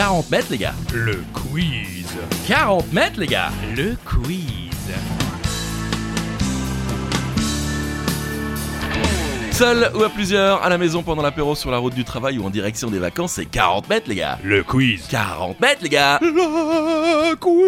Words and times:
40 0.00 0.30
mètres, 0.30 0.46
les 0.50 0.56
gars. 0.56 0.72
Le 0.94 1.22
quiz. 1.34 2.06
40 2.48 2.90
mètres, 2.90 3.20
les 3.20 3.26
gars. 3.26 3.50
Le 3.76 3.96
quiz. 4.02 4.70
Seul 9.50 9.90
ou 9.94 10.02
à 10.02 10.08
plusieurs, 10.08 10.62
à 10.62 10.70
la 10.70 10.78
maison 10.78 11.02
pendant 11.02 11.20
l'apéro, 11.20 11.54
sur 11.54 11.70
la 11.70 11.76
route 11.76 11.92
du 11.92 12.04
travail 12.04 12.38
ou 12.38 12.46
en 12.46 12.48
direction 12.48 12.90
des 12.90 12.98
vacances, 12.98 13.32
c'est 13.32 13.44
40 13.44 13.90
mètres, 13.90 14.08
les 14.08 14.14
gars. 14.14 14.38
Le 14.42 14.62
quiz. 14.62 15.06
40 15.10 15.60
mètres, 15.60 15.82
les 15.82 15.90
gars. 15.90 16.18
Le 16.22 17.36
quiz. 17.36 17.60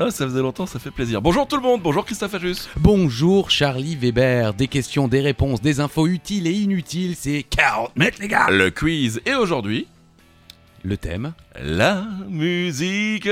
Ah, 0.00 0.10
ça 0.10 0.24
faisait 0.24 0.40
longtemps, 0.40 0.66
ça 0.66 0.80
fait 0.80 0.90
plaisir. 0.90 1.22
Bonjour 1.22 1.46
tout 1.46 1.56
le 1.56 1.62
monde, 1.62 1.80
bonjour 1.80 2.04
Christophe 2.04 2.34
Ajus. 2.34 2.68
Bonjour 2.76 3.50
Charlie 3.50 3.94
Weber, 3.94 4.52
des 4.52 4.66
questions, 4.66 5.06
des 5.06 5.20
réponses, 5.20 5.60
des 5.60 5.78
infos 5.78 6.08
utiles 6.08 6.48
et 6.48 6.52
inutiles, 6.52 7.14
c'est 7.16 7.44
40 7.44 7.96
mètres 7.96 8.18
les 8.20 8.26
gars 8.26 8.48
Le 8.50 8.70
quiz. 8.70 9.20
Et 9.26 9.34
aujourd'hui, 9.34 9.86
Le 10.84 10.96
thème 10.96 11.32
la 11.60 12.04
musique. 12.28 13.28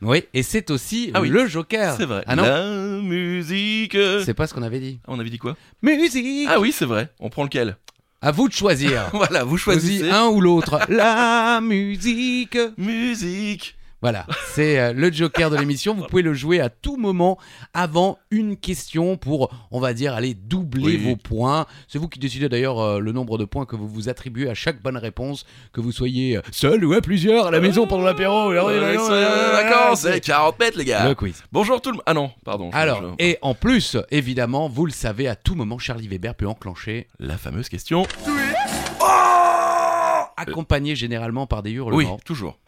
Oui, 0.00 0.24
et 0.32 0.42
c'est 0.42 0.70
aussi 0.70 1.10
Ah 1.12 1.20
oui. 1.20 1.28
le 1.28 1.46
Joker 1.46 1.94
C'est 1.96 2.06
vrai. 2.06 2.24
Ah 2.26 2.34
non 2.34 2.42
La 2.44 3.00
musique. 3.02 3.96
C'est 4.24 4.32
pas 4.32 4.46
ce 4.46 4.54
qu'on 4.54 4.62
avait 4.62 4.80
dit. 4.80 5.00
On 5.06 5.20
avait 5.20 5.28
dit 5.28 5.38
quoi? 5.38 5.54
Musique 5.82 6.48
Ah 6.50 6.60
oui, 6.60 6.72
c'est 6.72 6.86
vrai. 6.86 7.10
On 7.20 7.28
prend 7.28 7.44
lequel? 7.44 7.76
À 8.22 8.30
vous 8.30 8.48
de 8.48 8.54
choisir 8.54 9.08
Voilà, 9.12 9.44
vous 9.44 9.58
choisissez. 9.58 9.98
Choisis 9.98 10.14
un 10.14 10.28
ou 10.28 10.40
l'autre. 10.40 10.80
La 10.88 11.60
musique 11.60 12.56
Musique. 12.78 13.76
Voilà, 14.04 14.26
c'est 14.52 14.78
euh, 14.78 14.92
le 14.92 15.10
Joker 15.10 15.48
de 15.48 15.56
l'émission. 15.56 15.94
Vous 15.94 16.04
pouvez 16.04 16.20
le 16.20 16.34
jouer 16.34 16.60
à 16.60 16.68
tout 16.68 16.98
moment 16.98 17.38
avant 17.72 18.18
une 18.30 18.58
question 18.58 19.16
pour, 19.16 19.50
on 19.70 19.80
va 19.80 19.94
dire, 19.94 20.12
aller 20.12 20.34
doubler 20.34 20.84
Oui. 20.84 20.96
vos 20.98 21.16
points. 21.16 21.64
C'est 21.88 21.96
vous 21.98 22.06
qui 22.08 22.18
décidez 22.18 22.50
d'ailleurs 22.50 22.78
euh, 22.80 22.98
le 22.98 23.12
nombre 23.12 23.38
de 23.38 23.46
points 23.46 23.64
que 23.64 23.76
vous 23.76 23.88
vous 23.88 24.10
attribuez 24.10 24.50
à 24.50 24.52
chaque 24.54 24.82
bonne 24.82 24.98
réponse, 24.98 25.46
que 25.72 25.80
vous 25.80 25.90
soyez 25.90 26.36
euh, 26.36 26.42
seul 26.52 26.84
ou 26.84 26.92
à 26.92 27.00
plusieurs 27.00 27.46
à 27.46 27.50
la 27.50 27.60
maison 27.60 27.86
pendant 27.86 28.04
l'apéro. 28.04 28.50
Ouais, 28.50 28.60
ouais, 28.60 28.96
c'est- 28.98 29.62
D'accord, 29.62 29.96
c'est 29.96 30.20
40 30.20 30.58
mètres, 30.58 30.76
les 30.76 30.84
gars. 30.84 31.08
le 31.08 31.14
quiz. 31.14 31.42
Bonjour 31.50 31.80
tout 31.80 31.88
le 31.88 31.94
monde. 31.94 32.02
Ah 32.04 32.12
non, 32.12 32.30
pardon. 32.44 32.68
Alors, 32.74 33.00
je- 33.18 33.24
et 33.24 33.38
en 33.40 33.54
plus, 33.54 33.96
évidemment, 34.10 34.68
vous 34.68 34.84
le 34.84 34.92
savez, 34.92 35.28
à 35.28 35.34
tout 35.34 35.54
moment, 35.54 35.78
Charlie 35.78 36.08
Weber 36.08 36.34
peut 36.34 36.46
enclencher, 36.46 37.08
La 37.18 37.38
fameuse 37.38 37.70
question. 37.70 38.06
Accompagné 40.36 40.96
généralement 40.96 41.46
par 41.46 41.62
des 41.62 41.70
Oui, 41.70 41.76
hurlements. 41.76 42.18
toujours. 42.24 42.58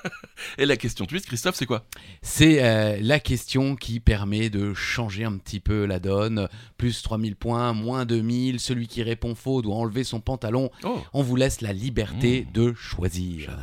Et 0.58 0.64
la 0.66 0.76
question 0.76 1.04
twist, 1.06 1.26
Christophe, 1.26 1.54
c'est 1.54 1.66
quoi? 1.66 1.84
C'est 2.22 2.62
euh, 2.62 2.98
la 3.00 3.20
question 3.20 3.76
qui 3.76 4.00
permet 4.00 4.48
de 4.50 4.72
changer 4.74 5.24
un 5.24 5.36
petit 5.36 5.60
peu 5.60 5.84
la 5.84 5.98
donne. 6.00 6.48
Plus 6.78 7.02
3000 7.02 7.36
points, 7.36 7.72
moins 7.72 8.04
2000. 8.06 8.58
Celui 8.60 8.88
qui 8.88 9.02
répond 9.02 9.34
faux 9.34 9.60
doit 9.62 9.74
enlever 9.76 10.02
son 10.04 10.20
pantalon. 10.20 10.70
Oh, 10.84 10.98
On 11.12 11.22
vous 11.22 11.36
laisse 11.36 11.60
la 11.60 11.72
liberté 11.72 12.46
de 12.54 12.72
choisir. 12.74 13.56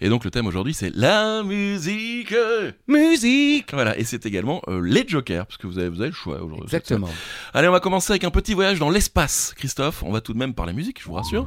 Et 0.00 0.08
donc 0.08 0.24
le 0.24 0.30
thème 0.30 0.46
aujourd'hui, 0.46 0.74
c'est 0.74 0.94
la 0.94 1.42
musique. 1.44 2.34
Musique 2.88 3.72
Voilà, 3.72 3.96
et 3.98 4.04
c'est 4.04 4.26
également 4.26 4.60
euh, 4.68 4.80
les 4.80 5.06
jokers, 5.06 5.46
parce 5.46 5.56
que 5.56 5.66
vous 5.66 5.78
avez, 5.78 5.88
vous 5.88 6.00
avez 6.00 6.10
le 6.10 6.14
choix 6.16 6.36
aujourd'hui. 6.42 6.64
Exactement. 6.64 7.08
Allez, 7.54 7.68
on 7.68 7.72
va 7.72 7.80
commencer 7.80 8.12
avec 8.12 8.24
un 8.24 8.30
petit 8.30 8.54
voyage 8.54 8.78
dans 8.78 8.90
l'espace, 8.90 9.54
Christophe. 9.56 10.02
On 10.02 10.10
va 10.12 10.20
tout 10.20 10.32
de 10.32 10.38
même 10.38 10.54
parler 10.54 10.72
musique, 10.72 11.00
je 11.00 11.06
vous 11.06 11.14
rassure. 11.14 11.46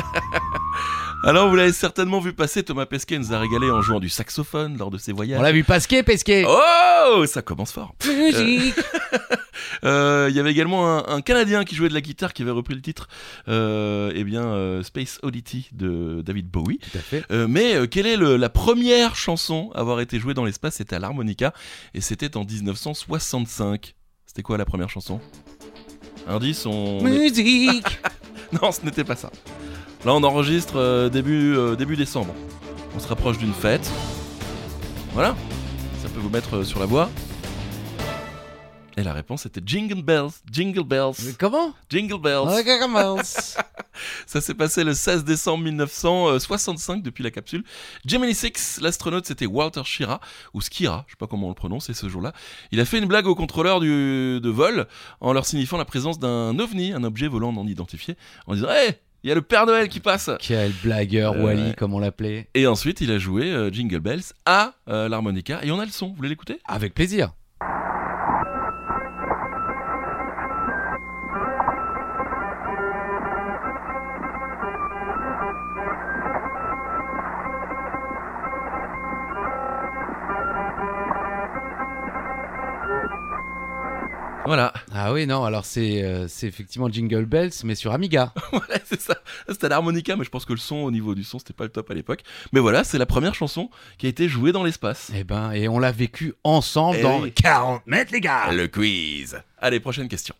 Alors, 1.24 1.48
vous 1.48 1.56
l'avez 1.56 1.72
certainement 1.72 2.20
vu 2.20 2.32
passer, 2.32 2.62
Thomas 2.62 2.86
Pesquet 2.86 3.18
nous 3.18 3.32
a 3.32 3.38
régalé 3.40 3.68
en 3.70 3.82
jouant 3.82 3.98
du 3.98 4.08
saxophone 4.08 4.76
lors 4.78 4.90
de 4.92 4.98
ses 4.98 5.12
On 5.12 5.16
voyages. 5.16 5.40
l'a 5.42 5.50
vu 5.50 5.64
pasquer, 5.64 6.02
pesquer. 6.04 6.44
Oh, 6.46 7.24
ça 7.26 7.42
commence 7.42 7.72
fort. 7.72 7.94
Musique 8.06 8.74
Euh, 9.84 10.28
Il 10.30 10.36
y 10.36 10.40
avait 10.40 10.50
également 10.52 10.86
un, 10.98 11.16
un 11.16 11.20
Canadien 11.22 11.64
qui 11.64 11.74
jouait 11.74 11.88
de 11.88 11.94
la 11.94 12.00
guitare 12.00 12.32
qui 12.32 12.42
avait 12.42 12.50
repris 12.50 12.74
le 12.74 12.80
titre, 12.80 13.08
euh, 13.48 14.12
eh 14.14 14.22
bien, 14.24 14.42
euh, 14.44 14.82
Space 14.82 15.18
Oddity 15.22 15.68
de 15.72 16.22
David 16.24 16.48
Bowie. 16.50 16.78
Tout 16.78 16.98
à 16.98 17.00
fait. 17.00 17.24
Euh, 17.30 17.46
mais 17.48 17.74
euh, 17.74 17.86
quelle 17.86 18.06
est 18.06 18.16
le- 18.16 18.36
la 18.36 18.48
première 18.48 19.16
chanson 19.16 19.70
à 19.74 19.80
avoir 19.80 20.00
été 20.00 20.18
jouée 20.18 20.34
dans 20.34 20.44
l'espace? 20.44 20.76
C'était 20.76 20.96
à 20.96 20.98
l'harmonica 20.98 21.52
et 21.94 22.00
c'était 22.00 22.36
en 22.36 22.44
1965. 22.44 23.94
C'était 24.26 24.42
quoi 24.42 24.56
la 24.58 24.64
première 24.64 24.90
chanson? 24.90 25.20
Indice, 26.28 26.64
on... 26.66 27.02
Musique 27.02 27.98
Non, 28.62 28.72
ce 28.72 28.84
n'était 28.84 29.04
pas 29.04 29.16
ça. 29.16 29.30
Là, 30.06 30.14
on 30.14 30.22
enregistre 30.22 30.76
euh, 30.76 31.08
début, 31.08 31.56
euh, 31.56 31.74
début 31.74 31.96
décembre. 31.96 32.32
On 32.94 33.00
se 33.00 33.08
rapproche 33.08 33.38
d'une 33.38 33.52
fête. 33.52 33.90
Voilà. 35.12 35.34
Ça 36.00 36.08
peut 36.08 36.20
vous 36.20 36.30
mettre 36.30 36.58
euh, 36.58 36.62
sur 36.62 36.78
la 36.78 36.86
voie. 36.86 37.10
Et 38.96 39.02
la 39.02 39.12
réponse 39.12 39.46
était 39.46 39.60
Jingle 39.66 40.02
Bells, 40.02 40.30
Jingle 40.48 40.84
Bells, 40.84 41.34
Comment? 41.40 41.74
Jingle 41.90 42.20
Bells. 42.20 42.48
Ok, 42.56 42.78
commence. 42.78 43.56
Ça 44.26 44.40
s'est 44.40 44.54
passé 44.54 44.84
le 44.84 44.94
16 44.94 45.24
décembre 45.24 45.64
1965 45.64 47.02
depuis 47.02 47.24
la 47.24 47.32
capsule. 47.32 47.64
Gemini 48.06 48.32
6, 48.32 48.78
l'astronaute 48.82 49.26
c'était 49.26 49.46
Walter 49.46 49.82
Schira, 49.84 50.20
ou 50.54 50.60
Skira, 50.60 51.04
je 51.08 51.14
sais 51.14 51.16
pas 51.18 51.26
comment 51.26 51.46
on 51.48 51.50
le 51.50 51.56
prononce, 51.56 51.90
et 51.90 51.94
ce 51.94 52.08
jour-là, 52.08 52.32
il 52.70 52.78
a 52.80 52.84
fait 52.84 52.98
une 52.98 53.06
blague 53.06 53.26
au 53.26 53.34
contrôleur 53.34 53.80
du, 53.80 54.40
de 54.40 54.48
vol 54.48 54.86
en 55.20 55.32
leur 55.32 55.46
signifiant 55.46 55.78
la 55.78 55.84
présence 55.84 56.18
d'un 56.18 56.58
ovni, 56.58 56.92
un 56.92 57.04
objet 57.04 57.26
volant 57.26 57.52
non 57.52 57.66
identifié, 57.66 58.16
en 58.46 58.54
disant 58.54 58.68
Hé, 58.70 59.00
il 59.26 59.30
y 59.30 59.32
a 59.32 59.34
le 59.34 59.42
Père 59.42 59.66
Noël 59.66 59.88
qui 59.88 59.98
passe. 59.98 60.30
Quel 60.38 60.70
blagueur, 60.84 61.32
Euh, 61.32 61.42
Wally, 61.42 61.74
comme 61.74 61.94
on 61.94 61.98
l'appelait. 61.98 62.46
Et 62.54 62.68
ensuite, 62.68 63.00
il 63.00 63.10
a 63.10 63.18
joué 63.18 63.50
euh, 63.50 63.72
Jingle 63.72 63.98
Bells 63.98 64.22
à 64.44 64.74
euh, 64.88 65.08
l'harmonica, 65.08 65.58
et 65.64 65.72
on 65.72 65.80
a 65.80 65.84
le 65.84 65.90
son, 65.90 66.10
vous 66.10 66.14
voulez 66.14 66.28
l'écouter? 66.28 66.60
Avec 66.64 66.94
plaisir. 66.94 67.32
Voilà, 84.46 84.72
Ah 84.94 85.12
oui, 85.12 85.26
non, 85.26 85.44
alors 85.44 85.64
c'est 85.64 86.02
euh, 86.02 86.26
c'est 86.28 86.46
effectivement 86.46 86.88
Jingle 86.90 87.24
Bells, 87.26 87.50
mais 87.64 87.74
sur 87.74 87.92
Amiga. 87.92 88.32
voilà 88.52 88.78
c'est 88.84 89.00
ça. 89.00 89.16
C'était 89.48 89.66
à 89.66 89.68
l'harmonica, 89.70 90.16
mais 90.16 90.24
je 90.24 90.30
pense 90.30 90.44
que 90.44 90.52
le 90.52 90.58
son, 90.58 90.76
au 90.76 90.90
niveau 90.90 91.14
du 91.14 91.24
son, 91.24 91.38
c'était 91.38 91.52
pas 91.52 91.64
le 91.64 91.70
top 91.70 91.90
à 91.90 91.94
l'époque. 91.94 92.20
Mais 92.52 92.60
voilà, 92.60 92.84
c'est 92.84 92.98
la 92.98 93.06
première 93.06 93.34
chanson 93.34 93.70
qui 93.98 94.06
a 94.06 94.08
été 94.08 94.28
jouée 94.28 94.52
dans 94.52 94.62
l'espace. 94.64 95.10
Eh 95.14 95.24
ben, 95.24 95.52
et 95.52 95.68
on 95.68 95.78
l'a 95.78 95.92
vécu 95.92 96.34
ensemble 96.44 96.96
Eh 97.00 97.02
dans 97.02 97.20
oui. 97.22 97.32
40 97.32 97.86
mètres, 97.86 98.12
les 98.12 98.20
gars 98.20 98.52
Le 98.52 98.68
quiz 98.68 99.38
Allez, 99.58 99.80
prochaine 99.80 100.08
question. 100.08 100.34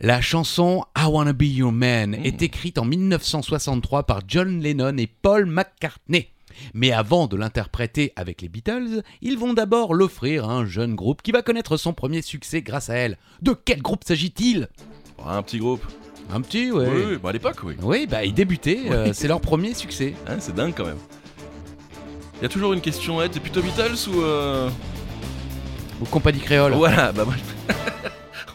La 0.00 0.22
chanson 0.22 0.84
I 0.96 1.04
Wanna 1.06 1.34
Be 1.34 1.42
Your 1.42 1.72
Man 1.72 2.10
Mm. 2.18 2.24
est 2.24 2.40
écrite 2.42 2.78
en 2.78 2.86
1963 2.86 4.04
par 4.04 4.20
John 4.26 4.60
Lennon 4.60 4.96
et 4.96 5.06
Paul 5.06 5.44
McCartney. 5.46 6.30
Mais 6.74 6.92
avant 6.92 7.26
de 7.26 7.36
l'interpréter 7.36 8.12
avec 8.16 8.42
les 8.42 8.48
Beatles, 8.48 9.02
ils 9.22 9.38
vont 9.38 9.52
d'abord 9.54 9.94
l'offrir 9.94 10.48
à 10.48 10.52
un 10.54 10.64
jeune 10.66 10.94
groupe 10.94 11.22
qui 11.22 11.32
va 11.32 11.42
connaître 11.42 11.76
son 11.76 11.92
premier 11.92 12.22
succès 12.22 12.62
grâce 12.62 12.90
à 12.90 12.94
elle. 12.94 13.18
De 13.42 13.52
quel 13.52 13.82
groupe 13.82 14.04
s'agit-il? 14.04 14.68
Bon, 15.18 15.26
un 15.26 15.42
petit 15.42 15.58
groupe. 15.58 15.84
Un 16.32 16.40
petit, 16.42 16.70
ouais. 16.70 16.86
Oui, 16.88 17.02
oui, 17.10 17.16
bah 17.20 17.30
à 17.30 17.32
l'époque, 17.32 17.56
oui. 17.64 17.74
Oui, 17.82 18.06
bah 18.06 18.24
ils 18.24 18.32
débutaient, 18.34 18.90
euh, 18.90 19.12
c'est 19.12 19.26
leur 19.26 19.40
premier 19.40 19.74
succès. 19.74 20.14
Hein, 20.28 20.36
c'est 20.38 20.54
dingue 20.54 20.74
quand 20.76 20.84
même. 20.86 20.98
Il 22.40 22.42
y 22.42 22.46
a 22.46 22.48
toujours 22.48 22.72
une 22.72 22.80
question, 22.80 23.20
Ed, 23.20 23.32
t'es 23.32 23.40
plutôt 23.40 23.60
Beatles 23.62 24.08
ou... 24.08 24.22
Euh... 24.22 24.70
Ou 26.00 26.04
Compagnie 26.06 26.38
Créole. 26.40 26.72
Voilà, 26.72 27.12
bah 27.12 27.24
moi... 27.24 27.34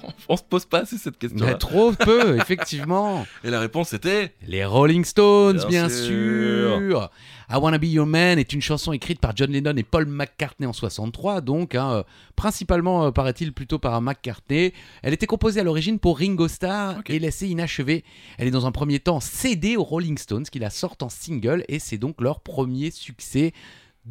on, 0.03 0.07
on 0.29 0.37
se 0.37 0.43
pose 0.43 0.65
pas 0.65 0.79
assez 0.79 0.97
cette 0.97 1.17
question 1.19 1.45
Mais 1.45 1.55
trop 1.55 1.91
peu, 1.91 2.37
effectivement. 2.37 3.27
Et 3.43 3.49
la 3.51 3.59
réponse 3.59 3.93
était... 3.93 4.33
Les 4.47 4.65
Rolling 4.65 5.05
Stones, 5.05 5.57
Bien 5.57 5.67
bien, 5.67 5.89
sûr. 5.89 6.77
sûr. 6.79 7.09
I 7.49 7.57
Wanna 7.57 7.77
Be 7.77 7.85
Your 7.85 8.07
Man 8.07 8.39
est 8.39 8.53
une 8.53 8.61
chanson 8.61 8.91
écrite 8.91 9.19
par 9.19 9.35
John 9.35 9.51
Lennon 9.51 9.75
et 9.77 9.83
Paul 9.83 10.07
McCartney 10.07 10.65
en 10.65 10.73
63, 10.73 11.41
donc 11.41 11.75
hein, 11.75 11.91
euh, 11.91 12.03
principalement, 12.35 13.05
euh, 13.05 13.11
paraît-il, 13.11 13.53
plutôt 13.53 13.77
par 13.77 14.01
McCartney. 14.01 14.73
Elle 15.03 15.13
était 15.13 15.27
composée 15.27 15.59
à 15.59 15.63
l'origine 15.63 15.99
pour 15.99 16.17
Ringo 16.17 16.47
Starr 16.47 17.01
et 17.07 17.19
laissée 17.19 17.47
inachevée. 17.47 18.03
Elle 18.37 18.47
est 18.47 18.51
dans 18.51 18.65
un 18.65 18.71
premier 18.71 18.99
temps 18.99 19.19
cédée 19.19 19.77
aux 19.77 19.83
Rolling 19.83 20.17
Stones, 20.17 20.45
qui 20.45 20.57
la 20.57 20.71
sortent 20.71 21.03
en 21.03 21.09
single, 21.09 21.63
et 21.67 21.77
c'est 21.77 21.97
donc 21.97 22.19
leur 22.19 22.39
premier 22.39 22.89
succès. 22.89 23.53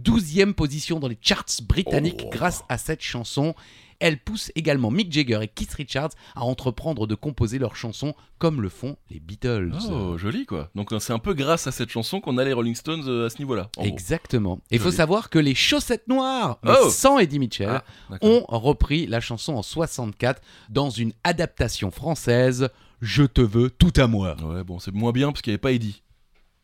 12e 0.00 0.54
position 0.54 0.98
dans 0.98 1.08
les 1.08 1.18
charts 1.20 1.44
britanniques 1.62 2.22
Oh. 2.24 2.30
grâce 2.30 2.64
à 2.68 2.78
cette 2.78 3.02
chanson. 3.02 3.54
Elle 4.00 4.18
pousse 4.18 4.50
également 4.54 4.90
Mick 4.90 5.12
Jagger 5.12 5.40
et 5.42 5.48
Keith 5.48 5.72
Richards 5.74 6.10
à 6.34 6.42
entreprendre 6.44 7.06
de 7.06 7.14
composer 7.14 7.58
leurs 7.58 7.76
chansons 7.76 8.14
comme 8.38 8.60
le 8.62 8.68
font 8.68 8.96
les 9.10 9.20
Beatles. 9.20 9.72
Oh, 9.90 10.18
joli 10.18 10.46
quoi. 10.46 10.70
Donc 10.74 10.92
euh, 10.92 10.98
c'est 10.98 11.12
un 11.12 11.18
peu 11.18 11.34
grâce 11.34 11.66
à 11.66 11.72
cette 11.72 11.90
chanson 11.90 12.20
qu'on 12.20 12.36
a 12.38 12.44
les 12.44 12.52
Rolling 12.52 12.74
Stones 12.74 13.04
euh, 13.06 13.26
à 13.26 13.30
ce 13.30 13.38
niveau-là. 13.38 13.70
Exactement. 13.80 14.60
Et 14.70 14.76
il 14.76 14.80
faut 14.80 14.90
savoir 14.90 15.30
que 15.30 15.38
les 15.38 15.54
Chaussettes 15.54 16.08
Noires, 16.08 16.58
Oh. 16.66 16.90
sans 16.90 17.18
Eddie 17.18 17.38
Mitchell, 17.38 17.68
Ah, 18.10 18.16
ont 18.22 18.44
repris 18.48 19.06
la 19.06 19.20
chanson 19.20 19.54
en 19.54 19.62
64 19.62 20.42
dans 20.70 20.90
une 20.90 21.12
adaptation 21.24 21.90
française 21.90 22.68
Je 23.00 23.24
te 23.24 23.40
veux 23.40 23.70
tout 23.70 23.92
à 23.96 24.06
moi. 24.06 24.36
Ouais, 24.42 24.64
bon, 24.64 24.78
c'est 24.78 24.92
moins 24.94 25.12
bien 25.12 25.30
parce 25.32 25.42
qu'il 25.42 25.50
n'y 25.52 25.54
avait 25.54 25.60
pas 25.60 25.72
Eddie. 25.72 26.02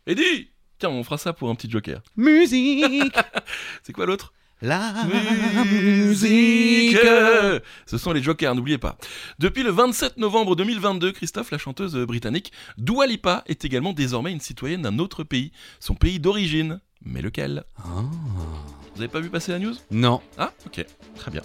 Eddie 0.07 0.51
Tiens, 0.79 0.89
on 0.91 1.05
fera 1.05 1.19
ça 1.19 1.35
pour 1.35 1.51
un 1.51 1.55
petit 1.55 1.71
joker. 1.71 2.01
Musique 2.17 3.15
C'est 3.83 3.93
quoi 3.93 4.07
l'autre? 4.07 4.33
La 4.63 4.93
musique. 5.65 6.97
Ce 7.87 7.97
sont 7.99 8.13
les 8.13 8.23
Jokers, 8.23 8.55
n'oubliez 8.55 8.77
pas. 8.79 8.97
Depuis 9.39 9.63
le 9.63 9.71
27 9.71 10.19
novembre 10.19 10.55
2022, 10.55 11.13
Christophe, 11.13 11.51
la 11.51 11.57
chanteuse 11.59 11.97
britannique 11.97 12.53
Dua 12.77 13.07
Lipa, 13.07 13.43
est 13.47 13.65
également 13.65 13.93
désormais 13.95 14.33
une 14.33 14.41
citoyenne 14.41 14.83
d'un 14.83 14.99
autre 14.99 15.25
pays, 15.25 15.53
son 15.79 15.95
pays 15.95 16.21
d'origine. 16.21 16.81
Mais 17.03 17.23
lequel? 17.23 17.65
Ah. 17.79 18.03
Vous 18.95 19.01
avez 19.01 19.09
pas 19.09 19.21
vu 19.21 19.31
passer 19.31 19.53
la 19.53 19.59
news? 19.59 19.75
Non, 19.91 20.21
Ah, 20.37 20.53
ok, 20.67 20.85
très 21.17 21.31
bien. 21.31 21.43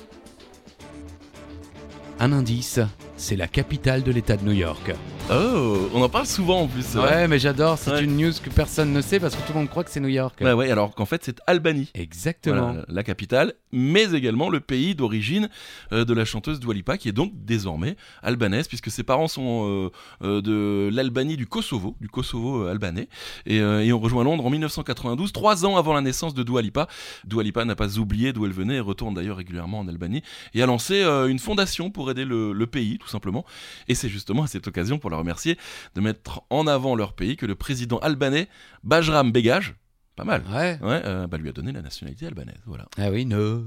un 2.20 2.32
indice, 2.34 2.80
c'est 3.16 3.36
la 3.38 3.48
capitale 3.48 4.04
de 4.04 4.12
l'État 4.12 4.36
de 4.36 4.44
New 4.44 4.52
York. 4.54 4.92
Oh, 5.32 5.90
on 5.96 6.04
en 6.04 6.10
parle 6.10 6.28
souvent 6.28 6.62
en 6.62 6.68
plus. 6.68 6.94
Ouais, 6.94 7.28
mais 7.28 7.40
j'adore, 7.40 7.80
c'est 7.80 7.90
Ouais. 7.90 8.04
une 8.04 8.16
news 8.16 8.32
que 8.44 8.50
personne 8.52 8.94
ne 8.94 9.02
sait 9.02 9.20
parce 9.20 9.36
que 9.36 9.42
tout 9.48 9.54
le 9.54 9.60
monde 9.60 9.70
croit 9.70 9.84
que 9.84 9.90
c'est 9.90 10.00
New 10.00 10.08
York. 10.08 10.38
Ouais, 10.40 10.54
ouais, 10.54 10.70
alors 10.70 10.94
qu'en 10.94 11.06
fait 11.06 11.24
c'est 11.24 11.42
Albanie. 11.48 11.90
Exactement. 11.96 12.74
Voilà, 12.74 12.86
la 12.88 13.04
capitale, 13.04 13.54
mais 13.72 14.14
également 14.14 14.50
le 14.52 14.60
pays 14.60 14.94
d'origine 14.94 15.50
euh, 15.94 16.06
de 16.06 16.14
la 16.14 16.26
chanteuse 16.26 16.60
Dua 16.60 16.76
Lipa, 16.76 17.00
qui 17.00 17.10
est 17.10 17.12
donc 17.12 17.32
désormais 17.44 17.96
albanaise, 18.22 18.68
puisque 18.68 18.92
ses 18.92 19.02
parents 19.02 19.28
sont 19.28 19.66
euh, 19.68 19.90
euh, 20.24 20.42
de 20.42 20.92
l'Albanie, 20.96 21.38
du 21.38 21.48
Kosovo, 21.48 21.96
du 22.00 22.08
Kosovo 22.08 22.68
albanais, 22.68 23.08
et, 23.48 23.62
euh, 23.62 23.84
et 23.84 23.92
ont 23.94 24.00
rejoint 24.00 24.24
Londres 24.24 24.46
en 24.46 24.52
1992, 24.52 25.34
trois 25.34 25.66
ans 25.66 25.76
avant 25.76 25.94
la 25.96 26.02
naissance 26.02 26.36
de 26.36 26.44
Dua 26.44 26.62
Lipa. 26.62 26.88
Dua 27.24 27.42
Lipa 27.42 27.66
n'a 27.66 27.76
pas 27.76 27.98
oublié 27.98 28.32
d'où 28.32 28.46
elle 28.46 28.54
venait 28.54 28.76
et 28.76 28.80
retourne 28.80 29.16
d'ailleurs 29.16 29.38
régulièrement 29.38 29.80
en 29.80 29.88
Albanie, 29.88 30.22
et 30.54 30.62
a 30.62 30.68
lancé 30.68 31.02
euh, 31.02 31.26
une 31.28 31.40
fondation 31.40 31.90
pour 31.90 32.12
aider 32.12 32.26
le, 32.26 32.54
le 32.54 32.68
pays, 32.68 33.00
tout 33.00 33.08
simplement. 33.10 33.44
Et 33.88 33.96
c'est 33.96 34.10
justement 34.10 34.44
à 34.44 34.48
cette 34.48 34.68
occasion, 34.68 35.00
pour 35.00 35.10
la 35.10 35.15
remercier, 35.18 35.58
de 35.96 36.02
mettre 36.02 36.44
en 36.50 36.68
avant 36.68 36.96
leur 36.96 37.14
pays 37.14 37.36
que 37.38 37.46
le 37.46 37.56
président 37.56 37.98
albanais, 38.00 38.48
Bajram 38.84 39.32
Begaj, 39.32 39.76
pas 40.16 40.24
mal, 40.24 40.44
Ouais. 40.50 40.80
Ouais, 40.82 41.02
euh, 41.04 41.28
bah, 41.28 41.38
lui 41.38 41.50
a 41.50 41.52
donné 41.52 41.74
la 41.74 41.82
nationalité 41.82 42.26
albanaise, 42.26 42.62
voilà. 42.66 42.86
Ah 42.98 43.10
oui, 43.12 43.26
ne 43.26 43.62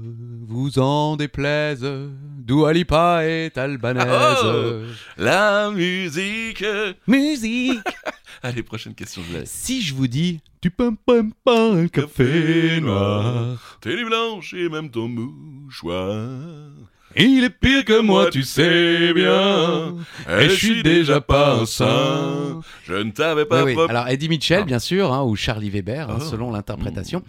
vous 0.47 0.79
en 0.79 1.15
déplaise, 1.15 1.85
Dua 2.39 2.73
Lipa 2.73 3.23
est 3.23 3.55
albanaise. 3.57 4.07
Oh 4.43 4.81
La 5.17 5.69
musique 5.69 6.65
Musique 7.07 7.79
Allez, 8.41 8.63
prochaine 8.63 8.95
question, 8.95 9.21
je 9.29 9.37
laisse. 9.37 9.51
Si 9.51 9.81
je 9.81 9.93
vous 9.93 10.07
dis, 10.07 10.39
tu 10.61 10.71
peux 10.71 10.95
pas 10.95 11.21
pas 11.43 11.71
un 11.73 11.87
café 11.87 12.79
noir, 12.81 13.77
Télé 13.81 14.03
blanche 14.05 14.53
et 14.53 14.69
même 14.69 14.89
ton 14.89 15.07
mouchoir. 15.07 16.39
Il 17.15 17.43
est 17.43 17.49
pire 17.49 17.85
que 17.85 17.99
moi, 18.01 18.29
tu 18.29 18.43
sais 18.43 19.13
bien, 19.13 19.95
et 20.29 20.49
je 20.49 20.55
suis 20.55 20.83
déjà 20.83 21.21
pas 21.21 21.55
un 21.55 21.65
saint. 21.65 22.61
Je 22.85 22.93
ne 22.93 23.11
t'avais 23.11 23.45
pas 23.45 23.63
Oui, 23.63 23.75
Alors 23.89 24.07
Eddie 24.07 24.29
Mitchell, 24.29 24.61
Ah. 24.61 24.65
bien 24.65 24.79
sûr, 24.79 25.13
hein, 25.13 25.23
ou 25.23 25.35
Charlie 25.35 25.69
Weber, 25.69 26.09
hein, 26.09 26.17
Oh. 26.21 26.23
selon 26.23 26.51
l'interprétation. 26.51 27.23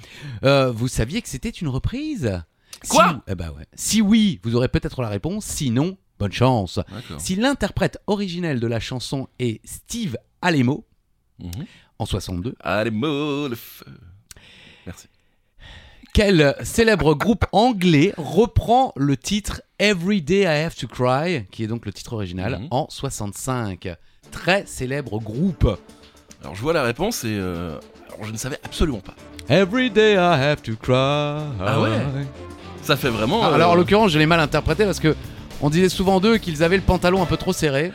Euh, 0.44 0.70
vous 0.70 0.88
saviez 0.88 1.22
que 1.22 1.28
c'était 1.28 1.48
une 1.50 1.68
reprise? 1.68 2.42
Quoi? 2.88 3.08
Si, 3.10 3.32
eh 3.32 3.34
ben 3.34 3.50
ouais. 3.50 3.66
Si 3.74 4.00
oui, 4.00 4.40
vous 4.42 4.54
aurez 4.56 4.68
peut-être 4.68 5.02
la 5.02 5.08
réponse. 5.08 5.44
Sinon, 5.44 5.98
bonne 6.18 6.32
chance. 6.32 6.78
Si 7.18 7.36
l'interprète 7.36 7.98
originel 8.06 8.60
de 8.60 8.66
la 8.66 8.80
chanson 8.80 9.28
est 9.38 9.60
Steve 9.66 10.16
Alemo, 10.42 10.86
Mhm. 11.38 11.66
en 11.98 12.06
62, 12.06 12.54
Allez, 12.60 12.90
mots, 12.90 13.48
le 13.48 13.56
feu. 13.56 13.86
Merci. 14.86 15.08
Quel 16.12 16.54
célèbre 16.62 17.14
groupe 17.14 17.44
anglais 17.52 18.12
reprend 18.16 18.92
le 18.96 19.16
titre 19.16 19.62
Every 19.78 20.20
Day 20.22 20.42
I 20.42 20.64
Have 20.64 20.74
to 20.76 20.86
Cry, 20.88 21.46
qui 21.50 21.64
est 21.64 21.66
donc 21.66 21.86
le 21.86 21.92
titre 21.92 22.12
original, 22.14 22.58
Mhm. 22.60 22.68
en 22.70 22.86
65 22.90 23.88
Très 24.30 24.64
célèbre 24.66 25.18
groupe. 25.20 25.76
Alors, 26.42 26.54
je 26.54 26.60
vois 26.62 26.72
la 26.72 26.82
réponse 26.82 27.24
et 27.24 27.28
euh, 27.38 27.78
alors, 28.08 28.24
je 28.26 28.32
ne 28.32 28.36
savais 28.36 28.58
absolument 28.64 29.00
pas. 29.00 29.14
Every 29.48 29.90
day 29.90 30.14
I 30.14 30.16
have 30.18 30.62
to 30.62 30.72
cry. 30.76 30.92
Ah 31.60 31.80
ouais 31.80 31.90
Ça 32.82 32.96
fait 32.96 33.08
vraiment. 33.10 33.42
Ah, 33.42 33.50
euh, 33.50 33.54
Alors 33.54 33.72
en 33.72 33.74
l'occurrence, 33.74 34.12
je 34.12 34.18
l'ai 34.18 34.26
mal 34.26 34.38
interprété 34.40 34.84
parce 34.84 35.00
que 35.00 35.16
on 35.60 35.68
disait 35.70 35.88
souvent 35.88 36.20
d'eux 36.20 36.38
qu'ils 36.38 36.62
avaient 36.62 36.76
le 36.76 36.82
pantalon 36.82 37.20
un 37.22 37.26
peu 37.26 37.36
trop 37.36 37.52
serré. 37.52 37.92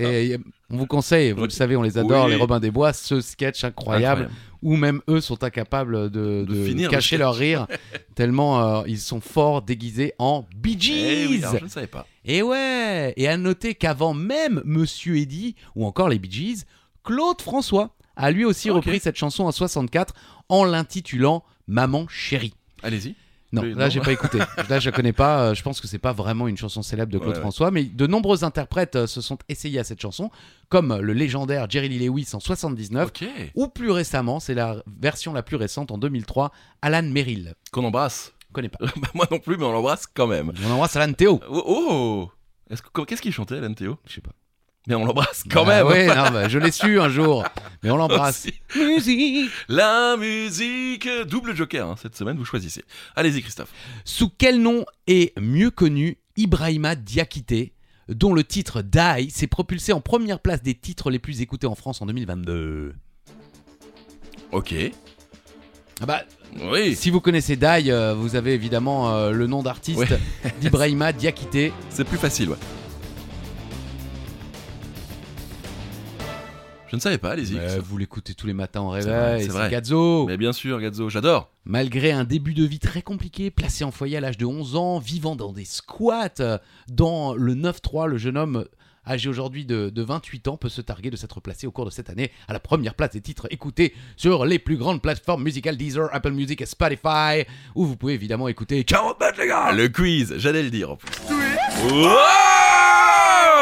Et 0.00 0.34
euh, 0.34 0.38
on 0.72 0.76
vous 0.78 0.86
conseille, 0.86 1.32
vous 1.32 1.44
le 1.44 1.50
savez, 1.50 1.76
on 1.76 1.82
les 1.82 1.98
adore, 1.98 2.24
Oui. 2.24 2.30
les 2.32 2.36
Robins 2.36 2.58
des 2.60 2.70
Bois, 2.70 2.92
ce 2.92 3.20
sketch 3.20 3.62
incroyable, 3.62 4.22
incroyable. 4.22 4.30
où 4.62 4.76
même 4.76 5.00
eux 5.08 5.20
sont 5.20 5.44
incapables 5.44 6.10
de, 6.10 6.44
De 6.44 6.54
de 6.54 6.64
finir 6.66 6.88
le 6.90 6.94
cacher 6.96 7.18
leur 7.18 7.34
rire, 7.34 7.66
tellement 8.14 8.78
euh, 8.80 8.82
ils 8.86 8.98
sont 8.98 9.20
forts 9.20 9.62
déguisés 9.62 10.14
en 10.18 10.46
Bee 10.56 10.78
Eh 10.90 11.26
oui, 11.28 11.36
Gees. 11.36 11.44
alors, 11.44 11.58
je 11.58 11.64
ne 11.64 11.68
savais 11.70 11.86
pas. 11.86 12.06
Et 12.24 12.42
ouais, 12.42 13.12
et 13.16 13.28
à 13.28 13.36
noter 13.36 13.74
qu'avant 13.74 14.14
même 14.14 14.62
Monsieur 14.64 15.16
Eddy 15.18 15.54
ou 15.76 15.84
encore 15.86 16.08
les 16.08 16.18
Bee 16.18 16.30
Gees, 16.30 16.64
Claude 17.04 17.40
François 17.42 17.94
a 18.16 18.30
lui 18.30 18.44
aussi 18.44 18.70
Ok. 18.70 18.76
repris 18.84 18.98
cette 19.00 19.16
chanson 19.16 19.44
en 19.44 19.52
64 19.52 20.14
en 20.48 20.64
l'intitulant 20.64 21.44
Maman 21.66 22.06
chérie. 22.08 22.54
Allez-y. 22.82 23.14
Non, 23.52 23.60
Oui, 23.62 23.74
là 23.74 23.88
j'ai 23.90 24.00
pas 24.00 24.12
écouté. 24.12 24.38
Là 24.70 24.78
je 24.80 24.88
connais 24.88 25.12
pas. 25.12 25.42
euh, 25.50 25.54
Je 25.54 25.62
pense 25.62 25.80
que 25.80 25.86
c'est 25.86 25.98
pas 25.98 26.12
vraiment 26.14 26.48
une 26.48 26.56
chanson 26.56 26.80
célèbre 26.82 27.12
de 27.12 27.18
Claude 27.18 27.34
Ouais. 27.34 27.40
François, 27.40 27.70
mais 27.70 27.84
de 27.84 28.06
nombreux 28.06 28.44
interprètes 28.44 28.96
euh, 28.96 29.06
se 29.06 29.20
sont 29.20 29.36
essayés 29.50 29.78
à 29.78 29.84
cette 29.84 30.00
chanson, 30.00 30.30
comme 30.70 30.96
le 30.98 31.12
légendaire 31.12 31.68
Jerry 31.68 31.90
Lee 31.90 32.06
Lewis 32.06 32.30
en 32.32 32.40
79, 32.40 33.08
Ok. 33.08 33.28
ou 33.54 33.68
plus 33.68 33.90
récemment, 33.90 34.40
c'est 34.40 34.54
la 34.54 34.82
version 35.00 35.32
la 35.34 35.42
plus 35.42 35.56
récente 35.56 35.90
en 35.90 35.98
2003, 35.98 36.50
Alan 36.80 37.02
Merrill. 37.02 37.54
Qu'on 37.72 37.84
embrasse. 37.84 38.32
Connais 38.54 38.68
pas. 38.70 38.78
Bah, 38.96 39.08
moi 39.14 39.26
non 39.30 39.38
plus, 39.38 39.56
mais 39.58 39.64
on 39.64 39.72
l'embrasse 39.72 40.06
quand 40.06 40.26
même. 40.26 40.52
On 40.66 40.70
embrasse 40.70 40.96
Alan 40.96 41.12
Théo. 41.12 41.38
Oh, 41.50 41.62
oh 41.66 42.30
Est-ce 42.70 42.80
que- 42.82 43.02
Qu'est-ce 43.02 43.20
qu'il 43.22 43.32
chantait, 43.32 43.56
Alan 43.58 43.74
Théo 43.74 43.98
Je 44.06 44.14
sais 44.14 44.20
pas. 44.22 44.32
Mais 44.88 44.94
on 44.96 45.04
l'embrasse 45.04 45.44
quand 45.48 45.64
Bah 45.64 45.84
même. 45.84 46.08
Non, 46.08 46.30
bah, 46.32 46.48
je 46.48 46.58
l'ai 46.58 46.72
su 46.72 46.98
un 47.00 47.08
jour, 47.08 47.44
mais 47.84 47.90
on 47.90 47.96
l'embrasse. 47.96 48.46
Musique. 48.76 49.50
La 49.68 50.16
musique, 50.16 51.08
double 51.28 51.54
joker 51.54 51.88
hein, 51.88 51.94
cette 52.00 52.16
semaine, 52.16 52.36
vous 52.36 52.44
choisissez. 52.44 52.84
Allez-y 53.14 53.42
Christophe. 53.42 53.70
Sous 54.04 54.28
quel 54.36 54.60
nom 54.60 54.84
est 55.06 55.38
mieux 55.40 55.70
connu 55.70 56.18
Ibrahima 56.36 56.96
Diakité, 56.96 57.74
dont 58.08 58.34
le 58.34 58.42
titre 58.42 58.82
Die 58.82 59.30
s'est 59.30 59.46
propulsé 59.46 59.92
en 59.92 60.00
première 60.00 60.40
place 60.40 60.62
des 60.62 60.74
titres 60.74 61.10
les 61.10 61.20
plus 61.20 61.42
écoutés 61.42 61.68
en 61.68 61.76
France 61.76 62.02
en 62.02 62.06
2022 62.06 62.94
Ok. 64.50 64.74
Ah 66.00 66.06
bah, 66.06 66.22
Oui, 66.72 66.96
Si 66.96 67.10
vous 67.10 67.20
connaissez 67.20 67.54
Die, 67.56 67.90
euh, 67.90 68.14
vous 68.14 68.34
avez 68.34 68.54
évidemment 68.54 69.14
euh, 69.14 69.30
le 69.30 69.46
nom 69.46 69.62
d'artiste 69.62 69.98
Ouais. 69.98 70.08
d'Ibrahima 70.60 71.12
Diakité. 71.12 71.72
c'est 71.90 72.04
plus 72.04 72.18
facile, 72.18 72.48
ouais. 72.50 72.56
Je 76.92 76.96
ne 76.96 77.00
savais 77.00 77.16
pas. 77.16 77.30
Euh, 77.30 77.36
Christophe. 77.36 77.78
vous 77.86 77.96
l'écoutez 77.96 78.34
tous 78.34 78.46
les 78.46 78.52
matins 78.52 78.82
en 78.82 78.90
réveil, 78.90 79.48
c'est. 79.50 79.70
Gazzo. 79.70 80.26
Mais 80.26 80.36
bien 80.36 80.52
sûr, 80.52 80.78
Gazzo, 80.78 81.08
j'adore. 81.08 81.50
Malgré 81.64 82.12
un 82.12 82.24
début 82.24 82.52
de 82.52 82.64
vie 82.64 82.80
très 82.80 83.00
compliqué, 83.00 83.50
placé 83.50 83.82
en 83.82 83.90
foyer 83.90 84.18
à 84.18 84.20
l'âge 84.20 84.36
de 84.36 84.44
11 84.44 84.76
ans, 84.76 84.98
vivant 84.98 85.34
dans 85.34 85.54
des 85.54 85.64
squats, 85.64 86.60
dans 86.88 87.32
le 87.32 87.54
9-3, 87.54 88.08
le 88.08 88.18
jeune 88.18 88.36
homme 88.36 88.66
âgé 89.06 89.30
aujourd'hui 89.30 89.64
de, 89.64 89.88
de 89.88 90.02
28 90.02 90.48
ans 90.48 90.58
peut 90.58 90.68
se 90.68 90.82
targuer 90.82 91.08
de 91.08 91.16
s'être 91.16 91.40
placé 91.40 91.66
au 91.66 91.70
cours 91.70 91.86
de 91.86 91.90
cette 91.90 92.10
année 92.10 92.30
à 92.46 92.52
la 92.52 92.60
première 92.60 92.94
place 92.94 93.12
des 93.12 93.22
titres 93.22 93.46
écoutés 93.50 93.94
sur 94.18 94.44
les 94.44 94.58
plus 94.58 94.76
grandes 94.76 95.00
plateformes 95.00 95.42
musicales 95.42 95.78
Deezer, 95.78 96.10
Apple 96.12 96.32
Music 96.32 96.60
et 96.60 96.66
Spotify, 96.66 97.46
où 97.74 97.86
vous 97.86 97.96
pouvez 97.96 98.12
évidemment 98.12 98.48
écouter 98.48 98.84
40 98.84 99.18
mètres 99.18 99.40
les 99.40 99.48
gars 99.48 99.72
Le 99.72 99.88
quiz, 99.88 100.34
j'allais 100.36 100.62
le 100.62 100.70
dire 100.70 100.90
en 100.90 100.96
plus. 100.96 101.10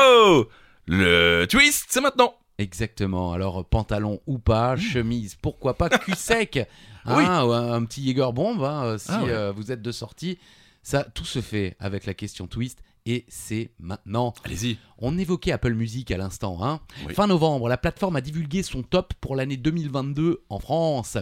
Wow 0.01 0.47
Le 0.89 1.47
twist, 1.47 1.87
c'est 1.91 2.01
maintenant. 2.01 2.35
Exactement. 2.61 3.33
Alors, 3.33 3.65
pantalon 3.65 4.21
ou 4.27 4.39
pas, 4.39 4.77
chemise, 4.77 5.35
pourquoi 5.35 5.75
pas, 5.79 5.89
cul 5.89 6.15
sec, 6.15 6.57
hein, 7.07 7.17
Oui. 7.17 7.25
un, 7.25 7.73
un 7.73 7.85
petit 7.85 8.05
Jäger 8.07 8.31
bomb, 8.33 8.63
hein, 8.63 8.85
euh, 8.85 8.99
si 8.99 9.07
Ah 9.09 9.25
ouais. 9.25 9.31
euh, 9.31 9.53
vous 9.53 9.73
êtes 9.73 9.83
de 9.83 9.93
sortie. 9.93 10.39
Ça, 10.83 11.05
tout 11.05 11.25
se 11.25 11.41
fait 11.41 11.77
avec 11.81 12.07
la 12.07 12.15
question 12.15 12.47
twist. 12.47 12.83
Et 13.07 13.25
c'est 13.29 13.71
maintenant. 13.79 14.35
Allez-y. 14.45 14.77
On 14.99 15.17
évoquait 15.17 15.53
Apple 15.53 15.73
Music 15.73 16.11
à 16.11 16.19
l'instant. 16.19 16.59
Hein. 16.63 16.81
Oui. 17.07 17.15
Fin 17.15 17.27
novembre, 17.27 17.67
la 17.69 17.79
plateforme 17.79 18.17
a 18.17 18.21
divulgué 18.21 18.63
son 18.63 18.83
top 18.83 19.15
pour 19.23 19.37
l'année 19.37 19.57
2022 19.57 20.43
en 20.51 20.59
France. 20.59 21.17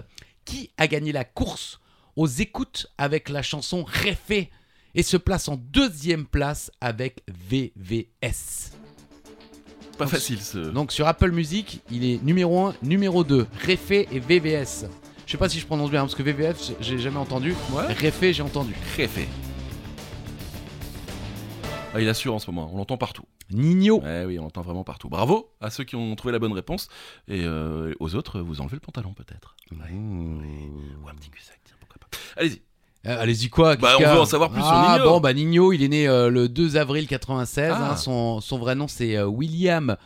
Qui 0.44 0.70
a 0.76 0.88
gagné 0.88 1.12
la 1.12 1.24
course 1.24 1.78
aux 2.16 2.26
écoutes 2.26 2.88
avec 2.98 3.28
la 3.28 3.42
chanson 3.42 3.84
Réfé 3.86 4.50
et 4.96 5.04
se 5.04 5.16
place 5.16 5.46
en 5.48 5.56
deuxième 5.56 6.26
place 6.26 6.72
avec 6.80 7.22
VVS 7.28 8.72
Pas 9.98 10.06
facile 10.06 10.40
ce. 10.40 10.58
donc 10.58 10.92
sur 10.92 11.06
Apple 11.08 11.32
Music, 11.32 11.82
il 11.90 12.04
est 12.04 12.22
numéro 12.22 12.66
1, 12.66 12.74
numéro 12.82 13.24
2, 13.24 13.46
Réfé 13.60 14.08
et 14.12 14.20
VVS. 14.20 14.86
Je 15.26 15.32
sais 15.32 15.38
pas 15.38 15.48
si 15.48 15.58
je 15.58 15.66
prononce 15.66 15.90
bien, 15.90 16.00
parce 16.00 16.14
que 16.14 16.22
VVS, 16.22 16.74
j'ai 16.80 16.98
jamais 16.98 17.18
entendu. 17.18 17.54
Ouais. 17.72 17.92
Réfé, 17.92 18.32
j'ai 18.32 18.42
entendu. 18.42 18.74
Réfé. 18.96 19.28
Ah, 21.92 22.00
il 22.00 22.08
assure 22.08 22.34
en 22.34 22.38
ce 22.38 22.50
moment, 22.50 22.70
on 22.72 22.76
l'entend 22.76 22.96
partout. 22.96 23.24
Nino. 23.50 24.00
Ouais, 24.00 24.24
oui, 24.24 24.38
on 24.38 24.42
l'entend 24.42 24.62
vraiment 24.62 24.84
partout. 24.84 25.08
Bravo 25.08 25.50
à 25.60 25.70
ceux 25.70 25.84
qui 25.84 25.96
ont 25.96 26.14
trouvé 26.16 26.32
la 26.32 26.38
bonne 26.38 26.52
réponse. 26.52 26.88
Et 27.28 27.42
euh, 27.44 27.94
aux 27.98 28.14
autres, 28.14 28.40
vous 28.40 28.60
enlevez 28.60 28.76
le 28.76 28.80
pantalon 28.80 29.14
peut-être. 29.14 29.56
Ouais. 29.72 29.90
Ou 29.92 31.08
un 31.08 31.14
petit 31.14 31.30
cul 31.30 31.42
sec, 31.42 31.58
tiens, 31.64 31.76
pourquoi 31.80 31.98
pas. 31.98 32.08
Allez-y. 32.36 32.62
Euh, 33.08 33.22
Allez-y 33.22 33.48
quoi 33.48 33.76
Bah, 33.76 33.94
on 33.98 34.02
veut 34.02 34.20
en 34.20 34.24
savoir 34.26 34.50
plus 34.50 34.60
sur 34.60 34.70
ah, 34.70 34.96
Nino. 34.98 35.10
bon, 35.10 35.20
bah 35.20 35.32
Nino, 35.32 35.72
il 35.72 35.82
est 35.82 35.88
né 35.88 36.06
euh, 36.08 36.28
le 36.30 36.48
2 36.48 36.76
avril 36.76 37.06
96. 37.08 37.72
Ah. 37.74 37.90
hein, 37.92 37.96
son, 37.96 38.40
son 38.40 38.58
vrai 38.58 38.74
nom, 38.74 38.86
c'est 38.88 39.16
euh, 39.16 39.24
William 39.26 39.96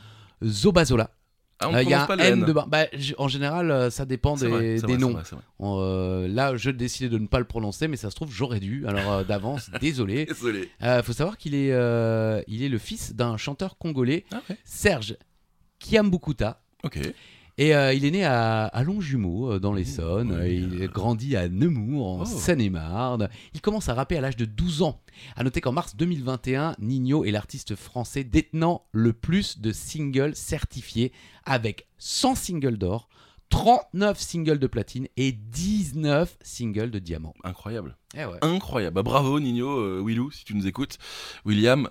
Zobazola. 0.44 1.10
Ah, 1.58 1.68
on 1.68 1.74
Euh, 1.74 1.82
Il 1.82 1.88
y 1.88 1.94
a 1.94 2.04
prononce 2.04 2.08
pas 2.08 2.14
un 2.14 2.28
le 2.28 2.32
N 2.34 2.40
N. 2.40 2.44
de 2.46 2.52
bas. 2.52 2.64
Bah, 2.68 2.86
j- 2.92 3.14
en 3.18 3.28
général, 3.28 3.70
euh, 3.70 3.90
ça 3.90 4.04
dépend 4.04 4.36
C'est 4.36 4.46
des, 4.46 4.50
vrai, 4.50 4.76
c'est 4.80 4.86
des 4.86 4.92
vrai, 4.94 5.00
noms. 5.00 5.08
c'est 5.08 5.14
vrai, 5.14 5.22
c'est 5.24 5.34
vrai. 5.36 5.42
Euh, 5.80 6.28
là, 6.28 6.56
je 6.56 6.70
décidais 6.70 7.08
de 7.08 7.18
ne 7.18 7.26
pas 7.26 7.38
le 7.38 7.44
prononcer, 7.44 7.88
mais 7.88 7.96
ça 7.96 8.10
se 8.10 8.16
trouve, 8.16 8.30
j'aurais 8.32 8.60
dû. 8.60 8.84
Alors, 8.86 9.12
euh, 9.12 9.24
d'avance, 9.24 9.70
désolé. 9.80 10.26
Désolé. 10.26 10.70
Il 10.80 11.02
faut 11.04 11.12
savoir 11.12 11.36
qu'il 11.38 11.54
est, 11.54 11.72
euh, 11.72 12.42
il 12.48 12.62
est 12.62 12.68
le 12.68 12.78
fils 12.78 13.14
d'un 13.14 13.36
chanteur 13.36 13.78
congolais, 13.78 14.24
Ah 14.32 14.40
ouais. 14.50 14.56
Serge 14.64 15.16
Kiambukuta. 15.78 16.60
Ok. 16.84 16.98
Et 17.58 17.74
euh, 17.74 17.92
il 17.92 18.04
est 18.06 18.10
né 18.10 18.24
à, 18.24 18.64
à 18.64 18.82
Longjumeau, 18.82 19.52
euh, 19.52 19.58
dans 19.60 19.72
l'Essonne. 19.74 20.32
Euh, 20.32 20.48
Il 20.48 20.82
a 20.82 20.86
grandi 20.86 21.36
à 21.36 21.48
Nemours, 21.48 22.06
en 22.06 22.22
Oh. 22.22 22.24
Seine-et-Marne. 22.24 23.28
Il 23.54 23.60
commence 23.60 23.88
à 23.88 23.94
rapper 23.94 24.16
à 24.16 24.20
l'âge 24.22 24.36
de 24.36 24.44
12 24.46 24.82
ans. 24.82 25.00
À 25.36 25.44
noter 25.44 25.60
qu'en 25.60 25.72
mars 25.72 25.94
2021, 25.96 26.74
Nino 26.78 27.24
est 27.24 27.30
l'artiste 27.30 27.74
français 27.76 28.24
détenant 28.24 28.86
le 28.92 29.12
plus 29.12 29.60
de 29.60 29.70
singles 29.72 30.34
certifiés, 30.34 31.12
avec 31.44 31.88
100 31.98 32.34
singles 32.36 32.78
d'or, 32.78 33.08
39 33.50 34.18
singles 34.18 34.58
de 34.58 34.66
platine 34.66 35.08
et 35.18 35.32
19 35.32 36.38
singles 36.40 36.90
de 36.90 36.98
diamant. 36.98 37.34
Incroyable. 37.44 37.98
Eh 38.16 38.24
ouais. 38.24 38.38
Incroyable. 38.40 38.94
Bah, 38.94 39.02
bravo 39.02 39.38
Nino, 39.40 39.68
euh, 39.78 40.02
Willou, 40.02 40.30
si 40.30 40.46
tu 40.46 40.54
nous 40.54 40.66
écoutes. 40.66 40.96
William 41.44 41.86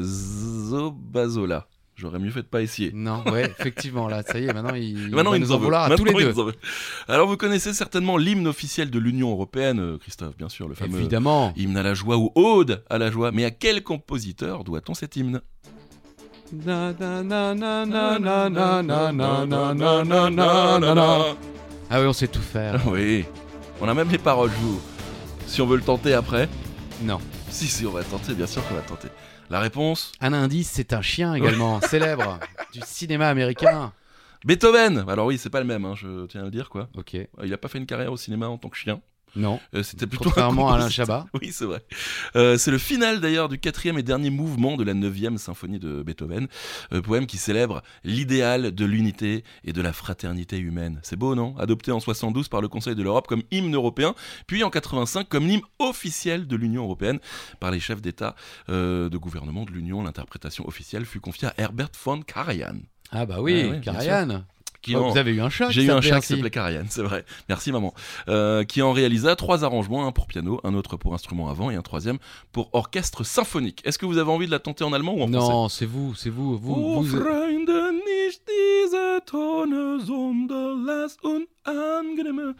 Zobazola. 0.00 1.66
J'aurais 1.96 2.18
mieux 2.18 2.30
fait 2.30 2.42
de 2.42 2.46
pas 2.46 2.60
essayer. 2.60 2.90
Non, 2.92 3.22
ouais, 3.30 3.44
effectivement, 3.58 4.08
là, 4.08 4.22
ça 4.24 4.38
y 4.40 4.46
est, 4.46 4.52
maintenant 4.52 4.74
il, 4.74 5.10
maintenant, 5.14 5.34
il 5.34 5.40
nous 5.40 5.52
en, 5.52 5.58
tous 5.96 6.04
les 6.04 6.12
deux. 6.12 6.34
Alors, 7.06 7.28
vous 7.28 7.36
connaissez 7.36 7.72
certainement 7.72 8.16
l'hymne 8.16 8.48
officiel 8.48 8.90
de 8.90 8.98
l'Union 8.98 9.30
Européenne, 9.30 9.96
Christophe, 10.00 10.36
bien 10.36 10.48
sûr, 10.48 10.68
le 10.68 10.74
fameux 10.74 10.98
Évidemment. 10.98 11.52
hymne 11.56 11.76
à 11.76 11.84
la 11.84 11.94
joie 11.94 12.16
ou 12.16 12.32
ode 12.34 12.82
à 12.90 12.98
la 12.98 13.12
joie. 13.12 13.30
Mais 13.30 13.44
à 13.44 13.52
quel 13.52 13.84
compositeur 13.84 14.64
doit-on 14.64 14.94
cet 14.94 15.14
hymne 15.14 15.40
Ah 21.90 22.00
oui, 22.00 22.06
on 22.06 22.12
sait 22.12 22.28
tout 22.28 22.40
faire. 22.40 22.80
oui, 22.88 23.24
on 23.80 23.88
a 23.88 23.94
même 23.94 24.10
les 24.10 24.18
paroles, 24.18 24.50
je 24.50 24.66
vous. 24.66 24.80
Si 25.46 25.60
on 25.62 25.66
veut 25.66 25.76
le 25.76 25.82
tenter 25.82 26.14
après. 26.14 26.48
Non. 27.02 27.20
Si, 27.54 27.68
si, 27.68 27.86
on 27.86 27.92
va 27.92 28.02
tenter, 28.02 28.34
bien 28.34 28.48
sûr 28.48 28.66
qu'on 28.66 28.74
va 28.74 28.80
tenter. 28.80 29.06
La 29.48 29.60
réponse 29.60 30.10
Un 30.20 30.32
indice, 30.32 30.72
c'est 30.72 30.92
un 30.92 31.02
chien 31.02 31.34
également, 31.34 31.80
célèbre, 31.80 32.40
du 32.72 32.80
cinéma 32.84 33.28
américain. 33.28 33.92
Beethoven 34.44 35.04
Alors 35.08 35.26
oui, 35.26 35.38
c'est 35.38 35.50
pas 35.50 35.60
le 35.60 35.64
même, 35.64 35.84
hein, 35.84 35.94
je 35.94 36.26
tiens 36.26 36.40
à 36.40 36.44
le 36.46 36.50
dire, 36.50 36.68
quoi. 36.68 36.88
Ok. 36.96 37.16
Il 37.44 37.54
a 37.54 37.56
pas 37.56 37.68
fait 37.68 37.78
une 37.78 37.86
carrière 37.86 38.12
au 38.12 38.16
cinéma 38.16 38.48
en 38.48 38.58
tant 38.58 38.68
que 38.68 38.76
chien. 38.76 39.00
Non. 39.36 39.60
Euh, 39.74 39.82
C'était 39.82 40.06
plutôt. 40.06 40.24
Contrairement 40.24 40.70
à 40.70 40.76
Alain. 40.76 40.88
Chabat. 40.88 41.26
Oui, 41.40 41.50
c'est 41.52 41.64
vrai. 41.64 41.82
Euh, 42.36 42.56
c'est 42.56 42.70
le 42.70 42.78
final 42.78 43.20
d'ailleurs 43.20 43.48
du 43.48 43.58
quatrième 43.58 43.98
et 43.98 44.02
dernier 44.02 44.30
mouvement 44.30 44.76
de 44.76 44.84
la 44.84 44.94
neuvième 44.94 45.38
symphonie 45.38 45.78
de 45.78 46.02
Beethoven, 46.02 46.46
euh, 46.92 47.02
poème 47.02 47.26
qui 47.26 47.38
célèbre 47.38 47.82
l'idéal 48.04 48.72
de 48.72 48.84
l'unité 48.84 49.44
et 49.64 49.72
de 49.72 49.82
la 49.82 49.92
fraternité 49.92 50.58
humaine. 50.58 51.00
C'est 51.02 51.16
beau, 51.16 51.34
non? 51.34 51.56
Adopté 51.58 51.90
en 51.92 52.00
72 52.00 52.48
par 52.48 52.60
le 52.60 52.68
Conseil 52.68 52.94
de 52.94 53.02
l'Europe 53.02 53.26
comme 53.26 53.42
hymne 53.50 53.74
européen, 53.74 54.14
puis 54.46 54.62
en 54.62 54.70
85 54.70 55.28
comme 55.28 55.48
hymne 55.48 55.62
officiel 55.78 56.46
de 56.46 56.56
l'Union 56.56 56.84
européenne 56.84 57.18
par 57.60 57.70
les 57.70 57.80
chefs 57.80 58.00
d'État 58.00 58.34
de 58.68 59.16
gouvernement 59.16 59.64
de 59.64 59.72
l'Union. 59.72 60.02
L'interprétation 60.02 60.66
officielle 60.66 61.04
fut 61.04 61.20
confiée 61.20 61.48
à 61.48 61.54
Herbert 61.58 61.90
von 62.04 62.22
Karajan. 62.22 62.76
Ah 63.10 63.26
bah 63.26 63.40
oui, 63.40 63.70
Ah 63.72 63.78
Karajan. 63.78 64.44
Qui 64.84 64.94
Oh, 64.96 65.00
en- 65.04 65.10
Vous 65.12 65.16
avez 65.18 65.32
eu 65.32 65.40
un 65.40 65.48
chat 65.48 65.70
J'ai 65.70 65.82
eu 65.84 65.90
un 65.90 66.02
chat 66.02 66.20
qui 66.20 66.26
s'appelait 66.26 66.50
Karajan, 66.50 66.84
c'est 66.90 67.02
vrai. 67.02 67.24
Merci 67.48 67.72
maman. 67.72 67.94
Euh, 68.28 68.64
qui 68.64 68.82
en 68.82 68.92
réalisa 68.92 69.34
trois 69.34 69.64
arrangements, 69.64 70.06
un 70.06 70.12
pour 70.12 70.26
piano, 70.26 70.60
un 70.62 70.74
autre 70.74 70.98
pour 70.98 71.14
instrument 71.14 71.48
avant 71.48 71.70
et 71.70 71.74
un 71.74 71.80
troisième 71.82 72.18
pour 72.52 72.68
orchestre 72.74 73.24
symphonique. 73.24 73.80
Est-ce 73.86 73.98
que 73.98 74.04
vous 74.04 74.18
avez 74.18 74.30
envie 74.30 74.44
de 74.46 74.50
la 74.50 74.58
tenter 74.58 74.84
en 74.84 74.92
allemand 74.92 75.14
ou 75.14 75.22
en 75.22 75.28
français? 75.28 75.52
Non, 75.52 75.68
c'est 75.70 75.86
vous, 75.86 76.14
c'est 76.14 76.28
vous. 76.28 76.58
vous, 76.58 76.74
Oh, 76.76 77.00
vous- 77.00 77.16
Freunde, 77.18 77.70
nicht 78.04 78.42
diese 78.46 79.22
Tonne, 79.24 80.00
sondern 80.06 80.84
lass 80.84 81.16
uns 81.24 81.46
angenehme. 81.66 82.54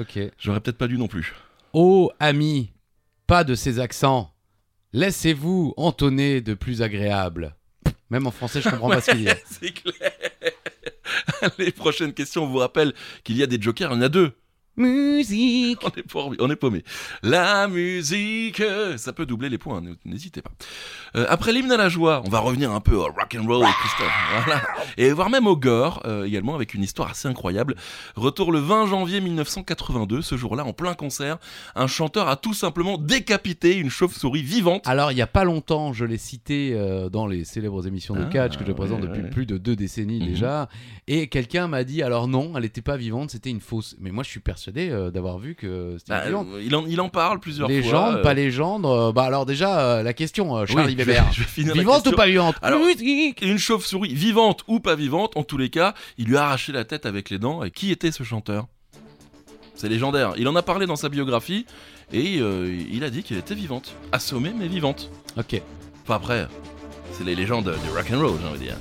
Ok. 0.00 0.18
J'aurais 0.38 0.58
peut-être 0.60 0.78
pas 0.78 0.88
dû 0.88 0.98
non 0.98 1.06
plus. 1.06 1.32
Oh, 1.72 2.10
ami, 2.18 2.70
pas 3.28 3.44
de 3.44 3.54
ces 3.54 3.78
accents. 3.78 4.32
Laissez-vous 4.92 5.74
entonner 5.76 6.40
de 6.40 6.54
plus 6.54 6.82
agréable. 6.82 7.54
Même 8.08 8.26
en 8.26 8.30
français, 8.30 8.60
je 8.60 8.68
comprends 8.68 8.88
pas 8.88 9.00
ce 9.00 9.10
qu'il 9.10 9.24
dit. 9.24 9.30
C'est 9.46 9.72
clair. 9.72 10.12
Les 11.58 11.72
prochaines 11.72 12.12
questions, 12.12 12.44
on 12.44 12.46
vous 12.46 12.58
rappelle 12.58 12.94
qu'il 13.24 13.36
y 13.36 13.42
a 13.42 13.46
des 13.46 13.60
jokers, 13.60 13.90
il 13.92 13.94
y 13.94 13.98
en 13.98 14.02
a 14.02 14.08
deux. 14.08 14.32
Musique. 14.76 15.78
On 15.84 15.88
est, 15.88 16.02
pas- 16.02 16.42
on 16.44 16.50
est 16.50 16.56
paumé. 16.56 16.82
La 17.22 17.68
musique, 17.68 18.62
ça 18.96 19.12
peut 19.12 19.26
doubler 19.26 19.48
les 19.48 19.58
points, 19.58 19.82
n'hésitez 20.04 20.42
pas. 20.42 20.50
Euh, 21.16 21.26
après 21.28 21.52
l'hymne 21.52 21.72
à 21.72 21.76
la 21.76 21.88
joie, 21.88 22.22
on 22.26 22.28
va 22.28 22.40
revenir 22.40 22.70
un 22.72 22.80
peu 22.80 22.94
au 22.94 23.04
rock 23.04 23.36
and 23.38 23.46
roll, 23.46 23.64
Christophe. 23.64 24.12
Voilà. 24.44 24.62
Et 24.98 25.10
voire 25.12 25.30
même 25.30 25.46
au 25.46 25.56
gore, 25.56 26.02
euh, 26.04 26.24
également 26.24 26.54
avec 26.54 26.74
une 26.74 26.82
histoire 26.82 27.10
assez 27.10 27.26
incroyable. 27.28 27.74
Retour 28.16 28.52
le 28.52 28.58
20 28.58 28.86
janvier 28.86 29.20
1982, 29.20 30.20
ce 30.22 30.36
jour-là, 30.36 30.64
en 30.64 30.72
plein 30.72 30.94
concert, 30.94 31.38
un 31.74 31.86
chanteur 31.86 32.28
a 32.28 32.36
tout 32.36 32.54
simplement 32.54 32.98
décapité 32.98 33.76
une 33.76 33.90
chauve-souris 33.90 34.42
vivante. 34.42 34.86
Alors, 34.86 35.12
il 35.12 35.18
y 35.18 35.22
a 35.22 35.26
pas 35.26 35.44
longtemps, 35.44 35.92
je 35.92 36.04
l'ai 36.04 36.18
cité 36.18 36.72
euh, 36.74 37.08
dans 37.08 37.26
les 37.26 37.44
célèbres 37.44 37.86
émissions 37.86 38.14
de 38.14 38.22
Ah, 38.24 38.30
catch 38.32 38.56
que 38.58 38.64
je 38.66 38.72
présente 38.72 39.00
depuis 39.00 39.22
ouais. 39.22 39.30
plus 39.30 39.46
de 39.46 39.56
deux 39.58 39.76
décennies 39.76 40.20
Mhm. 40.20 40.26
déjà. 40.26 40.68
Et 41.06 41.28
quelqu'un 41.28 41.66
m'a 41.68 41.84
dit 41.84 42.02
alors 42.02 42.28
non, 42.28 42.52
elle 42.56 42.62
n'était 42.62 42.82
pas 42.82 42.96
vivante, 42.96 43.30
c'était 43.30 43.50
une 43.50 43.60
fausse. 43.60 43.96
Mais 44.00 44.10
moi, 44.10 44.22
je 44.24 44.28
suis 44.30 44.40
persuadé 44.40 44.65
euh, 44.76 45.10
d'avoir 45.10 45.38
vu 45.38 45.54
que 45.54 45.96
c'était 45.98 46.12
Bah, 46.12 46.22
euh, 46.26 46.62
il, 46.62 46.74
en, 46.76 46.86
il 46.86 47.00
en 47.00 47.08
parle 47.08 47.40
plusieurs 47.40 47.68
Légende, 47.68 47.90
fois. 47.92 48.14
euh, 48.18 48.22
pas 48.22 48.34
légende. 48.34 48.86
euh, 48.86 49.12
bah 49.12 49.22
alors 49.24 49.46
déjà, 49.46 49.80
euh, 49.80 50.02
la 50.02 50.12
question, 50.12 50.56
euh, 50.56 50.62
oui, 50.68 50.74
Charlie 50.74 50.92
je 50.92 50.96
vais- 50.98 51.04
Weber. 51.04 51.32
je 51.32 51.40
vais 51.40 51.46
finir 51.46 51.74
la 51.74 51.80
Vivante 51.80 52.00
ou 52.00 52.02
question. 52.02 52.16
pas 52.16 52.26
vivante? 52.26 52.54
Alors- 52.62 52.80
Une 53.42 53.58
chauve-souris, 53.58 54.14
vivante 54.14 54.62
ou 54.68 54.80
pas 54.80 54.94
vivante, 54.94 55.36
en 55.36 55.42
tous 55.42 55.58
les 55.58 55.70
cas, 55.70 55.94
il 56.18 56.26
lui 56.26 56.36
a 56.36 56.44
arraché 56.44 56.72
la 56.72 56.84
tête 56.84 57.06
avec 57.06 57.30
les 57.30 57.38
dents. 57.38 57.62
Et 57.64 57.70
qui 57.70 57.90
était 57.90 58.12
ce 58.12 58.22
chanteur? 58.22 58.66
C'est 59.74 59.88
légendaire. 59.88 60.32
Il 60.38 60.48
en 60.48 60.56
a 60.56 60.62
parlé 60.62 60.86
dans 60.86 60.96
sa 60.96 61.08
biographie 61.08 61.66
et 62.12 62.38
euh, 62.40 62.74
il 62.90 63.04
a 63.04 63.10
dit 63.10 63.22
qu'elle 63.22 63.38
était 63.38 63.54
vivante. 63.54 63.94
Assommée 64.12 64.52
mais 64.58 64.68
vivante. 64.68 65.10
Ok. 65.36 65.60
Enfin 66.04 66.14
après, 66.16 66.46
c'est 67.12 67.24
les 67.24 67.34
légendes 67.34 67.64
du 67.84 67.90
rock 67.90 68.06
and 68.12 68.18
roll, 68.20 68.38
j'ai 68.40 68.48
envie 68.48 68.58
de 68.58 68.64
dire. 68.64 68.76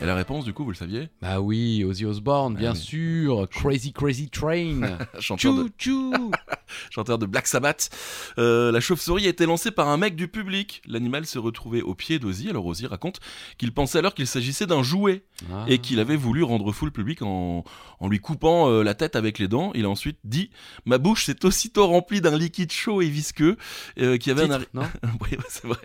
Et 0.00 0.06
la 0.06 0.14
réponse, 0.14 0.44
du 0.44 0.52
coup, 0.52 0.62
vous 0.62 0.70
le 0.70 0.76
saviez 0.76 1.08
Bah 1.20 1.40
oui, 1.40 1.82
Ozzy 1.82 2.04
Osbourne, 2.04 2.54
bien 2.54 2.70
Ah 2.70 2.74
oui. 2.74 2.78
sûr. 2.80 3.48
Crazy 3.52 3.92
Crazy 3.92 4.30
Train. 4.30 4.96
chanteur 5.18 5.54
de, 5.54 5.68
chou 5.76 6.30
chanteur 6.90 7.18
de 7.18 7.26
Black 7.26 7.48
Sabbath. 7.48 7.90
Euh, 8.38 8.70
la 8.70 8.78
chauve-souris 8.78 9.26
a 9.26 9.28
été 9.30 9.44
lancée 9.44 9.72
par 9.72 9.88
un 9.88 9.96
mec 9.96 10.14
du 10.14 10.28
public. 10.28 10.82
L'animal 10.86 11.26
s'est 11.26 11.40
retrouvé 11.40 11.82
au 11.82 11.96
pied 11.96 12.20
d'Ozzy. 12.20 12.48
Alors 12.48 12.64
Ozzy 12.66 12.86
raconte 12.86 13.18
qu'il 13.58 13.72
pensait 13.74 13.98
alors 13.98 14.14
qu'il 14.14 14.28
s'agissait 14.28 14.66
d'un 14.66 14.84
jouet. 14.84 15.24
Ah. 15.52 15.64
et 15.68 15.78
qu'il 15.78 16.00
avait 16.00 16.16
voulu 16.16 16.42
rendre 16.42 16.72
fou 16.72 16.84
le 16.84 16.90
public 16.90 17.22
en, 17.22 17.62
en 18.00 18.08
lui 18.08 18.18
coupant 18.18 18.68
euh, 18.70 18.82
la 18.82 18.94
tête 18.94 19.14
avec 19.16 19.38
les 19.38 19.46
dents. 19.48 19.72
Il 19.74 19.84
a 19.84 19.88
ensuite 19.88 20.18
dit 20.24 20.50
Ma 20.84 20.98
bouche 20.98 21.26
s'est 21.26 21.44
aussitôt 21.44 21.86
remplie 21.86 22.20
d'un 22.20 22.36
liquide 22.36 22.70
chaud 22.72 23.02
et 23.02 23.08
visqueux 23.08 23.56
euh, 24.00 24.16
qui, 24.16 24.30
avait 24.32 24.42
un 24.50 24.58
Titre, 24.58 24.70
arri- 24.74 24.74
non 24.74 24.88
Oui, 25.22 25.28
ouais, 25.32 25.38
c'est 25.48 25.66
vrai. 25.66 25.78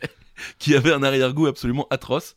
qui 0.60 0.76
avait 0.76 0.92
un 0.92 1.02
arrière-goût 1.04 1.46
absolument 1.48 1.88
atroce. 1.92 2.36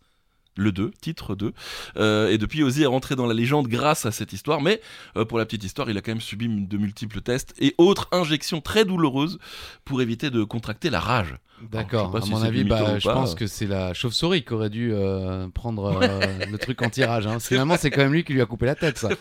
Le 0.56 0.72
2, 0.72 0.90
titre 1.00 1.34
2. 1.34 1.52
Euh, 1.96 2.30
et 2.30 2.38
depuis, 2.38 2.62
Ozzy 2.62 2.82
est 2.82 2.86
rentré 2.86 3.14
dans 3.14 3.26
la 3.26 3.34
légende 3.34 3.68
grâce 3.68 4.06
à 4.06 4.12
cette 4.12 4.32
histoire. 4.32 4.60
Mais 4.60 4.80
euh, 5.16 5.25
pour 5.25 5.38
la 5.38 5.44
petite 5.44 5.64
histoire, 5.64 5.90
il 5.90 5.98
a 5.98 6.00
quand 6.00 6.12
même 6.12 6.20
subi 6.20 6.48
de 6.48 6.78
multiples 6.78 7.20
tests 7.20 7.54
et 7.58 7.75
autres 7.78 8.08
injections 8.12 8.60
très 8.60 8.84
douloureuses 8.84 9.38
pour 9.84 10.00
éviter 10.00 10.30
de 10.30 10.44
contracter 10.44 10.90
la 10.90 11.00
rage. 11.00 11.36
D'accord. 11.70 12.14
À 12.14 12.20
si 12.20 12.30
mon 12.30 12.42
avis, 12.42 12.64
bah, 12.64 12.98
je 12.98 13.08
pense 13.08 13.34
que 13.34 13.46
c'est 13.46 13.66
la 13.66 13.94
chauve-souris 13.94 14.44
qui 14.44 14.52
aurait 14.52 14.70
dû 14.70 14.92
euh, 14.92 15.48
prendre 15.48 16.00
le 16.50 16.56
truc 16.58 16.82
anti-rage. 16.82 17.26
Hein. 17.26 17.38
Finalement, 17.40 17.76
c'est 17.78 17.90
quand 17.90 18.02
même 18.02 18.12
lui 18.12 18.25
qui 18.25 18.32
lui 18.32 18.42
a 18.42 18.46
coupé 18.46 18.66
la 18.66 18.75
tête, 18.75 18.98
ça. 18.98 19.08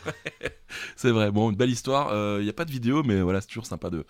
C'est 0.98 1.12
vrai, 1.12 1.32
bon, 1.32 1.51
une 1.51 1.56
belle 1.56 1.70
histoire. 1.70 2.10
Il 2.39 2.44
n'y 2.44 2.50
a 2.50 2.54
pas 2.54 2.65
de 2.65 2.72
vidéo, 2.72 3.01
mais 3.04 3.22
voilà, 3.22 3.39
c'est 3.39 3.48
toujours 3.48 3.65
sympa 3.65 3.89
de, 3.89 4.06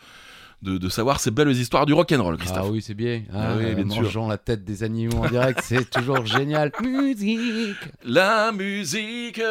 de, 0.65 0.77
de 0.77 0.89
savoir 0.89 1.19
ces 1.19 1.31
belles 1.31 1.49
histoires 1.51 1.85
du 1.85 1.93
rock'n'roll, 1.93 2.37
Christophe. 2.37 2.63
Ah 2.65 2.69
oui, 2.69 2.81
c'est 2.81 2.93
bien. 2.93 3.23
Ah 3.31 3.51
Ah, 3.51 3.55
oui, 3.57 3.65
euh, 3.65 3.75
bien 3.75 3.89
sûr. 3.89 4.01
mangeant 4.03 4.27
la 4.27 4.37
tête 4.37 4.65
des 4.65 4.83
animaux 4.83 5.17
en 5.23 5.29
direct, 5.29 5.59
c'est 5.63 5.89
toujours 5.89 6.25
génial. 6.25 6.71
Musique. 6.83 7.77
La 8.03 8.51
musique 8.51 9.41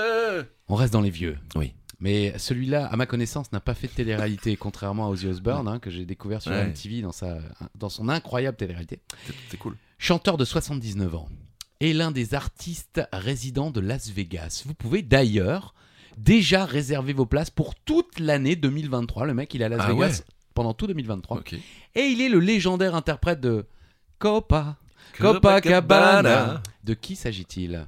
On 0.68 0.74
reste 0.74 0.92
dans 0.92 1.00
les 1.00 1.10
vieux. 1.10 1.38
Oui. 1.56 1.72
Mais 2.00 2.34
celui-là, 2.38 2.86
à 2.86 2.96
ma 2.96 3.06
connaissance, 3.06 3.50
n'a 3.52 3.60
pas 3.60 3.72
fait 3.74 3.86
de 3.86 3.92
télé-réalité, 3.92 4.56
contrairement 4.56 5.06
à 5.06 5.08
Ozzy 5.08 5.26
Osbourne, 5.28 5.68
hein, 5.68 5.78
que 5.78 5.88
j'ai 5.90 6.04
découvert 6.04 6.42
sur 6.42 6.50
Ouais. 6.52 6.66
MTV 6.66 7.00
dans, 7.02 7.12
sa, 7.12 7.38
dans 7.76 7.88
son 7.88 8.08
incroyable 8.08 8.56
télé-réalité. 8.56 9.00
C'est- 9.26 9.32
C'est 9.50 9.56
cool. 9.56 9.76
Chanteur 9.98 10.36
de 10.36 10.44
79 10.44 11.14
ans 11.14 11.28
et 11.80 11.94
l'un 11.94 12.10
des 12.10 12.34
artistes 12.34 13.00
résidents 13.12 13.70
de 13.70 13.80
Las 13.80 14.10
Vegas. 14.10 14.64
Vous 14.66 14.74
pouvez 14.74 15.00
d'ailleurs 15.02 15.74
déjà 16.18 16.64
réserver 16.66 17.12
vos 17.12 17.26
places 17.26 17.50
pour 17.50 17.74
toute 17.74 18.18
l'année 18.20 18.54
2023. 18.56 19.26
Le 19.26 19.34
mec, 19.34 19.54
il 19.54 19.62
est 19.62 19.64
à 19.64 19.68
Las 19.68 19.80
Ah 19.82 19.92
Vegas 19.92 19.98
ouais 20.06 20.12
pendant 20.54 20.72
tout 20.74 20.86
2023. 20.86 21.38
Ok. 21.38 21.54
Et 21.94 22.02
il 22.06 22.20
est 22.20 22.28
le 22.28 22.38
légendaire 22.38 22.94
interprète 22.94 23.40
de 23.40 23.66
Copa, 24.18 24.76
Copacabana. 25.18 26.62
De 26.84 26.94
qui 26.94 27.16
s'agit-il? 27.16 27.86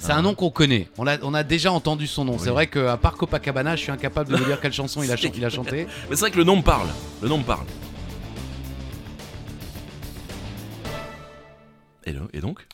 C'est 0.00 0.12
un 0.12 0.22
nom 0.22 0.34
qu'on 0.34 0.50
connaît. 0.50 0.88
On 0.96 1.06
a, 1.08 1.18
on 1.24 1.34
a 1.34 1.42
déjà 1.42 1.72
entendu 1.72 2.06
son 2.06 2.24
nom. 2.24 2.38
C'est 2.38 2.50
vrai 2.50 2.68
qu'à 2.68 2.96
part 2.96 3.14
Copacabana, 3.16 3.74
je 3.74 3.82
suis 3.82 3.90
incapable 3.90 4.30
de 4.30 4.36
vous 4.36 4.44
dire 4.44 4.60
quelle 4.60 4.72
chanson 4.72 5.02
il 5.02 5.10
a, 5.10 5.16
chan- 5.16 5.30
il 5.34 5.44
a 5.44 5.50
chanté. 5.50 5.86
Mais 6.08 6.14
c'est 6.14 6.20
vrai 6.20 6.30
que 6.30 6.38
le 6.38 6.44
nom 6.44 6.56
me 6.56 6.62
parle. 6.62 6.88
Le 7.20 7.28
nom 7.28 7.38
me 7.38 7.42
parle. 7.44 7.66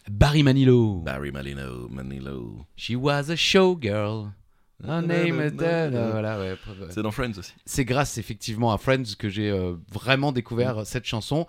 Barry 0.08 0.42
Manilow. 0.42 1.02
Barry 1.04 1.32
Manilow, 1.32 1.88
Manilow. 1.90 2.66
She 2.76 2.94
was 2.94 3.30
a 3.30 3.36
showgirl. 3.36 4.32
Her 4.82 5.02
name 5.02 5.56
that. 5.56 5.64
Euh, 5.92 6.10
Voilà, 6.12 6.38
ouais. 6.40 6.56
C'est 6.90 7.02
dans 7.02 7.10
Friends 7.10 7.38
aussi. 7.38 7.52
C'est 7.64 7.84
grâce 7.84 8.18
effectivement 8.18 8.72
à 8.72 8.78
Friends 8.78 9.14
que 9.18 9.28
j'ai 9.28 9.50
euh, 9.50 9.74
vraiment 9.92 10.32
découvert 10.32 10.78
euh, 10.78 10.84
cette 10.84 11.04
chanson. 11.04 11.46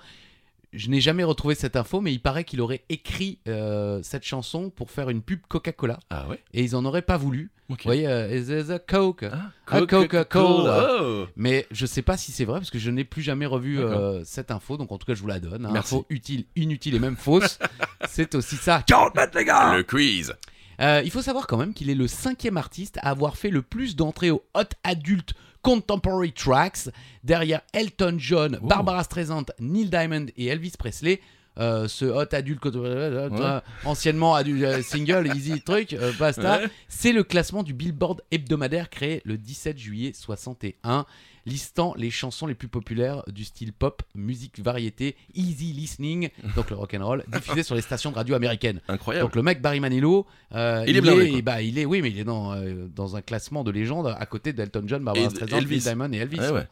Je 0.73 0.89
n'ai 0.89 0.99
jamais 0.99 1.23
retrouvé 1.23 1.55
cette 1.55 1.77
info, 1.77 2.01
mais 2.01 2.11
il 2.11 2.19
paraît 2.19 2.43
qu'il 2.43 2.59
aurait 2.59 2.83
écrit 2.89 3.39
euh, 3.47 4.01
cette 4.03 4.25
chanson 4.25 4.69
pour 4.69 4.91
faire 4.91 5.09
une 5.09 5.21
pub 5.21 5.39
Coca-Cola 5.47 5.99
Ah 6.09 6.27
ouais? 6.27 6.43
Et 6.53 6.63
ils 6.63 6.75
en 6.75 6.83
auraient 6.83 7.01
pas 7.01 7.15
voulu. 7.15 7.49
Ok. 7.69 7.79
Vous 7.79 7.85
voyez, 7.85 8.07
euh, 8.07 8.27
Is 8.35 8.45
this 8.47 8.69
a 8.69 8.77
Coke 8.79 9.23
Ah, 9.31 9.51
A 9.67 9.85
Coca-Cola. 9.85 10.97
Oh. 11.01 11.25
Mais 11.37 11.65
je 11.71 11.85
sais 11.85 12.01
pas 12.01 12.17
si 12.17 12.31
c'est 12.33 12.43
vrai 12.45 12.59
parce 12.59 12.71
que 12.71 12.77
je 12.79 12.91
n'ai 12.91 13.05
plus 13.05 13.21
jamais 13.21 13.45
revu 13.45 13.79
euh, 13.79 14.21
cette 14.25 14.51
info, 14.51 14.75
donc 14.77 14.91
en 14.91 14.97
tout 14.97 15.05
cas 15.05 15.13
je 15.15 15.21
vous 15.21 15.27
la 15.27 15.39
donne. 15.39 15.65
hein. 15.65 15.69
Merci. 15.71 15.95
Info 15.95 16.05
utile, 16.09 16.45
inutile 16.57 16.95
et 16.95 16.99
même 16.99 17.15
fausse. 17.15 17.57
c'est 18.07 18.35
aussi 18.35 18.57
ça. 18.57 18.83
40 18.85 19.15
mètres 19.15 19.37
les 19.37 19.45
gars 19.45 19.75
Le 19.77 19.83
quiz. 19.83 20.33
Euh, 20.81 21.01
il 21.03 21.11
faut 21.11 21.21
savoir 21.21 21.47
quand 21.47 21.57
même 21.57 21.73
qu'il 21.73 21.89
est 21.89 21.95
le 21.95 22.07
cinquième 22.07 22.57
artiste 22.57 22.97
à 23.01 23.09
avoir 23.09 23.37
fait 23.37 23.49
le 23.49 23.61
plus 23.61 23.95
d'entrées 23.95 24.31
au 24.31 24.43
Hot 24.53 24.63
Adult 24.83 25.33
Contemporary 25.61 26.31
Tracks, 26.31 26.89
derrière 27.23 27.61
Elton 27.73 28.15
John, 28.19 28.59
Oh. 28.61 28.67
Barbara 28.67 29.03
Streisand, 29.03 29.45
Neil 29.59 29.89
Diamond 29.89 30.27
et 30.37 30.47
Elvis 30.47 30.73
Presley. 30.77 31.19
Euh, 31.57 31.87
ce 31.87 32.03
Hot 32.03 32.33
Adult 32.35 32.59
Contemporary, 32.59 32.95
euh, 32.97 33.29
Ouais. 33.29 33.61
anciennement 33.85 34.35
adult, 34.35 34.61
euh, 34.61 34.81
single, 34.83 35.31
easy 35.35 35.61
truc, 35.61 35.93
euh, 35.93 36.11
basta. 36.19 36.59
Ouais. 36.63 36.67
C'est 36.89 37.13
le 37.13 37.23
classement 37.23 37.63
du 37.63 37.73
Billboard 37.73 38.21
hebdomadaire 38.29 38.89
créé 38.89 39.21
le 39.23 39.37
17 39.37 39.77
juillet 39.77 40.11
61, 40.13 41.05
listant 41.45 41.93
les 41.97 42.09
chansons 42.09 42.47
les 42.47 42.55
plus 42.55 42.67
populaires 42.67 43.23
du 43.27 43.43
style 43.43 43.71
pop, 43.73 44.01
musique 44.15 44.59
variété, 44.59 45.15
easy 45.33 45.73
listening, 45.73 46.29
donc 46.55 46.69
le 46.69 46.75
rock'n'roll, 46.75 47.23
diffusé 47.31 47.63
sur 47.63 47.75
les 47.75 47.81
stations 47.81 48.09
de 48.11 48.15
radio 48.15 48.35
américaines. 48.35 48.81
Incroyable. 48.87 49.25
Donc 49.27 49.35
le 49.35 49.43
mec 49.43 49.61
Barry 49.61 49.79
Manilow, 49.79 50.25
euh, 50.53 50.83
Il 50.87 50.97
est 50.97 51.01
blindé, 51.01 51.41
bah, 51.41 51.61
il 51.61 51.77
est, 51.77 51.85
oui, 51.85 52.01
mais 52.01 52.09
il 52.09 52.19
est 52.19 52.23
dans, 52.23 52.53
euh, 52.53 52.87
dans 52.95 53.15
un 53.15 53.21
classement 53.21 53.63
de 53.63 53.71
légende 53.71 54.15
à 54.17 54.25
côté 54.25 54.53
d'Elton 54.53 54.83
John, 54.87 55.03
Barbara 55.03 55.29
Streisand, 55.29 55.57
Elvis. 55.57 55.79
Diamond 55.79 56.11
et 56.13 56.17
Elvis. 56.17 56.39
Ouais, 56.39 56.49
ouais. 56.51 56.67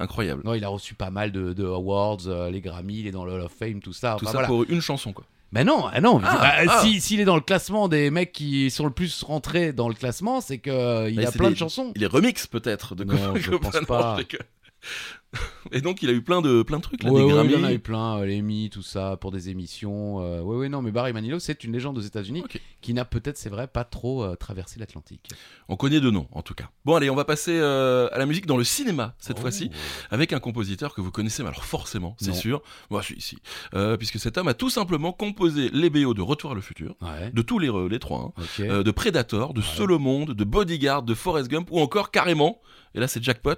Incroyable. 0.00 0.42
Non, 0.44 0.54
il 0.54 0.62
a 0.64 0.68
reçu 0.68 0.94
pas 0.94 1.10
mal 1.10 1.32
de, 1.32 1.52
de 1.52 1.64
awards, 1.64 2.18
euh, 2.26 2.50
les 2.50 2.60
Grammy, 2.60 3.00
il 3.00 3.06
est 3.06 3.10
dans 3.10 3.24
le 3.24 3.32
Hall 3.32 3.40
of 3.40 3.52
Fame, 3.52 3.80
tout 3.80 3.92
ça. 3.92 4.16
Tout 4.18 4.26
Enfin, 4.26 4.32
ça 4.32 4.32
voilà. 4.32 4.46
pour 4.48 4.64
une 4.70 4.80
chanson, 4.80 5.12
quoi. 5.12 5.24
Ben 5.50 5.64
non, 5.66 5.86
ah 5.90 6.00
non. 6.00 6.20
Ah, 6.24 6.36
bah, 6.40 6.52
ah. 6.68 6.80
si- 6.82 7.00
S'il 7.00 7.20
est 7.20 7.24
dans 7.24 7.34
le 7.36 7.40
classement 7.40 7.88
des 7.88 8.10
mecs 8.10 8.32
qui 8.32 8.70
sont 8.70 8.84
le 8.84 8.90
plus 8.90 9.22
rentrés 9.22 9.72
dans 9.72 9.88
le 9.88 9.94
classement, 9.94 10.40
c'est 10.42 10.58
que 10.58 10.70
euh, 10.70 11.10
Mais 11.16 11.24
a 11.26 11.32
plein 11.32 11.48
des- 11.48 11.54
de 11.54 11.58
chansons. 11.58 11.92
Il 11.96 12.02
est 12.02 12.06
remix, 12.06 12.46
peut-être, 12.46 12.94
de 12.94 13.04
Non, 13.04 13.34
je 13.36 13.50
pense 13.56 13.74
non, 13.74 14.16
je. 14.18 14.36
Et 15.72 15.82
donc, 15.82 16.02
il 16.02 16.08
a 16.08 16.12
eu 16.12 16.22
plein 16.22 16.40
de, 16.40 16.62
plein 16.62 16.78
de 16.78 16.82
trucs, 16.82 17.02
là, 17.02 17.10
Ouais, 17.12 17.20
des 17.20 17.26
ouais, 17.32 17.46
il 17.46 17.56
en 17.56 17.64
a 17.64 17.72
eu 17.74 17.78
plein, 17.78 18.18
euh, 18.20 18.24
les 18.24 18.38
Emmy, 18.40 18.70
tout 18.70 18.82
ça, 18.82 19.18
pour 19.18 19.30
des 19.30 19.50
émissions. 19.50 20.22
euh, 20.22 20.40
ouais, 20.40 20.56
ouais, 20.56 20.68
non, 20.70 20.80
mais 20.80 20.90
Barry 20.90 21.12
Manilow, 21.12 21.38
c'est 21.38 21.62
une 21.64 21.72
légende 21.72 21.98
aux 21.98 22.02
États-Unis 22.02 22.42
qui 22.80 22.94
n'a 22.94 23.04
peut-être, 23.04 23.36
c'est 23.36 23.50
vrai, 23.50 23.66
pas 23.66 23.84
trop 23.84 24.22
euh, 24.24 24.34
traversé 24.36 24.80
l'Atlantique. 24.80 25.28
On 25.68 25.76
connaît 25.76 26.00
deux 26.00 26.10
noms, 26.10 26.26
en 26.32 26.40
tout 26.40 26.54
cas. 26.54 26.70
Bon, 26.86 26.94
allez, 26.94 27.10
on 27.10 27.14
va 27.14 27.26
passer 27.26 27.52
euh, 27.54 28.08
à 28.12 28.18
la 28.18 28.24
musique 28.24 28.46
dans 28.46 28.56
le 28.56 28.64
cinéma, 28.64 29.14
cette 29.18 29.36
Oh. 29.38 29.42
fois-ci, 29.42 29.70
avec 30.10 30.32
un 30.32 30.40
compositeur 30.40 30.94
que 30.94 31.02
vous 31.02 31.10
connaissez, 31.10 31.42
mais 31.42 31.50
alors 31.50 31.64
forcément, 31.66 32.16
c'est 32.18 32.32
sûr. 32.34 32.62
Moi, 32.88 33.02
je 33.02 33.06
suis 33.06 33.16
ici. 33.16 33.38
Euh, 33.74 33.98
puisque 33.98 34.18
cet 34.18 34.38
homme 34.38 34.48
a 34.48 34.54
tout 34.54 34.70
simplement 34.70 35.12
composé 35.12 35.68
les 35.74 35.90
BO 35.90 36.14
de 36.14 36.22
Retour 36.22 36.52
à 36.52 36.54
le 36.54 36.60
futur, 36.62 36.96
Ouais, 37.02 37.30
de 37.30 37.42
tous 37.42 37.58
les, 37.58 37.70
les 37.90 37.98
trois, 37.98 38.32
hein. 38.58 38.82
de 38.82 38.90
Predator, 38.90 39.52
de 39.52 39.60
Ouais. 39.60 39.66
Solo 39.66 39.98
Monde, 39.98 40.30
de 40.32 40.44
Bodyguard, 40.44 41.02
de 41.02 41.12
Forrest 41.14 41.48
Gump, 41.50 41.68
ou 41.70 41.78
encore 41.80 42.10
carrément, 42.10 42.60
et 42.94 43.00
là 43.00 43.06
c'est 43.08 43.22
jackpot, 43.22 43.54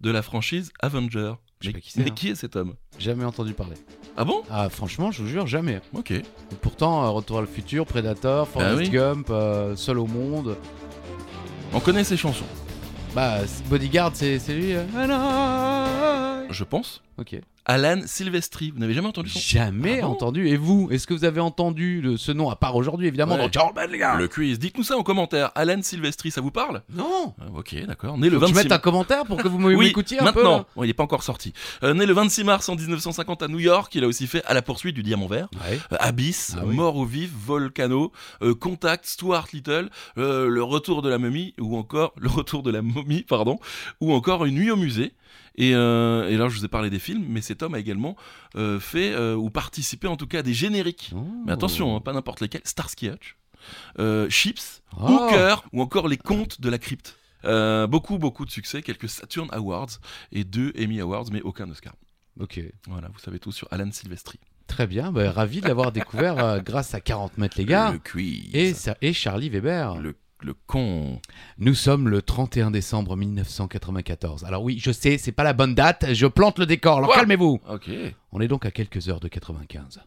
de 0.00 0.10
la 0.10 0.22
franchise 0.22 0.72
Avenger. 1.16 1.34
Je 1.60 1.68
sais 1.68 1.68
Mais, 1.68 1.72
pas 1.74 1.80
qui 1.80 1.90
c'est, 1.92 2.00
mais 2.02 2.10
hein. 2.10 2.14
qui 2.14 2.28
est 2.30 2.34
cet 2.34 2.56
homme 2.56 2.74
Jamais 2.98 3.24
entendu 3.24 3.52
parler. 3.54 3.76
Ah 4.16 4.24
bon? 4.24 4.42
Ah, 4.50 4.68
franchement, 4.68 5.10
je 5.12 5.22
vous 5.22 5.28
jure, 5.28 5.46
jamais. 5.46 5.80
Ok. 5.94 6.10
Et 6.10 6.22
pourtant, 6.60 7.04
euh, 7.04 7.08
Retour 7.10 7.38
à 7.38 7.40
le 7.40 7.46
futur, 7.46 7.86
Predator, 7.86 8.48
Forrest 8.48 8.70
Bah 8.76 8.82
oui. 8.82 8.90
Gump, 8.90 9.28
euh, 9.30 9.76
Seul 9.76 9.98
au 9.98 10.06
monde. 10.06 10.56
On 11.72 11.80
connaît 11.80 12.04
ses 12.04 12.16
chansons, 12.16 12.44
Bah, 13.14 13.38
Bodyguard, 13.70 14.10
c'est 14.14 14.38
c'est 14.38 14.54
lui. 14.54 14.72
euh, 14.74 14.84
I- 16.48 16.52
je 16.52 16.64
pense. 16.64 17.02
Ok. 17.18 17.36
Alan 17.64 18.00
Silvestri, 18.06 18.72
vous 18.72 18.80
n'avez 18.80 18.92
jamais 18.92 19.06
entendu 19.08 19.30
son 19.30 19.38
Jamais 19.38 19.98
Ah 20.00 20.06
bon 20.06 20.12
entendu. 20.12 20.48
Et 20.48 20.56
vous, 20.56 20.88
est-ce 20.90 21.06
que 21.06 21.14
vous 21.14 21.24
avez 21.24 21.40
entendu 21.40 22.00
le- 22.00 22.16
ce 22.16 22.32
nom, 22.32 22.50
à 22.50 22.56
part 22.56 22.74
aujourd'hui, 22.74 23.06
évidemment, 23.06 23.36
Ouais. 23.36 23.48
dans 23.50 23.72
les 23.88 23.98
gars 23.98 24.16
Le 24.16 24.26
quiz. 24.26 24.58
Dites-nous 24.58 24.82
ça 24.82 24.96
en 24.96 25.02
commentaire. 25.04 25.52
Alan 25.54 25.80
Silvestri, 25.80 26.30
ça 26.32 26.40
vous 26.40 26.50
parle 26.50 26.82
Non 26.92 27.34
Ah, 27.40 27.44
Ok, 27.56 27.76
d'accord. 27.86 28.18
Né 28.18 28.28
le 28.30 28.34
Faut 28.38 28.40
que 28.40 28.46
je 28.48 28.54
26 28.54 28.64
mette 28.64 28.72
un 28.72 28.78
commentaire 28.78 29.24
pour 29.24 29.36
que 29.36 29.46
vous 29.46 29.58
Oui, 29.62 29.76
m'écoutiez 29.86 30.18
un 30.20 30.32
peu 30.32 30.42
maintenant. 30.42 30.66
il 30.78 30.82
n'est 30.86 30.92
pas 30.92 31.04
encore 31.04 31.22
sorti. 31.22 31.52
Euh, 31.84 31.94
né 31.94 32.04
le 32.04 32.12
26 32.14 32.42
mars 32.44 32.68
en 32.68 32.74
1950 32.74 33.42
à 33.42 33.48
New 33.48 33.60
York, 33.60 33.94
il 33.94 34.02
a 34.02 34.08
aussi 34.08 34.26
fait 34.26 34.44
À 34.46 34.54
la 34.54 34.62
poursuite 34.62 34.94
du 34.96 35.02
diamant 35.04 35.26
vert. 35.28 35.48
Ouais. 35.54 35.78
Euh, 35.92 35.96
Abyss, 36.00 36.56
Ah 36.58 36.62
oui. 36.66 36.74
Mort 36.74 36.96
au 36.96 37.04
vif, 37.04 37.30
Volcano, 37.46 38.10
euh, 38.42 38.54
Contact, 38.54 39.06
Stuart 39.06 39.46
Little, 39.52 39.88
Le 40.16 40.62
Retour 40.62 41.00
de 41.02 41.08
la 41.08 41.18
momie, 41.18 41.54
ou 41.60 41.76
encore 41.76 42.12
Le 42.18 42.28
Retour 42.28 42.62
de 42.64 42.70
la 42.72 42.82
momie, 42.82 43.22
pardon, 43.22 43.58
ou 44.00 44.12
encore 44.12 44.44
Une 44.46 44.56
nuit 44.56 44.70
au 44.70 44.76
musée. 44.76 45.12
Et, 45.56 45.74
euh, 45.74 46.28
et 46.28 46.36
là, 46.36 46.48
je 46.48 46.58
vous 46.58 46.64
ai 46.64 46.68
parlé 46.68 46.90
des 46.90 46.98
films, 46.98 47.24
mais 47.28 47.40
cet 47.40 47.62
homme 47.62 47.74
a 47.74 47.78
également 47.78 48.16
euh, 48.56 48.80
fait 48.80 49.12
euh, 49.12 49.34
ou 49.34 49.50
participé 49.50 50.08
en 50.08 50.16
tout 50.16 50.26
cas 50.26 50.38
à 50.40 50.42
des 50.42 50.54
génériques. 50.54 51.12
Oh. 51.14 51.24
Mais 51.46 51.52
attention, 51.52 51.94
hein, 51.96 52.00
pas 52.00 52.12
n'importe 52.12 52.40
lesquels. 52.40 52.62
Starsky 52.64 53.08
Hutch, 53.08 53.36
Chips, 54.30 54.82
Oh. 54.98 55.06
Hooker, 55.08 55.64
ou 55.72 55.80
encore 55.82 56.08
Les 56.08 56.16
Contes 56.18 56.60
de 56.60 56.68
la 56.68 56.78
Crypte. 56.78 57.16
Beaucoup, 57.44 58.18
beaucoup 58.18 58.44
de 58.44 58.50
succès, 58.50 58.82
quelques 58.82 59.08
Saturn 59.08 59.48
Awards 59.52 59.98
et 60.32 60.44
deux 60.44 60.72
Emmy 60.78 61.00
Awards, 61.00 61.26
mais 61.32 61.42
aucun 61.42 61.68
Oscar. 61.70 61.94
Ok. 62.40 62.60
Voilà, 62.88 63.08
vous 63.08 63.18
savez 63.18 63.38
tout 63.38 63.52
sur 63.52 63.68
Alan 63.70 63.90
Silvestri. 63.92 64.38
Très 64.66 64.86
bien. 64.86 65.12
Bah, 65.12 65.30
ravi 65.30 65.60
de 65.60 65.68
l'avoir 65.68 65.92
découvert 65.92 66.38
euh, 66.38 66.60
grâce 66.64 66.94
à 66.94 67.00
40 67.00 67.36
mètres, 67.38 67.58
les 67.58 67.66
gars. 67.66 67.92
Le 67.92 67.98
quiz. 67.98 68.90
Et 69.02 69.12
Charlie 69.12 69.50
Weber. 69.50 69.96
le, 70.00 70.14
le 70.44 70.54
con. 70.66 71.20
Nous 71.58 71.74
sommes 71.74 72.08
le 72.08 72.22
31 72.22 72.70
décembre 72.70 73.16
1994. 73.16 74.44
Alors 74.44 74.62
oui, 74.62 74.78
je 74.78 74.90
sais, 74.92 75.18
c'est 75.18 75.32
pas 75.32 75.44
la 75.44 75.52
bonne 75.52 75.74
date, 75.74 76.12
je 76.12 76.26
plante 76.26 76.58
le 76.58 76.66
décor, 76.66 76.98
alors 76.98 77.14
calmez-vous. 77.14 77.60
Ok. 77.68 77.90
On 78.32 78.40
est 78.40 78.48
donc 78.48 78.66
à 78.66 78.70
quelques 78.70 79.08
heures 79.08 79.20
de 79.20 79.28
95. 79.28 80.00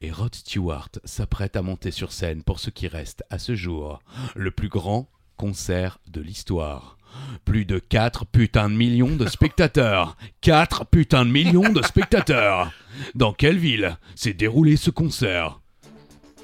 Et 0.00 0.10
Rod 0.10 0.34
Stewart 0.34 0.90
s'apprête 1.04 1.56
à 1.56 1.62
monter 1.62 1.90
sur 1.90 2.12
scène 2.12 2.42
pour 2.42 2.60
ce 2.60 2.70
qui 2.70 2.86
reste 2.86 3.24
à 3.30 3.38
ce 3.38 3.54
jour 3.54 4.00
le 4.36 4.50
plus 4.50 4.68
grand 4.68 5.08
concert 5.36 5.98
de 6.06 6.20
l'histoire. 6.20 6.96
Plus 7.44 7.64
de 7.64 7.78
4 7.78 8.26
putains 8.26 8.68
de 8.68 8.74
millions 8.74 9.14
de 9.16 9.26
spectateurs. 9.26 10.16
4 10.40 10.86
putains 10.86 11.24
de 11.24 11.30
millions 11.30 11.72
de 11.72 11.82
spectateurs. 11.82 12.72
Dans 13.14 13.32
quelle 13.32 13.58
ville 13.58 13.96
s'est 14.14 14.32
déroulé 14.32 14.76
ce 14.76 14.90
concert? 14.90 15.60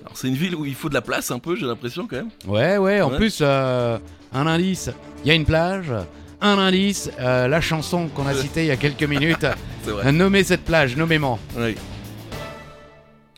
Alors 0.03 0.17
c'est 0.17 0.29
une 0.29 0.35
ville 0.35 0.55
où 0.55 0.65
il 0.65 0.75
faut 0.75 0.89
de 0.89 0.95
la 0.95 1.03
place 1.03 1.31
un 1.31 1.39
peu, 1.39 1.57
j'ai 1.57 1.67
l'impression 1.67 2.07
quand 2.07 2.17
même. 2.17 2.31
Ouais, 2.47 2.79
ouais, 2.79 3.01
en 3.03 3.11
Ouais. 3.11 3.17
plus, 3.17 3.39
euh, 3.43 3.99
un 4.33 4.47
indice, 4.47 4.91
il 5.25 5.29
y 5.29 5.31
a 5.31 5.35
une 5.35 5.45
plage. 5.45 5.93
Un 6.41 6.59
indice, 6.59 7.11
euh, 7.21 7.49
la 7.49 7.61
chanson 7.61 8.09
qu'on 8.09 8.27
a 8.27 8.33
citée 8.35 8.63
il 8.65 8.69
y 8.69 8.71
a 8.71 8.77
quelques 8.77 9.03
minutes. 9.03 9.45
C'est 9.85 9.91
vrai. 9.91 10.11
Nommez 10.11 10.43
cette 10.45 10.65
plage, 10.65 10.97
nommément. 10.97 11.39
Ouais. 11.57 11.75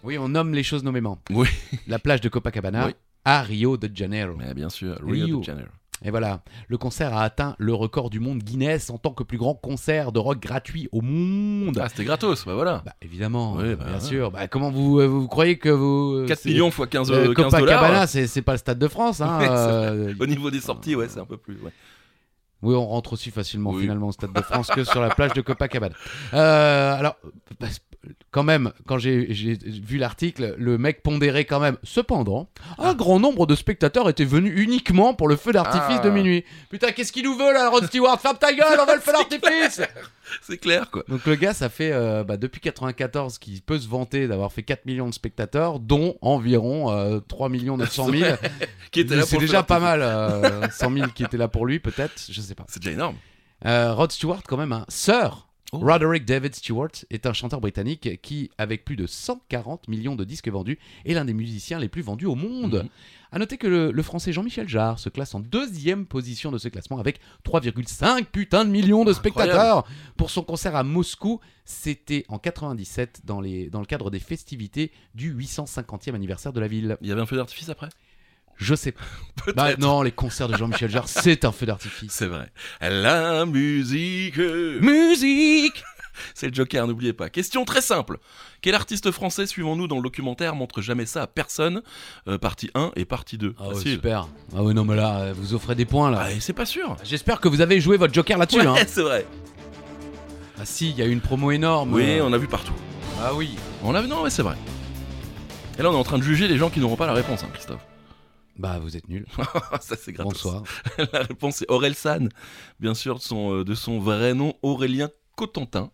Oui, 0.05 0.18
on 0.18 0.29
nomme 0.29 0.55
les 0.55 0.62
choses 0.62 0.85
nommément. 0.85 1.18
Oui. 1.31 1.48
La 1.88 1.98
plage 1.98 2.20
de 2.20 2.29
Copacabana 2.29 2.87
Oui. 2.87 2.92
à 3.25 3.42
Rio 3.42 3.77
de 3.77 3.90
Janeiro. 3.94 4.35
Mais 4.38 4.55
bien 4.55 4.68
sûr, 4.68 4.96
Rio, 5.05 5.25
Rio. 5.27 5.38
de 5.40 5.44
Janeiro. 5.44 5.68
Et 6.04 6.10
voilà, 6.10 6.40
le 6.68 6.78
concert 6.78 7.14
a 7.16 7.22
atteint 7.22 7.54
le 7.58 7.74
record 7.74 8.10
du 8.10 8.18
monde 8.20 8.38
Guinness 8.42 8.90
en 8.90 8.98
tant 8.98 9.12
que 9.12 9.22
plus 9.22 9.38
grand 9.38 9.54
concert 9.54 10.10
de 10.12 10.18
rock 10.18 10.40
gratuit 10.40 10.88
au 10.92 11.00
monde. 11.00 11.78
Ah, 11.80 11.88
c'était 11.88 12.04
gratos, 12.04 12.44
bah 12.44 12.54
voilà. 12.54 12.82
Bah 12.84 12.94
évidemment, 13.02 13.54
Oui, 13.54 13.64
euh, 13.64 13.76
bah, 13.76 13.84
bien 13.84 13.94
ouais. 13.94 14.00
sûr. 14.00 14.30
Bah, 14.32 14.48
comment 14.48 14.70
vous, 14.70 14.98
euh, 15.00 15.06
vous 15.06 15.28
croyez 15.28 15.58
que 15.58 15.68
vous... 15.68 16.24
4 16.26 16.38
c'est- 16.40 16.48
millions 16.48 16.70
fois 16.70 16.86
15, 16.86 17.10
euh, 17.12 17.32
15 17.32 17.44
Copacabana, 17.52 17.88
dollars. 17.88 18.08
c'est 18.08 18.26
c'est 18.26 18.42
pas 18.42 18.52
le 18.52 18.58
stade 18.58 18.78
de 18.78 18.88
France. 18.88 19.20
Hein, 19.20 19.38
Ouais, 19.40 19.46
euh, 19.50 20.14
Au 20.18 20.26
niveau 20.26 20.50
des 20.50 20.60
sorties, 20.60 20.96
ouais, 20.96 21.08
c'est 21.08 21.20
un 21.20 21.24
peu 21.26 21.36
plus. 21.36 21.54
ouais. 21.62 21.72
Oui, 22.62 22.74
on 22.76 22.86
rentre 22.86 23.14
aussi 23.14 23.30
facilement 23.32 23.70
Oui. 23.70 23.82
finalement 23.82 24.06
au 24.08 24.12
Stade 24.12 24.32
de 24.32 24.40
France 24.40 24.68
que 24.68 24.84
sur 24.84 25.00
la 25.00 25.10
plage 25.12 25.32
de 25.32 25.40
Copacabana. 25.40 25.96
Euh, 26.32 26.94
alors, 26.96 27.16
quand 28.30 28.42
même, 28.42 28.72
quand 28.86 28.98
j'ai 28.98 29.24
vu 29.26 29.98
l'article, 29.98 30.54
le 30.58 30.78
mec 30.78 31.02
pondérait 31.02 31.44
quand 31.44 31.60
même. 31.60 31.76
Cependant, 31.84 32.48
un 32.78 32.94
grand 32.94 33.20
nombre 33.20 33.46
de 33.46 33.54
spectateurs 33.54 34.08
étaient 34.08 34.24
venus 34.24 34.52
uniquement 34.56 35.14
pour 35.14 35.28
le 35.28 35.36
feu 35.36 35.52
d'artifice 35.52 35.98
Ah. 36.00 36.04
de 36.04 36.10
minuit. 36.10 36.44
Putain, 36.70 36.92
qu'est-ce 36.92 37.12
qu'il 37.12 37.24
nous 37.24 37.36
veut 37.36 37.52
là, 37.52 37.68
Rod 37.70 37.84
Stewart? 37.86 38.20
Ferme 38.20 38.38
ta 38.38 38.52
gueule, 38.52 38.78
on 38.80 38.86
veut 38.86 38.94
le 38.96 39.00
feu 39.00 39.12
d'artifice 39.40 39.80
C'est 40.42 40.58
clair, 40.58 40.90
quoi. 40.90 41.04
Donc 41.08 41.24
le 41.26 41.34
gars, 41.36 41.54
ça 41.54 41.68
fait 41.68 41.92
euh, 41.92 42.24
bah, 42.24 42.36
depuis 42.36 42.60
94 42.60 43.38
qu'il 43.38 43.60
peut 43.62 43.78
se 43.78 43.88
vanter 43.88 44.26
d'avoir 44.26 44.52
fait 44.52 44.62
4 44.62 44.86
millions 44.86 45.08
de 45.08 45.14
spectateurs, 45.14 45.78
dont 45.78 46.16
environ 46.22 46.90
euh, 46.90 47.20
3 47.20 47.48
millions 47.50 47.76
900 47.76 48.08
000. 48.12 48.30
Qui 48.90 49.00
était 49.00 49.14
là 49.16 49.22
C'est 49.26 49.38
déjà 49.38 49.62
pas 49.62 49.78
mal, 49.80 50.00
euh, 50.02 50.68
100 50.70 50.92
000 50.92 51.06
qui 51.14 51.22
étaient 51.24 51.36
là 51.36 51.48
pour 51.48 51.66
lui 51.66 51.78
peut-être, 51.80 52.14
je 52.30 52.40
sais 52.40 52.54
pas. 52.54 52.64
C'est 52.68 52.80
déjà 52.80 52.92
énorme. 52.92 53.16
Euh, 53.64 53.94
Rod 53.94 54.10
Stewart, 54.10 54.42
quand 54.48 54.56
même, 54.56 54.72
un 54.72 54.84
Sir 54.88 55.46
Oh. 55.74 55.78
Roderick 55.78 56.26
David 56.26 56.54
Stewart 56.54 56.90
est 57.08 57.24
un 57.24 57.32
chanteur 57.32 57.58
britannique 57.62 58.20
qui, 58.20 58.50
avec 58.58 58.85
plus 58.85 58.94
de 58.94 59.06
140 59.06 59.88
millions 59.88 60.16
de 60.16 60.24
disques 60.24 60.48
vendus, 60.48 60.78
est 61.06 61.14
l'un 61.14 61.24
des 61.24 61.32
musiciens 61.32 61.78
les 61.78 61.88
plus 61.88 62.02
vendus 62.02 62.26
au 62.26 62.35
monde. 62.35 62.82
Mhm. 62.85 62.88
À 63.35 63.38
noter 63.38 63.56
que 63.56 63.66
le, 63.66 63.90
le 63.90 64.02
français 64.02 64.35
Jean-Michel 64.35 64.68
Jarre 64.68 64.98
se 64.98 65.08
classe 65.08 65.35
en 65.35 65.40
deuxième 65.40 66.04
position 66.04 66.52
de 66.52 66.58
ce 66.58 66.68
classement 66.68 66.98
avec 66.98 67.20
3,5 67.46 68.26
putain 68.26 68.66
de 68.66 68.70
millions 68.70 69.06
de 69.06 69.14
spectateurs 69.14 69.87
pour 70.18 70.28
son 70.28 70.42
concert 70.42 70.76
à 70.76 70.82
Moscou. 70.85 71.40
C'était 71.64 72.26
en 72.28 72.38
97 72.38 73.22
dans, 73.24 73.40
les, 73.40 73.70
dans 73.70 73.80
le 73.80 73.87
cadre 73.87 74.11
des 74.11 74.20
festivités 74.20 74.92
du 75.14 75.35
850e 75.35 76.14
anniversaire 76.14 76.52
de 76.52 76.61
la 76.61 76.68
ville. 76.68 76.98
Il 77.00 77.08
y 77.08 77.12
avait 77.12 77.22
un 77.22 77.26
feu 77.26 77.37
d'artifice 77.37 77.70
après? 77.70 77.88
Je 78.62 78.75
sais 78.75 78.92
pas. 78.92 79.03
Peut-être. 79.44 79.57
Bah 79.57 79.77
non, 79.79 80.03
les 80.03 80.12
concerts 80.12 80.48
de 80.48 80.57
Jean-Michel 80.57 80.90
Jarre, 80.90 81.09
c'est 81.09 81.44
un 81.44 81.53
feu 81.53 81.66
d'artifice. 81.66 82.12
C'est 82.12 82.27
vrai. 82.27 82.51
La 82.81 83.44
musique. 83.46 84.38
Musique 84.38 85.83
C'est 86.35 86.48
le 86.48 86.55
Joker, 86.55 86.87
n'oubliez 86.87 87.12
pas. 87.14 87.31
Question 87.31 87.64
très 87.64 87.81
simple. 87.81 88.18
Quel 88.61 88.75
artiste 88.75 89.11
français, 89.11 89.46
suivons-nous 89.46 89.88
dans 89.88 89.96
le 89.96 90.03
documentaire, 90.03 90.55
montre 90.55 90.83
jamais 90.83 91.07
ça 91.07 91.22
à 91.22 91.27
personne? 91.27 91.83
Euh, 92.29 92.37
Partie 92.38 92.70
1 92.75 92.92
et 92.96 93.05
partie 93.07 93.38
2. 93.38 93.55
Ah 93.59 93.68
ouais, 93.68 93.75
super. 93.77 94.29
Ah 94.55 94.62
ouais, 94.62 94.75
non, 94.75 94.85
mais 94.85 94.94
là, 94.94 95.20
euh, 95.20 95.35
vous 95.35 95.55
offrez 95.55 95.75
des 95.75 95.87
points 95.87 96.11
là. 96.11 96.27
Ah, 96.27 96.31
c'est 96.38 96.53
pas 96.53 96.66
sûr. 96.66 96.96
J'espère 97.03 97.40
que 97.40 97.48
vous 97.48 97.61
avez 97.62 97.81
joué 97.81 97.96
votre 97.96 98.12
joker 98.12 98.37
là-dessus. 98.38 98.61
Ouais, 98.61 98.66
hein. 98.66 98.85
c'est 98.87 99.03
vrai. 99.03 99.27
Ah 100.61 100.64
si, 100.64 100.90
il 100.90 100.96
y 100.98 101.03
a 101.03 101.07
eu 101.07 101.11
une 101.11 101.22
promo 101.22 101.51
énorme. 101.51 101.94
Oui, 101.94 102.18
Euh, 102.18 102.25
on 102.25 102.33
a 102.33 102.38
vu 102.38 102.46
partout. 102.46 102.75
Ah 103.20 103.35
oui. 103.35 103.57
On 103.83 103.94
a 103.94 104.03
vu, 104.03 104.07
non, 104.09 104.22
ouais, 104.22 104.31
c'est 104.31 104.42
vrai. 104.42 104.57
Et 105.79 105.83
là, 105.83 105.90
on 105.90 105.94
est 105.94 105.96
en 105.96 106.05
train 106.05 106.18
de 106.18 106.22
juger 106.22 106.46
les 106.46 106.59
gens 106.59 106.68
qui 106.70 106.79
n'auront 106.81 106.96
pas 106.96 107.07
la 107.07 107.14
réponse, 107.14 107.42
hein, 107.42 107.48
Christophe. 107.53 107.81
Bah, 108.56 108.78
vous 108.80 108.96
êtes 108.96 109.08
nuls. 109.08 109.26
ça, 109.80 109.96
c'est 109.96 110.12
gratos. 110.12 110.32
Bonsoir. 110.32 110.62
La 111.12 111.22
réponse 111.22 111.56
c'est 111.56 111.70
Aurel 111.70 111.94
San, 111.94 112.28
bien 112.80 112.94
sûr, 112.94 113.16
de 113.16 113.22
son, 113.22 113.54
euh, 113.54 113.64
de 113.64 113.74
son 113.74 113.98
vrai 113.98 114.34
nom, 114.34 114.54
Aurélien 114.62 115.08
Cotentin. 115.36 115.90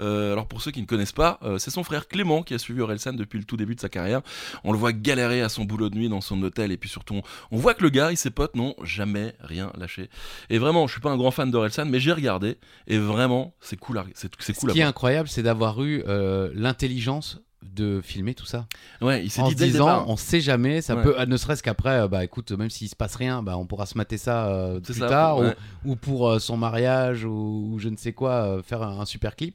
Euh, 0.00 0.32
alors 0.32 0.46
pour 0.46 0.60
ceux 0.60 0.70
qui 0.70 0.80
ne 0.80 0.86
connaissent 0.86 1.12
pas, 1.12 1.38
euh, 1.42 1.58
c'est 1.58 1.70
son 1.70 1.82
frère 1.82 2.08
Clément 2.08 2.42
qui 2.42 2.54
a 2.54 2.58
suivi 2.58 2.80
Aurel 2.80 2.98
San 2.98 3.16
depuis 3.16 3.38
le 3.38 3.44
tout 3.44 3.56
début 3.56 3.74
de 3.74 3.80
sa 3.80 3.88
carrière. 3.88 4.20
On 4.64 4.72
le 4.72 4.78
voit 4.78 4.92
galérer 4.92 5.42
à 5.42 5.48
son 5.48 5.64
boulot 5.64 5.88
de 5.88 5.96
nuit 5.96 6.08
dans 6.08 6.20
son 6.20 6.40
hôtel 6.42 6.72
et 6.72 6.76
puis 6.76 6.88
surtout 6.88 7.14
on, 7.14 7.22
on 7.50 7.56
voit 7.56 7.74
que 7.74 7.82
le 7.82 7.90
gars 7.90 8.12
et 8.12 8.16
ses 8.16 8.30
potes 8.30 8.54
n'ont 8.54 8.74
jamais 8.82 9.34
rien 9.40 9.72
lâché. 9.76 10.10
Et 10.50 10.58
vraiment, 10.58 10.86
je 10.86 10.92
suis 10.92 11.00
pas 11.00 11.10
un 11.10 11.16
grand 11.16 11.30
fan 11.30 11.50
d'Aurel 11.50 11.72
San, 11.72 11.88
mais 11.88 12.00
j'ai 12.00 12.12
regardé 12.12 12.58
et 12.86 12.98
vraiment 12.98 13.54
c'est 13.60 13.78
cool, 13.78 14.02
c'est, 14.14 14.30
Ce 14.38 14.52
à 14.52 14.72
qui 14.72 14.80
est 14.80 14.82
incroyable, 14.82 15.28
c'est 15.28 15.42
d'avoir 15.42 15.82
eu 15.82 16.02
euh, 16.06 16.50
l'intelligence 16.54 17.40
de 17.74 18.00
filmer 18.02 18.34
tout 18.34 18.46
ça. 18.46 18.66
Ouais, 19.00 19.24
il 19.24 19.30
s'est 19.30 19.40
En 19.40 19.48
dit 19.48 19.52
se 19.58 19.64
disant, 19.64 19.84
départ. 19.86 20.08
on 20.08 20.16
sait 20.16 20.40
jamais, 20.40 20.80
ça 20.82 20.94
Ouais. 20.96 21.02
peut, 21.02 21.24
ne 21.24 21.36
serait-ce 21.36 21.62
qu'après, 21.62 22.00
euh, 22.02 22.08
bah 22.08 22.22
écoute, 22.24 22.52
même 22.52 22.70
s'il 22.70 22.88
se 22.88 22.96
passe 22.96 23.14
rien, 23.16 23.42
bah 23.42 23.56
on 23.56 23.66
pourra 23.66 23.86
se 23.86 23.96
mater 23.96 24.18
ça 24.18 24.46
euh, 24.48 24.80
plus 24.80 24.94
ça, 24.94 25.08
tard, 25.08 25.38
ouais. 25.38 25.54
ou, 25.84 25.92
ou 25.92 25.96
pour 25.96 26.28
euh, 26.28 26.38
son 26.38 26.56
mariage, 26.56 27.24
ou, 27.24 27.70
ou 27.72 27.78
je 27.78 27.88
ne 27.88 27.96
sais 27.96 28.12
quoi, 28.12 28.30
euh, 28.32 28.62
faire 28.62 28.82
un, 28.82 29.00
un 29.00 29.04
super 29.04 29.36
clip. 29.36 29.54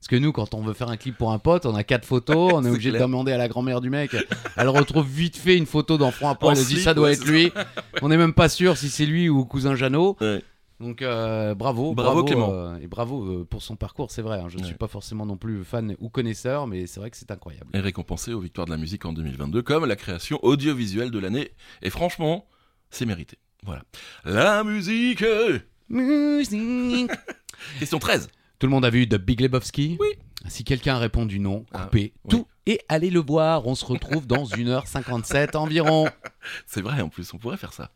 Parce 0.00 0.06
que 0.06 0.14
nous, 0.14 0.30
quand 0.30 0.54
on 0.54 0.62
veut 0.62 0.74
faire 0.74 0.90
un 0.90 0.96
clip 0.96 1.18
pour 1.18 1.32
un 1.32 1.40
pote, 1.40 1.66
on 1.66 1.74
a 1.74 1.82
quatre 1.82 2.04
photos, 2.04 2.52
on 2.54 2.64
est 2.64 2.70
obligé 2.70 2.90
de 2.90 2.96
clair. 2.96 3.08
demander 3.08 3.32
à 3.32 3.36
la 3.36 3.48
grand-mère 3.48 3.80
du 3.80 3.90
mec. 3.90 4.14
Elle 4.56 4.68
retrouve 4.68 5.04
vite 5.04 5.36
fait 5.36 5.56
une 5.56 5.66
photo 5.66 5.98
d'enfant 5.98 6.28
à 6.30 6.36
poil, 6.36 6.56
elle 6.56 6.64
dit 6.64 6.80
ça 6.80 6.94
doit 6.94 7.10
être 7.10 7.24
lui. 7.24 7.50
On 8.02 8.08
n'est 8.08 8.16
même 8.16 8.32
pas 8.32 8.48
sûr 8.48 8.76
si 8.76 8.90
c'est 8.90 9.06
lui 9.06 9.28
ou 9.28 9.44
cousin 9.44 9.74
Jeannot. 9.74 10.16
Ouais. 10.20 10.40
Donc 10.80 11.02
euh, 11.02 11.54
bravo, 11.56 11.92
Bravo, 11.94 12.22
Clément. 12.22 12.52
euh, 12.52 12.78
et 12.78 12.86
bravo 12.86 13.24
euh, 13.40 13.44
pour 13.44 13.62
son 13.62 13.74
parcours, 13.74 14.10
c'est 14.12 14.22
vrai. 14.22 14.38
hein, 14.38 14.48
je 14.48 14.56
ne 14.56 14.60
Ouais. 14.62 14.66
suis 14.68 14.76
pas 14.76 14.86
forcément 14.86 15.26
non 15.26 15.36
plus 15.36 15.64
fan 15.64 15.96
ou 15.98 16.08
connaisseur, 16.08 16.66
mais 16.68 16.86
c'est 16.86 17.00
vrai 17.00 17.10
que 17.10 17.16
c'est 17.16 17.30
incroyable. 17.32 17.66
est 17.72 17.80
récompensé 17.80 18.32
aux 18.32 18.40
Victoires 18.40 18.66
de 18.66 18.70
la 18.70 18.76
musique 18.76 19.04
en 19.04 19.12
2022 19.12 19.62
comme 19.62 19.86
la 19.86 19.96
création 19.96 20.38
audiovisuelle 20.44 21.10
de 21.10 21.18
l'année. 21.18 21.50
Et 21.82 21.90
franchement, 21.90 22.46
c'est 22.90 23.06
mérité. 23.06 23.38
Voilà. 23.64 23.82
La 24.24 24.62
musique 24.62 25.24
Musique. 25.88 27.10
Question 27.80 27.98
13. 27.98 28.28
Tout 28.58 28.66
le 28.66 28.70
monde 28.70 28.84
a 28.84 28.90
vu 28.90 29.08
The 29.08 29.16
Big 29.16 29.40
Lebowski 29.40 29.96
Oui. 30.00 30.08
Si 30.46 30.62
quelqu'un 30.62 30.94
a 30.94 30.98
répondu 30.98 31.40
non, 31.40 31.64
Ah, 31.72 31.84
coupez 31.84 32.12
oui. 32.24 32.30
tout 32.30 32.46
et 32.66 32.80
allez 32.88 33.10
le 33.10 33.20
voir. 33.20 33.66
On 33.66 33.74
se 33.74 33.84
retrouve 33.84 34.26
dans 34.26 34.44
1h57 34.44 35.56
environ. 35.56 36.08
C'est 36.66 36.82
vrai 36.82 37.00
en 37.00 37.08
plus, 37.08 37.32
on 37.34 37.38
pourrait 37.38 37.56
faire 37.56 37.72
ça. 37.72 37.90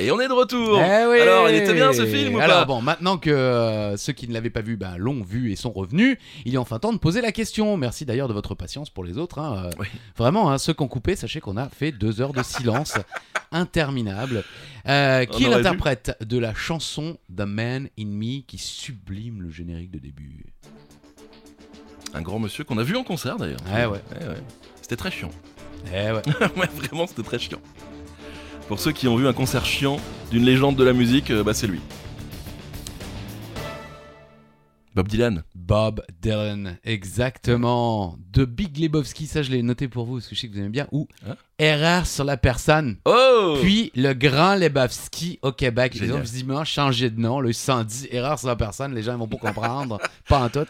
Et 0.00 0.12
on 0.12 0.20
est 0.20 0.28
de 0.28 0.32
retour 0.32 0.78
Eh 0.80 1.06
oui 1.06 1.20
Alors, 1.20 1.48
il 1.48 1.56
était 1.56 1.74
bien, 1.74 1.92
ce 1.92 2.06
film, 2.06 2.36
ou 2.36 2.38
Alors 2.38 2.58
pas 2.60 2.64
bon, 2.66 2.80
maintenant 2.80 3.18
que 3.18 3.30
euh, 3.30 3.96
ceux 3.96 4.12
qui 4.12 4.28
ne 4.28 4.32
l'avaient 4.32 4.48
pas 4.48 4.60
vu 4.60 4.76
ben, 4.76 4.96
l'ont 4.96 5.22
vu 5.24 5.50
et 5.50 5.56
sont 5.56 5.72
revenus, 5.72 6.16
il 6.44 6.54
est 6.54 6.58
enfin 6.58 6.78
temps 6.78 6.92
de 6.92 6.98
poser 6.98 7.20
la 7.20 7.32
question. 7.32 7.76
Merci 7.76 8.04
d'ailleurs 8.04 8.28
de 8.28 8.32
votre 8.32 8.54
patience 8.54 8.90
pour 8.90 9.02
les 9.02 9.18
autres. 9.18 9.40
hein. 9.40 9.64
Euh, 9.66 9.70
Oui. 9.80 9.86
Vraiment, 10.16 10.50
hein, 10.52 10.58
ceux 10.58 10.72
qui 10.72 10.82
ont 10.82 10.88
coupé, 10.88 11.16
sachez 11.16 11.40
qu'on 11.40 11.56
a 11.56 11.68
fait 11.68 11.90
deux 11.90 12.20
heures 12.20 12.32
de 12.32 12.44
silence 12.44 12.94
interminable. 13.50 14.44
Euh, 14.86 15.24
qui 15.24 15.44
est 15.44 15.48
l'interprète 15.48 16.16
de 16.24 16.38
la 16.38 16.54
chanson 16.54 17.18
The 17.36 17.40
Man 17.40 17.88
in 17.98 18.06
Me 18.06 18.42
qui 18.46 18.58
sublime 18.58 19.42
le 19.42 19.50
générique 19.50 19.90
de 19.90 19.98
début? 19.98 20.46
Un 22.14 22.22
grand 22.22 22.38
monsieur 22.38 22.62
qu'on 22.62 22.78
a 22.78 22.84
vu 22.84 22.96
en 22.96 23.02
concert 23.04 23.36
d'ailleurs. 23.36 23.58
Ouais, 23.74 23.84
ouais. 23.84 24.00
ouais. 24.28 24.36
C'était 24.80 24.96
très 24.96 25.10
chiant. 25.10 25.30
Eh 25.92 26.12
ouais. 26.12 26.22
ouais, 26.56 26.68
vraiment, 26.76 27.06
c'était 27.08 27.22
très 27.24 27.38
chiant. 27.40 27.58
Pour 28.68 28.78
ceux 28.78 28.92
qui 28.92 29.08
ont 29.08 29.16
vu 29.16 29.26
un 29.26 29.32
concert 29.32 29.64
chiant 29.64 29.98
d'une 30.30 30.44
légende 30.44 30.76
de 30.76 30.84
la 30.84 30.92
musique, 30.92 31.30
euh, 31.30 31.42
bah 31.42 31.54
c'est 31.54 31.66
lui. 31.66 31.80
Bob 34.94 35.08
Dylan. 35.08 35.44
Bob 35.54 36.02
Dylan, 36.20 36.76
exactement. 36.84 38.16
De 38.32 38.44
Big 38.44 38.76
Lebowski, 38.78 39.26
ça 39.26 39.42
je 39.42 39.50
l'ai 39.50 39.62
noté 39.62 39.86
pour 39.86 40.04
vous 40.06 40.14
parce 40.14 40.26
que 40.26 40.34
je 40.34 40.40
sais 40.40 40.48
que 40.48 40.52
vous 40.54 40.58
aimez 40.58 40.68
bien. 40.70 40.88
Ou 40.92 41.06
Hein 41.26 41.36
Erreur 41.58 42.06
sur 42.06 42.24
la 42.24 42.36
personne. 42.36 42.96
Oh 43.04 43.56
Puis 43.62 43.92
le 43.94 44.12
grand 44.12 44.56
Lebowski 44.56 45.38
au 45.42 45.52
Québec. 45.52 45.92
Ils 45.94 46.00
Génial. 46.00 46.16
ont 46.16 46.20
visiblement 46.20 46.64
changé 46.64 47.10
de 47.10 47.20
nom. 47.20 47.40
Le 47.40 47.52
110 47.52 48.08
Erreur 48.10 48.38
sur 48.38 48.48
la 48.48 48.56
personne. 48.56 48.94
Les 48.94 49.02
gens 49.02 49.14
ils 49.14 49.18
vont 49.18 49.28
pas 49.28 49.36
comprendre. 49.36 49.98
pas 50.28 50.40
un 50.40 50.48
tot. 50.48 50.66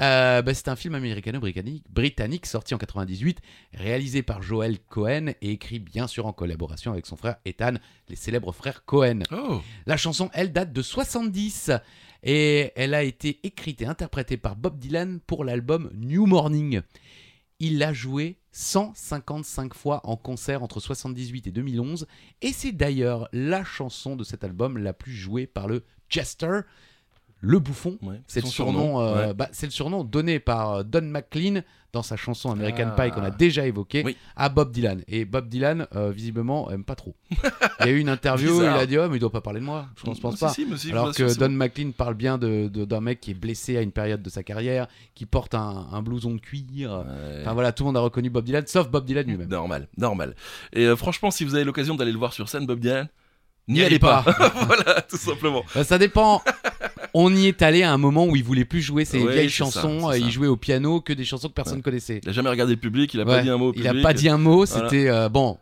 Euh, 0.00 0.40
bah, 0.40 0.54
c'est 0.54 0.68
un 0.68 0.76
film 0.76 0.94
américano-britannique 0.94 1.84
britannique 1.90 2.46
sorti 2.46 2.74
en 2.74 2.78
98, 2.78 3.40
réalisé 3.74 4.22
par 4.22 4.42
Joel 4.42 4.78
Cohen 4.78 5.32
et 5.42 5.50
écrit 5.50 5.78
bien 5.78 6.06
sûr 6.06 6.26
en 6.26 6.32
collaboration 6.32 6.92
avec 6.92 7.06
son 7.06 7.16
frère 7.16 7.36
Ethan, 7.44 7.74
les 8.08 8.16
célèbres 8.16 8.52
frères 8.52 8.84
Cohen. 8.86 9.20
Oh 9.30 9.60
La 9.86 9.98
chanson, 9.98 10.30
elle, 10.32 10.52
date 10.52 10.72
de 10.72 10.80
70 10.80 11.72
et 12.22 12.72
elle 12.76 12.94
a 12.94 13.02
été 13.02 13.40
écrite 13.42 13.82
et 13.82 13.86
interprétée 13.86 14.38
par 14.38 14.56
Bob 14.56 14.78
Dylan 14.78 15.20
pour 15.20 15.44
l'album 15.44 15.90
New 15.94 16.24
Morning. 16.24 16.80
Il 17.58 17.76
l'a 17.76 17.92
jouée 17.92 18.38
155 18.52 19.74
fois 19.74 20.00
en 20.04 20.16
concert 20.16 20.62
entre 20.62 20.80
78 20.80 21.48
et 21.48 21.50
2011 21.50 22.06
et 22.40 22.52
c'est 22.52 22.72
d'ailleurs 22.72 23.28
la 23.32 23.64
chanson 23.64 24.16
de 24.16 24.24
cet 24.24 24.44
album 24.44 24.78
la 24.78 24.94
plus 24.94 25.12
jouée 25.12 25.46
par 25.46 25.68
le 25.68 25.84
Jester, 26.08 26.60
le 27.40 27.58
bouffon. 27.58 27.98
ouais. 28.02 28.20
C'est 28.26 28.40
le 28.40 28.46
son 28.46 28.52
surnom, 28.52 29.00
euh, 29.00 29.28
ouais. 29.28 29.34
bah, 29.34 29.48
c'est 29.52 29.66
le 29.66 29.72
surnom 29.72 30.04
donné 30.04 30.38
par 30.40 30.72
euh, 30.72 30.82
Don 30.82 31.00
McLean 31.02 31.62
dans 31.92 32.02
sa 32.02 32.14
chanson 32.16 32.52
American 32.52 32.90
Ah. 32.96 33.02
Pie 33.02 33.10
qu'on 33.10 33.22
a 33.24 33.30
déjà 33.30 33.66
évoquée 33.66 34.02
Oui. 34.04 34.16
à 34.36 34.48
Bob 34.48 34.70
Dylan. 34.70 35.02
Et 35.08 35.24
Bob 35.24 35.48
Dylan, 35.48 35.86
euh, 35.96 36.10
visiblement, 36.10 36.70
aime 36.70 36.84
pas 36.84 36.94
trop. 36.94 37.16
Il 37.80 37.86
y 37.86 37.88
a 37.88 37.92
eu 37.92 37.98
une 37.98 38.08
interview, 38.10 38.60
il 38.62 38.66
a 38.68 38.86
dit 38.86 38.96
oh 38.98 39.08
mais 39.08 39.16
il 39.16 39.20
doit 39.20 39.32
pas 39.32 39.40
parler 39.40 39.58
de 39.60 39.64
moi. 39.64 39.86
Je 39.96 40.02
pense, 40.04 40.18
je 40.18 40.22
pense 40.22 40.34
Si, 40.34 40.40
pas. 40.40 40.48
si, 40.50 40.66
si, 40.78 40.92
Alors 40.92 41.08
assure, 41.08 41.26
que 41.28 41.34
Don. 41.38 41.48
McLean 41.48 41.90
parle 41.92 42.14
bien 42.14 42.36
de- 42.38 42.68
de- 42.68 42.84
d'un 42.84 43.00
mec 43.00 43.20
qui 43.20 43.30
est 43.32 43.34
blessé 43.34 43.76
à 43.76 43.80
une 43.82 43.90
période 43.90 44.22
de 44.22 44.30
sa 44.30 44.42
carrière, 44.42 44.86
qui 45.14 45.24
porte 45.26 45.54
un, 45.54 45.86
un 45.90 46.02
blouson 46.02 46.34
de 46.34 46.40
cuir. 46.40 46.92
Ouais. 46.92 47.38
Enfin 47.40 47.54
voilà, 47.54 47.72
tout 47.72 47.82
le 47.82 47.86
monde 47.86 47.96
a 47.96 48.00
reconnu 48.00 48.28
Bob 48.30 48.44
Dylan, 48.44 48.66
sauf 48.66 48.88
Bob 48.88 49.04
Dylan 49.06 49.26
lui-même. 49.26 49.48
Normal, 49.48 49.88
normal. 49.96 50.36
Et 50.74 50.84
euh, 50.84 50.94
franchement, 50.94 51.30
si 51.32 51.44
vous 51.44 51.54
avez 51.56 51.64
l'occasion 51.64 51.94
d'aller 51.96 52.12
le 52.12 52.18
voir 52.18 52.34
sur 52.34 52.48
scène, 52.48 52.66
Bob 52.66 52.78
Dylan, 52.80 53.08
n'y 53.66 53.78
allez 53.80 53.86
allez 53.86 53.98
pas. 53.98 54.24
voilà, 54.66 55.00
tout 55.02 55.16
simplement. 55.16 55.64
Euh, 55.74 55.82
ça 55.82 55.98
dépend. 55.98 56.42
On 57.14 57.34
y 57.34 57.46
est 57.46 57.62
allé 57.62 57.82
à 57.82 57.92
un 57.92 57.98
moment 57.98 58.26
où 58.26 58.36
il 58.36 58.44
voulait 58.44 58.64
plus 58.64 58.80
jouer 58.82 59.04
ses 59.04 59.18
Oui, 59.22 59.32
vieilles 59.32 59.48
chansons, 59.48 60.08
euh, 60.08 60.12
ça. 60.12 60.18
il 60.18 60.30
jouait 60.30 60.46
au 60.46 60.56
piano 60.56 61.00
que 61.00 61.12
des 61.12 61.24
chansons 61.24 61.48
que 61.48 61.54
personne 61.54 61.76
Ouais. 61.76 61.82
connaissait. 61.82 62.20
Il 62.22 62.28
a 62.28 62.32
jamais 62.32 62.50
regardé 62.50 62.74
le 62.74 62.80
public, 62.80 63.12
il 63.14 63.20
a 63.20 63.24
Ouais, 63.24 63.36
pas 63.36 63.42
dit 63.42 63.50
un 63.50 63.56
mot 63.58 63.70
au 63.70 63.72
Il 63.76 63.86
a 63.88 63.94
pas 63.94 64.12
dit 64.12 64.28
un 64.28 64.38
mot, 64.38 64.64
Voilà. 64.64 64.88
c'était 64.88 65.08
euh, 65.08 65.28
bon. 65.28 65.58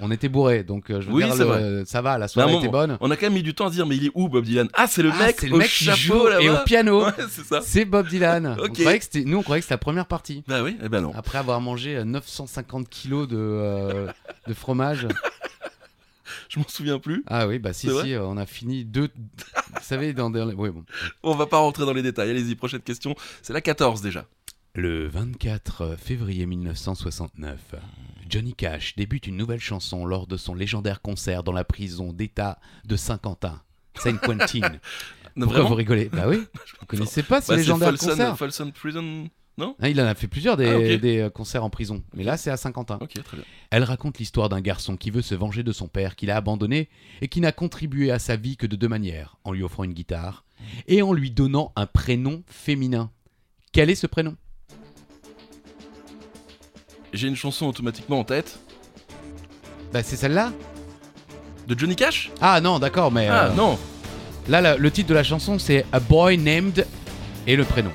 On 0.00 0.10
était 0.10 0.28
bourré, 0.28 0.62
donc 0.62 0.90
euh, 0.90 1.00
je 1.00 1.08
veux 1.08 1.14
Oui, 1.14 1.24
dire, 1.24 1.34
le- 1.36 1.84
ça 1.86 2.02
va, 2.02 2.18
la 2.18 2.28
soirée 2.28 2.54
était 2.56 2.68
bonne. 2.68 2.96
On 3.00 3.10
a 3.10 3.16
quand 3.16 3.26
même 3.26 3.34
mis 3.34 3.42
du 3.42 3.54
temps 3.54 3.66
à 3.66 3.68
se 3.70 3.74
dire, 3.74 3.86
mais 3.86 3.96
il 3.96 4.06
est 4.06 4.10
où 4.14 4.28
Bob 4.28 4.44
Dylan? 4.44 4.68
Ah, 4.74 4.86
c'est 4.86 5.02
le 5.02 5.10
Ah, 5.12 5.26
mec 5.26 5.42
le 5.42 5.52
au 5.54 5.56
mec 5.58 5.68
qui 5.68 5.84
joue 5.86 6.28
et 6.40 6.48
au 6.50 6.56
piano. 6.64 7.04
Ouais, 7.06 7.60
c'est 7.62 7.84
Bob 7.84 8.08
Dylan. 8.08 8.56
On 8.60 8.64
Ok. 8.64 8.72
croyait 8.80 8.98
que 8.98 9.04
c'était- 9.04 9.24
nous, 9.24 9.38
on 9.38 9.42
croyait 9.42 9.60
que 9.60 9.64
c'était 9.64 9.74
la 9.74 9.78
première 9.78 10.06
partie. 10.06 10.44
Bah 10.46 10.62
oui, 10.62 10.76
eh 10.82 10.88
ben 10.88 11.00
non. 11.00 11.12
Après 11.16 11.38
avoir 11.38 11.60
mangé 11.60 11.96
euh, 11.96 12.04
950 12.04 12.88
kilos 12.88 13.26
de, 13.28 13.36
euh, 13.38 14.06
de 14.46 14.54
fromage. 14.54 15.06
Je 16.48 16.58
m'en 16.58 16.68
souviens 16.68 16.98
plus. 16.98 17.24
Ah 17.26 17.46
oui, 17.46 17.58
bah 17.58 17.72
si, 17.72 17.88
si, 17.88 18.14
on 18.20 18.36
a 18.36 18.46
fini 18.46 18.84
deux. 18.84 19.08
Vous 19.82 19.88
savez, 19.88 20.12
dans 20.12 20.30
des. 20.30 20.40
Oui, 20.40 20.70
bon. 20.70 20.84
On 21.24 21.34
va 21.34 21.46
pas 21.46 21.58
rentrer 21.58 21.84
dans 21.84 21.92
les 21.92 22.02
détails. 22.02 22.30
Allez-y, 22.30 22.54
prochaine 22.54 22.80
question. 22.80 23.16
C'est 23.42 23.52
la 23.52 23.60
14 23.60 24.00
déjà. 24.00 24.26
Le 24.74 25.08
24 25.08 25.96
février 25.98 26.46
1969, 26.46 27.74
Johnny 28.30 28.54
Cash 28.54 28.94
débute 28.96 29.26
une 29.26 29.36
nouvelle 29.36 29.60
chanson 29.60 30.06
lors 30.06 30.26
de 30.26 30.36
son 30.36 30.54
légendaire 30.54 31.02
concert 31.02 31.42
dans 31.42 31.52
la 31.52 31.64
prison 31.64 32.12
d'État 32.12 32.58
de 32.86 32.96
Saint-Quentin. 32.96 33.60
Saint-Quentin. 33.98 34.60
Pourquoi 35.34 35.52
vraiment 35.52 35.68
vous 35.70 35.74
rigolez? 35.74 36.08
Bah 36.10 36.24
oui, 36.28 36.44
vous 36.80 36.86
connaissez 36.86 37.22
pas 37.22 37.40
ce 37.40 37.48
Bah, 37.48 37.54
c'est 37.54 37.62
légendaire 37.62 37.88
Folsom, 37.90 38.08
concert? 38.10 38.38
Folsom 38.38 38.72
Prison. 38.72 39.28
Non 39.58 39.76
Hein, 39.80 39.88
Il 39.88 40.00
en 40.00 40.06
a 40.06 40.14
fait 40.14 40.28
plusieurs 40.28 40.56
des, 40.56 40.66
Ah, 40.94 40.96
des, 40.96 41.18
euh, 41.18 41.30
concerts 41.30 41.62
en 41.64 41.68
prison. 41.70 42.02
Mais 42.14 42.24
là, 42.24 42.36
c'est 42.36 42.50
à 42.50 42.56
Saint-Quentin. 42.56 42.98
Ok, 43.02 43.12
très 43.22 43.36
bien. 43.36 43.44
Elle 43.70 43.84
raconte 43.84 44.18
l'histoire 44.18 44.48
d'un 44.48 44.60
garçon 44.62 44.96
qui 44.96 45.10
veut 45.10 45.20
se 45.22 45.34
venger 45.34 45.62
de 45.62 45.72
son 45.72 45.88
père 45.88 46.16
qu'il 46.16 46.30
a 46.30 46.36
abandonné 46.36 46.88
et 47.20 47.28
qui 47.28 47.40
n'a 47.40 47.52
contribué 47.52 48.10
à 48.10 48.18
sa 48.18 48.36
vie 48.36 48.56
que 48.56 48.66
de 48.66 48.76
deux 48.76 48.88
manières, 48.88 49.36
en 49.44 49.52
lui 49.52 49.62
offrant 49.62 49.84
une 49.84 49.92
guitare 49.92 50.44
et 50.88 51.02
en 51.02 51.12
lui 51.12 51.30
donnant 51.30 51.72
un 51.76 51.86
prénom 51.86 52.42
féminin. 52.46 53.10
Quel 53.72 53.90
est 53.90 53.94
ce 53.94 54.06
prénom? 54.06 54.36
J'ai 57.12 57.28
une 57.28 57.36
chanson 57.36 57.66
automatiquement 57.66 58.20
en 58.20 58.24
tête 58.24 58.58
Bah 59.92 60.02
c'est 60.02 60.16
celle-là? 60.16 60.52
De 61.68 61.78
Johnny 61.78 61.94
Cash? 61.94 62.30
Ah 62.40 62.60
non, 62.60 62.78
d'accord, 62.78 63.12
mais 63.12 63.28
Ah 63.28 63.46
euh, 63.48 63.54
non. 63.54 63.78
là 64.48 64.76
le 64.76 64.90
titre 64.90 65.08
de 65.10 65.14
la 65.14 65.22
chanson 65.22 65.58
c'est 65.58 65.84
A 65.92 66.00
Boy 66.00 66.38
Named 66.38 66.86
et 67.46 67.54
le 67.56 67.64
prénom. 67.64 67.92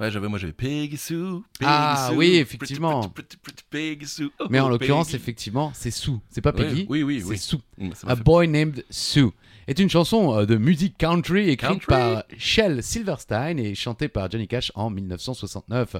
Ouais, 0.00 0.10
j'avais 0.10 0.28
moi 0.28 0.38
j'avais 0.38 0.54
Peggy 0.54 0.96
Sue. 0.96 1.42
Ah, 1.62 2.10
oui, 2.14 2.36
effectivement. 2.36 3.02
Oh, 3.04 4.46
Mais 4.48 4.58
en 4.58 4.70
l'occurrence, 4.70 5.12
effectivement, 5.12 5.72
c'est 5.74 5.90
Sue. 5.90 6.12
C'est 6.30 6.40
pas 6.40 6.54
Peggy, 6.54 6.86
Oui, 6.88 7.02
oui, 7.02 7.20
c'est 7.20 7.26
oui. 7.28 7.38
Sue. 7.38 7.56
Mm, 7.76 7.90
A 8.06 8.14
Boy 8.16 8.48
Named 8.48 8.82
Sue 8.88 9.28
est 9.66 9.78
une 9.78 9.90
chanson 9.90 10.34
euh, 10.38 10.46
de 10.46 10.56
musique 10.56 10.96
country 10.96 11.50
écrite 11.50 11.68
Country? 11.68 11.86
par 11.86 12.24
Shel 12.38 12.82
Silverstein 12.82 13.58
et 13.58 13.74
chantée 13.74 14.08
par 14.08 14.30
Johnny 14.30 14.48
Cash 14.48 14.72
en 14.74 14.88
1969. 14.88 15.96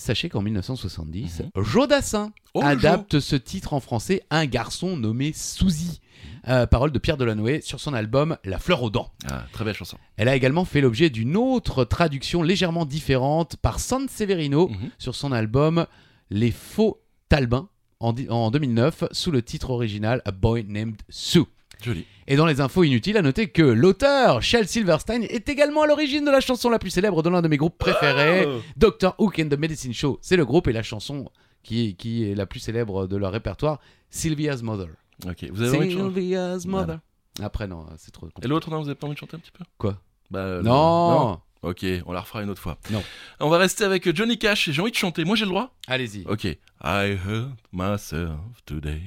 Sachez 0.00 0.30
qu'en 0.30 0.40
1970, 0.40 1.42
Joe 1.56 1.86
Dassin 1.86 2.26
Mhm. 2.26 2.32
Oh, 2.54 2.62
adapte 2.64 3.20
ce 3.20 3.36
titre 3.36 3.74
en 3.74 3.80
français 3.80 4.22
Un 4.30 4.46
garçon 4.46 4.96
nommé 4.96 5.32
Souzy. 5.34 6.00
Euh, 6.48 6.66
parole 6.66 6.90
de 6.90 6.98
Pierre 6.98 7.18
Delanoë 7.18 7.60
sur 7.60 7.80
son 7.80 7.92
album 7.92 8.38
La 8.44 8.58
fleur 8.58 8.82
aux 8.82 8.88
dents. 8.88 9.10
Ah, 9.28 9.44
très 9.52 9.62
belle 9.64 9.74
chanson. 9.74 9.98
Elle 10.16 10.28
a 10.28 10.34
également 10.34 10.64
fait 10.64 10.80
l'objet 10.80 11.10
d'une 11.10 11.36
autre 11.36 11.84
traduction 11.84 12.42
légèrement 12.42 12.86
différente 12.86 13.56
par 13.56 13.78
San 13.78 14.08
Severino 14.08 14.68
Mhm. 14.68 14.90
sur 14.98 15.14
son 15.14 15.32
album 15.32 15.84
Les 16.30 16.50
Faux 16.50 17.02
Talbins 17.28 17.68
en, 18.00 18.14
en 18.30 18.50
2009 18.50 19.04
sous 19.12 19.30
le 19.30 19.42
titre 19.42 19.68
original 19.68 20.22
A 20.24 20.30
Boy 20.30 20.64
Named 20.66 20.96
Sue. 21.10 21.44
Joli. 21.84 22.06
Et 22.26 22.36
dans 22.36 22.46
les 22.46 22.60
infos 22.60 22.84
inutiles, 22.84 23.16
à 23.16 23.22
noter 23.22 23.48
que 23.48 23.62
l'auteur, 23.62 24.42
Shel 24.42 24.68
Silverstein, 24.68 25.22
est 25.22 25.48
également 25.48 25.82
à 25.82 25.86
l'origine 25.86 26.24
de 26.24 26.30
la 26.30 26.40
chanson 26.40 26.70
la 26.70 26.78
plus 26.78 26.90
célèbre 26.90 27.22
de 27.22 27.28
l'un 27.30 27.42
de 27.42 27.48
mes 27.48 27.56
groupes 27.56 27.78
préférés, 27.78 28.44
Oh. 28.46 28.60
Doctor 28.76 29.14
Hook 29.18 29.38
and 29.38 29.48
the 29.48 29.58
Medicine 29.58 29.92
Show. 29.94 30.18
C'est 30.22 30.36
le 30.36 30.44
groupe 30.44 30.68
et 30.68 30.72
la 30.72 30.82
chanson 30.82 31.28
qui 31.62 31.88
est, 31.88 31.92
qui 31.94 32.30
est 32.30 32.34
la 32.34 32.46
plus 32.46 32.60
célèbre 32.60 33.06
de 33.06 33.16
leur 33.16 33.32
répertoire, 33.32 33.80
Sylvia's 34.10 34.62
Mother. 34.62 34.88
Ok, 35.26 35.44
vous 35.52 35.62
avez 35.62 35.76
envie 35.76 35.88
de 35.88 35.92
chanter 35.98 36.14
Sylvia's 36.20 36.64
Mother. 36.66 36.98
Après, 37.42 37.66
non, 37.66 37.86
c'est 37.98 38.10
trop 38.10 38.26
Et 38.26 38.30
compliqué. 38.30 38.48
l'autre, 38.48 38.70
non, 38.70 38.80
vous 38.80 38.88
avez 38.88 38.94
pas 38.94 39.06
envie 39.06 39.14
de 39.14 39.20
chanter 39.20 39.36
un 39.36 39.40
petit 39.40 39.52
peu? 39.52 39.64
Quoi? 39.78 39.98
Bah, 40.30 40.40
euh, 40.40 40.62
Non, 40.62 41.40
Ok, 41.62 41.84
on 42.06 42.12
la 42.12 42.20
refera 42.22 42.42
une 42.42 42.48
autre 42.48 42.62
fois. 42.62 42.78
Non. 42.90 43.02
On 43.38 43.50
va 43.50 43.58
rester 43.58 43.84
avec 43.84 44.14
Johnny 44.16 44.38
Cash 44.38 44.68
et 44.68 44.72
j'ai 44.72 44.80
envie 44.80 44.92
de 44.92 44.96
chanter. 44.96 45.24
Moi, 45.26 45.36
j'ai 45.36 45.44
le 45.44 45.50
droit? 45.50 45.74
Allez-y. 45.88 46.24
Ok. 46.26 46.44
I 46.82 47.16
hurt 47.22 47.50
myself 47.70 48.30
today 48.64 49.02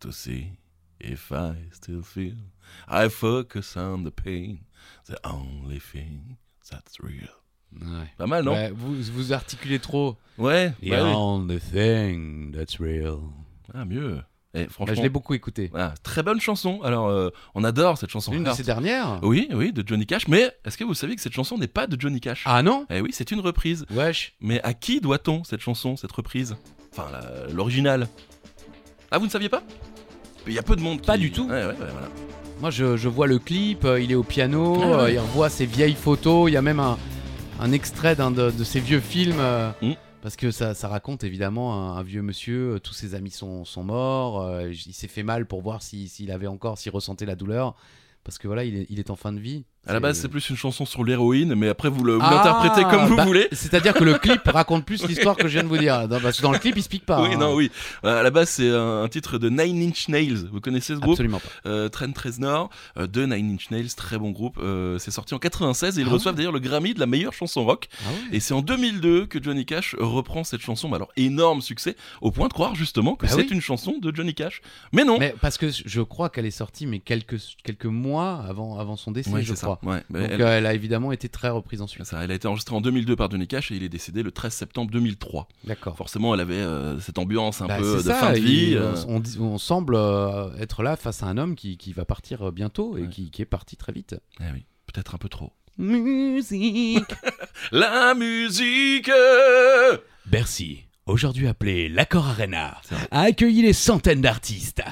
to 0.00 0.10
see 0.10 0.46
if 1.00 1.30
I 1.32 1.54
still 1.72 2.02
feel. 2.02 2.34
I 2.88 3.08
focus 3.08 3.76
on 3.76 4.04
the 4.04 4.10
pain, 4.10 4.58
the 5.08 5.16
only 5.24 5.80
thing 5.80 6.36
that's 6.70 6.98
real. 7.02 7.28
Ouais. 7.72 8.06
Pas 8.18 8.26
mal, 8.26 8.44
non? 8.44 8.52
Ouais, 8.52 8.70
vous, 8.74 8.94
vous 9.12 9.32
articulez 9.32 9.78
trop. 9.78 10.16
Ouais. 10.38 10.70
The 10.82 10.90
bah 10.90 11.04
oui. 11.04 11.12
only 11.14 11.60
thing 11.60 12.52
that's 12.52 12.78
real. 12.80 13.18
Ah, 13.74 13.84
mieux. 13.84 14.20
Eh, 14.54 14.64
Bah, 14.64 14.70
franchement. 14.70 14.94
je 14.96 15.02
l'ai 15.02 15.08
beaucoup 15.08 15.34
écouté. 15.34 15.70
ah, 15.76 15.94
très 16.02 16.24
bonne 16.24 16.40
chanson. 16.40 16.82
Alors, 16.82 17.06
euh, 17.08 17.30
on 17.54 17.62
adore 17.62 17.98
cette 17.98 18.10
chanson. 18.10 18.32
Une 18.32 18.42
de 18.42 18.50
ces 18.50 18.64
dernières 18.64 19.20
Oui, 19.22 19.48
oui, 19.52 19.72
de 19.72 19.86
Johnny 19.86 20.06
Cash. 20.06 20.26
Mais 20.26 20.50
est-ce 20.64 20.76
que 20.76 20.82
vous 20.82 20.94
savez 20.94 21.14
que 21.14 21.22
cette 21.22 21.32
chanson 21.32 21.56
n'est 21.56 21.68
pas 21.68 21.86
de 21.86 22.00
Johnny 22.00 22.20
Cash? 22.20 22.42
Ah 22.46 22.60
non? 22.64 22.84
Eh 22.90 23.00
oui, 23.00 23.10
c'est 23.12 23.30
une 23.30 23.38
reprise. 23.40 23.86
Wesh. 23.90 24.34
Mais 24.40 24.60
à 24.62 24.74
qui 24.74 25.00
doit-on 25.00 25.44
cette 25.44 25.60
chanson, 25.60 25.96
cette 25.96 26.10
reprise? 26.10 26.56
Enfin, 26.92 27.06
l'original. 27.52 28.08
Ah, 29.12 29.18
vous 29.18 29.26
ne 29.26 29.30
saviez 29.30 29.48
pas? 29.48 29.62
Il 30.46 30.52
y 30.52 30.58
a 30.58 30.62
peu 30.62 30.76
de 30.76 30.80
monde 30.80 31.00
qui... 31.00 31.06
Pas 31.06 31.18
du 31.18 31.30
tout. 31.30 31.44
Ouais, 31.44 31.50
ouais, 31.62 31.66
ouais, 31.66 31.74
voilà. 31.78 32.08
Moi, 32.60 32.70
je, 32.70 32.96
je 32.96 33.08
vois 33.08 33.26
le 33.26 33.38
clip, 33.38 33.84
euh, 33.84 34.00
il 34.00 34.12
est 34.12 34.16
au 34.16 34.22
piano, 34.22 34.76
Ah 34.82 35.00
euh, 35.04 35.10
il 35.10 35.18
revoit 35.18 35.48
ses 35.48 35.64
vieilles 35.66 35.94
photos, 35.94 36.50
il 36.50 36.54
y 36.54 36.56
a 36.56 36.62
même 36.62 36.80
un, 36.80 36.98
un 37.58 37.72
extrait 37.72 38.14
d'un 38.16 38.30
de, 38.30 38.50
de 38.50 38.64
ses 38.64 38.80
vieux 38.80 39.00
films. 39.00 39.38
euh, 39.38 39.70
Mm. 39.82 39.92
Parce 40.22 40.36
que 40.36 40.50
ça, 40.50 40.74
ça 40.74 40.88
raconte 40.88 41.24
évidemment 41.24 41.72
un, 41.94 41.96
un 41.96 42.02
vieux 42.02 42.20
monsieur, 42.20 42.78
tous 42.84 42.92
ses 42.92 43.14
amis 43.14 43.30
sont, 43.30 43.64
sont 43.64 43.82
morts, 43.82 44.46
il 44.70 44.92
s'est 44.92 45.08
fait 45.08 45.22
mal 45.22 45.46
pour 45.46 45.62
voir 45.62 45.80
si- 45.80 46.08
s'il 46.08 46.30
avait 46.30 46.46
encore, 46.46 46.76
s'il 46.76 46.92
ressentait 46.92 47.24
la 47.24 47.36
douleur. 47.36 47.74
Parce 48.22 48.36
que 48.36 48.46
voilà, 48.46 48.64
il 48.64 48.76
est, 48.76 48.86
il 48.90 48.98
est 48.98 49.08
en 49.08 49.16
fin 49.16 49.32
de 49.32 49.40
vie. 49.40 49.64
À 49.86 49.94
la 49.94 50.00
base, 50.00 50.18
c'est 50.18 50.28
plus 50.28 50.48
une 50.50 50.56
chanson 50.56 50.84
sur 50.84 51.04
l'héroïne, 51.04 51.54
mais 51.54 51.68
après, 51.68 51.88
vous 51.88 52.04
Ah, 52.20 52.30
l'interprétez 52.34 52.82
comme 52.90 53.06
vous 53.06 53.16
bah, 53.16 53.24
voulez. 53.24 53.48
C'est-à-dire 53.50 53.94
que 53.94 54.04
le 54.04 54.14
clip 54.18 54.42
raconte 54.46 54.84
plus 54.84 55.06
l'histoire 55.08 55.36
que 55.36 55.48
je 55.48 55.54
viens 55.54 55.62
de 55.62 55.68
vous 55.68 55.78
dire. 55.78 56.06
Non, 56.06 56.20
parce 56.20 56.36
que 56.36 56.42
dans 56.42 56.52
le 56.52 56.58
clip, 56.58 56.76
il 56.76 56.82
se 56.82 56.88
pique 56.88 57.06
pas. 57.06 57.22
oui, 57.22 57.30
hein. 57.32 57.38
non, 57.38 57.54
oui. 57.54 57.70
Euh, 58.04 58.20
à 58.20 58.22
la 58.22 58.30
base, 58.30 58.50
c'est 58.50 58.68
un, 58.70 59.08
titre 59.08 59.38
de 59.38 59.48
Nine 59.48 59.88
Inch 59.88 60.08
Nails. 60.08 60.48
Vous 60.52 60.60
connaissez 60.60 60.94
ce 60.94 60.98
groupe 61.00 61.12
Absolument 61.14 61.40
pas. 61.40 61.48
euh, 61.70 61.88
Trent 61.88 62.12
Reznor 62.22 62.68
euh, 62.98 63.06
de 63.06 63.24
Nine 63.24 63.54
Inch 63.54 63.70
Nails, 63.70 63.88
très 63.96 64.18
bon 64.18 64.30
groupe. 64.30 64.58
Euh, 64.62 64.98
c'est 64.98 65.10
sorti 65.10 65.32
en 65.34 65.38
96 65.38 65.98
et 65.98 66.02
ils 66.02 66.06
Ah 66.08 66.12
reçoivent 66.12 66.34
d'ailleurs 66.34 66.52
le 66.52 66.60
Grammy 66.60 66.92
de 66.92 67.00
la 67.00 67.06
meilleure 67.06 67.32
chanson 67.32 67.64
rock. 67.64 67.88
Ah 68.04 68.10
ouais. 68.10 68.36
Et 68.36 68.40
c'est 68.40 68.52
en 68.54 68.60
2002 68.62 69.26
que 69.26 69.42
Johnny 69.42 69.64
Cash 69.64 69.96
reprend 69.98 70.44
cette 70.44 70.60
chanson. 70.60 70.88
Mais 70.90 70.96
alors, 70.96 71.10
énorme 71.16 71.62
succès, 71.62 71.96
au 72.20 72.30
point 72.30 72.48
de 72.48 72.52
croire 72.52 72.74
justement 72.74 73.16
que 73.16 73.24
Bah 73.26 73.32
c'est 73.34 73.40
oui. 73.42 73.48
une 73.50 73.62
chanson 73.62 73.94
de 74.00 74.14
Johnny 74.14 74.34
Cash. 74.34 74.60
Mais 74.92 75.04
non 75.04 75.16
Mais 75.18 75.34
parce 75.40 75.56
que 75.56 75.68
je 75.70 76.00
crois 76.02 76.28
qu'elle 76.28 76.46
est 76.46 76.50
sortie, 76.50 76.86
mais 76.86 76.98
quelques, 77.00 77.38
quelques 77.64 77.86
mois 77.86 78.44
avant, 78.46 78.78
avant 78.78 78.96
son 78.96 79.10
décès, 79.10 79.30
je 79.42 79.54
c'est 79.54 79.69
crois. 79.76 79.92
ça. 79.94 79.98
Ouais, 79.98 80.04
mais 80.10 80.20
Donc 80.20 80.30
elle, 80.32 80.42
euh, 80.42 80.58
elle 80.58 80.66
a 80.66 80.74
évidemment 80.74 81.12
été 81.12 81.28
très 81.28 81.48
reprise 81.48 81.82
ensuite. 81.82 82.04
ça, 82.04 82.22
elle 82.24 82.30
a 82.30 82.34
été 82.34 82.46
enregistrée 82.48 82.74
en 82.76 82.80
2002 82.80 83.16
par 83.16 83.30
Johnny 83.30 83.46
Cash 83.46 83.70
et 83.70 83.76
il 83.76 83.82
est 83.82 83.88
décédé 83.88 84.22
le 84.22 84.30
13 84.32 84.52
septembre 84.52 84.90
2003. 84.90 85.48
D'accord. 85.64 85.96
Forcément, 85.96 86.34
elle 86.34 86.40
avait 86.40 86.54
euh, 86.54 86.98
cette 87.00 87.18
ambiance 87.18 87.60
un 87.62 87.66
Bah, 87.66 87.78
peu 87.78 87.96
de 87.96 88.02
ça, 88.02 88.14
fin 88.14 88.32
de 88.32 88.38
vie. 88.38 88.74
euh, 88.76 88.94
on, 89.08 89.16
on 89.16 89.20
dit- 89.20 89.38
on 89.40 89.58
semble 89.58 89.96
être 90.58 90.82
là 90.82 90.96
face 90.96 91.22
à 91.22 91.26
un 91.26 91.38
homme 91.38 91.54
qui, 91.54 91.76
qui 91.76 91.92
va 91.92 92.04
partir 92.04 92.52
bientôt 92.52 92.96
et 92.96 93.02
Ouais. 93.02 93.08
qui, 93.08 93.30
qui 93.30 93.42
est 93.42 93.46
parti 93.46 93.76
très 93.76 93.92
vite. 93.92 94.16
eh 94.40 94.44
oui, 94.52 94.64
peut-être 94.92 95.14
un 95.14 95.18
peu 95.18 95.28
trop. 95.28 95.52
Musique. 95.78 97.04
La 97.72 98.14
musique 98.14 99.10
Bercy, 100.26 100.84
aujourd'hui 101.10 101.48
appelé 101.48 101.88
l'Accor 101.88 102.26
Arena, 102.28 102.76
a 103.10 103.22
accueilli 103.22 103.62
des 103.62 103.72
centaines 103.72 104.20
d'artistes. 104.20 104.82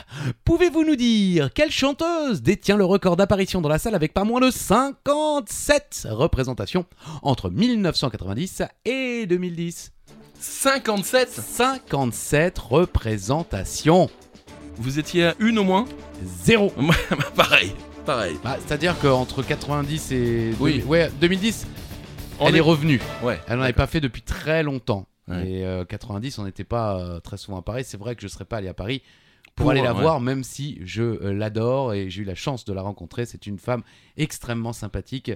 Pouvez-vous 0.44 0.84
nous 0.84 0.96
dire 0.96 1.50
quelle 1.54 1.70
chanteuse 1.70 2.42
détient 2.42 2.76
le 2.76 2.84
record 2.84 3.16
d'apparition 3.16 3.60
dans 3.60 3.68
la 3.68 3.78
salle 3.78 3.94
avec 3.94 4.12
pas 4.12 4.24
moins 4.24 4.40
de 4.40 4.50
57 4.50 6.06
représentations 6.10 6.84
entre 7.22 7.50
1990 7.50 8.62
et 8.84 9.26
2010 9.26 9.92
57 10.40 11.30
57 11.30 12.58
représentations. 12.58 14.08
Vous 14.76 14.98
étiez 15.00 15.26
à 15.26 15.34
une 15.40 15.58
au 15.58 15.64
moins? 15.64 15.86
Zéro. 16.44 16.72
Pareil, 17.34 17.72
pareil. 18.06 18.36
Bah, 18.44 18.56
C'est-à-dire 18.64 18.96
qu'entre 19.00 19.42
90 19.42 20.12
et 20.12 20.52
Oui. 20.60 20.82
ouais, 20.86 21.10
2010, 21.20 21.66
On 22.38 22.46
elle 22.48 22.54
est... 22.54 22.58
est- 22.58 22.60
revenue. 22.60 23.00
Ouais. 23.24 23.40
Elle 23.48 23.56
n'en 23.56 23.64
avait 23.64 23.72
pas 23.72 23.88
fait 23.88 24.00
depuis 24.00 24.22
très 24.22 24.62
longtemps. 24.62 25.06
Ouais. 25.28 25.48
Et 25.48 25.64
euh, 25.64 25.84
90, 25.84 26.38
on 26.38 26.44
n'était 26.44 26.64
pas 26.64 26.98
euh, 26.98 27.20
très 27.20 27.36
souvent 27.36 27.58
à 27.58 27.62
Paris. 27.62 27.84
C'est 27.84 27.98
vrai 27.98 28.14
que 28.14 28.20
je 28.20 28.26
ne 28.26 28.30
serais 28.30 28.44
pas 28.44 28.58
allé 28.58 28.68
à 28.68 28.74
Paris 28.74 29.02
pour, 29.54 29.64
Pour, 29.64 29.70
aller 29.70 29.82
la 29.82 29.94
ouais. 29.94 30.00
voir, 30.00 30.20
même 30.20 30.44
si 30.44 30.78
je 30.84 31.02
euh, 31.02 31.32
l'adore 31.32 31.92
et 31.94 32.10
j'ai 32.10 32.22
eu 32.22 32.24
la 32.24 32.34
chance 32.34 32.64
de 32.64 32.72
la 32.72 32.82
rencontrer. 32.82 33.26
C'est 33.26 33.46
une 33.46 33.58
femme 33.58 33.82
extrêmement 34.16 34.72
sympathique. 34.72 35.32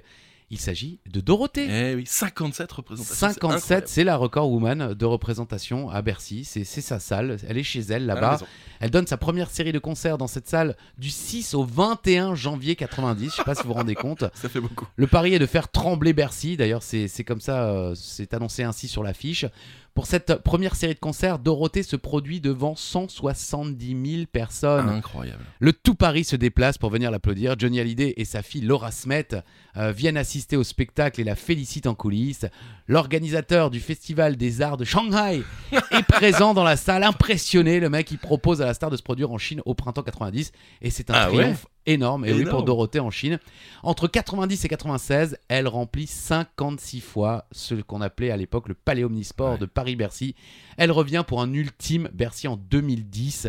Il 0.52 0.60
s'agit 0.60 0.98
de 1.10 1.22
Dorothée. 1.22 1.66
Eh 1.66 1.94
oui, 1.94 2.04
57 2.06 2.70
représentations. 2.70 3.14
c'est 3.14 3.34
57, 3.36 3.56
incroyable. 3.56 3.86
c'est 3.88 4.04
la 4.04 4.16
record 4.16 4.50
woman 4.50 4.92
de 4.92 5.04
représentation 5.06 5.88
à 5.88 6.02
Bercy. 6.02 6.44
C'est 6.44 6.64
sa 6.64 6.98
salle. 6.98 7.38
Elle 7.48 7.56
est 7.56 7.62
chez 7.62 7.80
elle 7.80 8.04
là-bas. 8.04 8.38
Elle 8.78 8.90
donne 8.90 9.06
sa 9.06 9.16
première 9.16 9.48
série 9.48 9.72
de 9.72 9.78
concerts 9.78 10.18
dans 10.18 10.26
cette 10.26 10.46
salle 10.46 10.76
du 10.98 11.08
6 11.08 11.54
au 11.54 11.64
21 11.64 12.34
janvier 12.34 12.76
90. 12.76 13.30
Je 13.30 13.36
sais 13.36 13.44
pas 13.44 13.54
si 13.54 13.62
vous 13.62 13.68
vous 13.68 13.74
rendez 13.74 13.94
compte. 13.94 14.24
Ça 14.34 14.50
fait 14.50 14.60
beaucoup. 14.60 14.86
Le 14.96 15.06
pari 15.06 15.32
est 15.32 15.38
de 15.38 15.46
faire 15.46 15.70
trembler 15.70 16.12
Bercy. 16.12 16.58
D'ailleurs, 16.58 16.82
c'est 16.82 17.08
c'est 17.08 17.24
comme 17.24 17.40
ça, 17.40 17.70
euh, 17.70 17.94
c'est 17.94 18.34
annoncé 18.34 18.62
ainsi 18.62 18.88
sur 18.88 19.02
l'affiche. 19.02 19.46
Pour 19.94 20.06
cette 20.06 20.36
première 20.36 20.74
série 20.74 20.94
de 20.94 20.98
concerts, 20.98 21.38
Dorothée 21.38 21.82
se 21.82 21.96
produit 21.96 22.40
devant 22.40 22.74
170 22.74 24.10
000 24.16 24.26
personnes. 24.32 24.88
Incroyable. 24.88 25.44
Le 25.58 25.74
tout 25.74 25.94
Paris 25.94 26.24
se 26.24 26.34
déplace 26.34 26.78
pour 26.78 26.88
venir 26.88 27.10
l'applaudir. 27.10 27.56
Johnny 27.58 27.78
Hallyday 27.78 28.14
et 28.16 28.24
sa 28.24 28.40
fille 28.42 28.62
Laura 28.62 28.90
Smet 28.90 29.28
euh, 29.76 29.92
viennent 29.92 30.16
assister 30.16 30.56
au 30.56 30.64
spectacle 30.64 31.20
et 31.20 31.24
la 31.24 31.34
félicitent 31.34 31.86
en 31.86 31.94
coulisses. 31.94 32.46
L'organisateur 32.88 33.70
du 33.70 33.80
Festival 33.80 34.36
des 34.36 34.62
Arts 34.62 34.78
de 34.78 34.84
Shanghai 34.84 35.42
est 35.90 36.06
présent 36.06 36.54
dans 36.54 36.64
la 36.64 36.76
salle, 36.76 37.02
impressionné. 37.02 37.78
Le 37.78 37.90
mec, 37.90 38.10
il 38.10 38.18
propose 38.18 38.62
à 38.62 38.66
la 38.66 38.72
star 38.72 38.90
de 38.90 38.96
se 38.96 39.02
produire 39.02 39.30
en 39.30 39.38
Chine 39.38 39.60
au 39.66 39.74
printemps 39.74 40.02
90 40.02 40.52
et 40.80 40.88
c'est 40.88 41.10
un 41.10 41.14
Ah 41.14 41.30
ouais 41.30 41.42
triomphe 41.42 41.66
énorme. 41.86 42.24
Et 42.24 42.32
oui, 42.32 42.44
pour. 42.44 42.62
Dorothée 42.62 43.00
en 43.00 43.10
Chine. 43.10 43.38
Entre 43.82 44.06
90 44.08 44.64
et 44.64 44.68
96, 44.68 45.36
elle 45.48 45.68
remplit 45.68 46.06
56 46.06 47.00
fois 47.00 47.46
ce 47.52 47.74
qu'on 47.74 48.00
appelait 48.00 48.30
à 48.30 48.36
l'époque 48.36 48.68
le 48.68 48.74
Palais 48.74 49.04
Omnisport 49.04 49.52
Ouais. 49.52 49.58
de 49.58 49.66
Paris-Bercy. 49.66 50.34
Elle 50.76 50.92
revient 50.92 51.24
pour 51.26 51.40
un 51.42 51.52
ultime 51.52 52.08
Bercy 52.12 52.48
en 52.48 52.56
2010. 52.56 53.48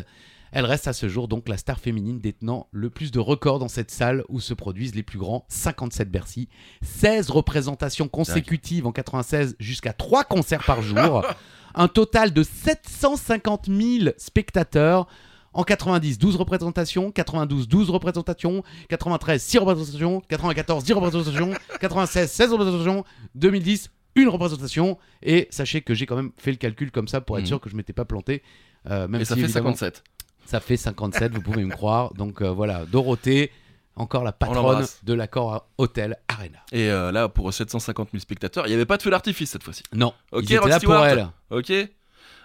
Elle 0.56 0.65
reste 0.65 0.88
à 0.88 0.93
ce 0.93 1.10
jour 1.10 1.28
donc 1.28 1.50
la 1.50 1.58
star 1.58 1.80
féminine 1.80 2.19
détenant 2.19 2.67
le 2.72 2.91
plus 2.91 3.10
de 3.12 3.19
records 3.19 3.58
dans 3.58 3.67
cette 3.67 3.89
salle 3.89 4.24
où 4.30 4.39
se 4.39 4.54
produisent 4.54 4.93
les 4.93 5.02
plus 5.02 5.17
grands 5.17 5.46
57 5.50 6.12
Bercy, 6.12 6.48
16 6.84 7.32
représentations 7.32 8.08
consécutives 8.08 8.86
en 8.86 8.91
96 8.91 9.56
jusqu'à 9.60 9.93
3 9.93 10.26
concerts 10.26 10.63
par 10.63 10.84
jour, 10.84 11.26
un 11.74 11.88
total 11.88 12.34
de 12.34 12.43
750 12.43 13.65
000 13.67 14.10
spectateurs. 14.17 15.08
En 15.54 15.63
90, 15.63 16.18
12 16.18 16.36
représentations, 16.36 17.12
92, 17.12 17.68
12 17.68 17.89
représentations, 17.92 18.63
93, 18.89 19.42
6 19.42 19.58
représentations, 19.60 20.22
94, 20.28 20.84
10 20.84 20.94
représentations, 20.94 21.52
96, 21.80 22.32
16 22.32 22.52
représentations, 22.54 23.04
2010, 23.36 23.92
une 24.16 24.30
représentation. 24.30 24.98
Et 25.22 25.48
sachez 25.52 25.82
que 25.82 25.94
j'ai 25.94 26.06
quand 26.06 26.16
même 26.16 26.32
fait 26.38 26.52
le 26.52 26.58
calcul 26.58 26.92
comme 26.92 27.08
ça 27.08 27.22
pour 27.22 27.38
être 27.38 27.44
Mhm. 27.44 27.48
sûr 27.48 27.62
que 27.62 27.70
je 27.70 27.76
m'étais 27.76 27.94
pas 27.94 28.06
planté. 28.06 28.42
euh, 28.89 29.08
même 29.08 29.22
Et 29.22 29.26
ça 29.26 29.36
si, 29.36 29.39
fait 29.42 29.46
évidemment, 29.46 29.70
57. 29.70 30.04
ça 30.46 30.60
fait 30.60 30.76
57, 30.76 31.34
vous 31.34 31.42
pouvez 31.42 31.63
me 31.63 31.72
croire. 31.72 32.13
Donc 32.16 32.42
euh, 32.42 32.50
voilà, 32.52 32.86
Dorothée, 32.86 33.50
encore 33.96 34.24
la 34.24 34.32
patronne 34.34 34.86
de 35.04 35.13
l'accord 35.13 35.68
Hotel 35.78 36.18
Arena. 36.28 36.60
Et 36.72 36.89
euh, 36.89 37.12
là, 37.12 37.30
pour 37.30 37.54
750 37.54 38.10
000 38.12 38.20
spectateurs, 38.22 38.66
il 38.66 38.70
n'y 38.70 38.76
avait 38.76 38.86
pas 38.86 38.98
de 38.98 39.04
feu 39.04 39.10
d'artifice 39.12 39.52
cette 39.52 39.63
fois-ci. 39.63 39.84
Non, 39.94 40.13
Ok, 40.32 40.46
ils 40.50 40.56
étaient 40.56 40.68
là 40.68 40.80
pour 40.80 40.96
elle. 41.06 41.28
Ok 41.52 41.72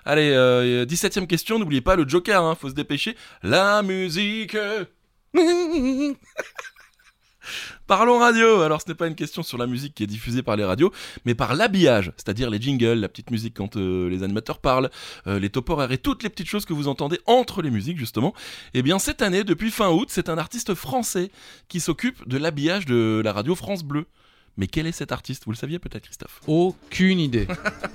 Allez, 0.08 0.30
euh, 0.30 0.86
17ème 0.86 1.26
question, 1.26 1.58
n'oubliez 1.58 1.82
pas 1.82 1.94
le 1.94 2.08
Joker, 2.08 2.42
hein, 2.42 2.54
faut 2.54 2.70
se 2.70 2.74
dépêcher. 2.74 3.14
La 3.42 3.82
musique 3.82 4.56
Parlons 7.86 8.18
radio. 8.18 8.62
Alors, 8.62 8.80
ce 8.80 8.88
n'est 8.88 8.94
pas 8.94 9.06
une 9.06 9.14
question 9.14 9.42
sur 9.42 9.58
la 9.58 9.66
musique 9.66 9.94
qui 9.94 10.04
est 10.04 10.06
diffusée 10.06 10.42
par 10.42 10.56
les 10.56 10.64
radios, 10.64 10.92
mais 11.26 11.34
par 11.34 11.54
l'habillage, 11.54 12.12
c'est-à-dire 12.16 12.48
les 12.48 12.58
jingles, 12.58 13.00
la 13.00 13.10
petite 13.10 13.30
musique 13.30 13.52
quand 13.52 13.76
euh, 13.76 14.08
les 14.08 14.22
animateurs 14.22 14.60
parlent, 14.60 14.88
euh, 15.26 15.38
les 15.38 15.50
top 15.50 15.68
horaires 15.68 15.92
et 15.92 15.98
toutes 15.98 16.22
les 16.22 16.30
petites 16.30 16.48
choses 16.48 16.64
que 16.64 16.72
vous 16.72 16.88
entendez 16.88 17.20
entre 17.26 17.60
les 17.60 17.70
musiques, 17.70 17.98
justement. 17.98 18.32
Eh 18.72 18.80
bien, 18.80 18.98
cette 18.98 19.20
année, 19.20 19.44
depuis 19.44 19.70
fin 19.70 19.90
août, 19.90 20.08
c'est 20.10 20.30
un 20.30 20.38
artiste 20.38 20.74
français 20.74 21.30
qui 21.68 21.80
s'occupe 21.80 22.26
de 22.26 22.38
l'habillage 22.38 22.86
de 22.86 23.20
la 23.22 23.34
radio 23.34 23.54
France 23.54 23.84
Bleu. 23.84 24.06
Mais 24.58 24.66
quel 24.66 24.86
est 24.86 24.92
cet 24.92 25.12
artiste? 25.12 25.44
Vous 25.46 25.52
le 25.52 25.56
saviez 25.56 25.78
peut-être, 25.78 26.02
Christophe? 26.02 26.40
Aucune 26.46 27.20
idée. 27.20 27.46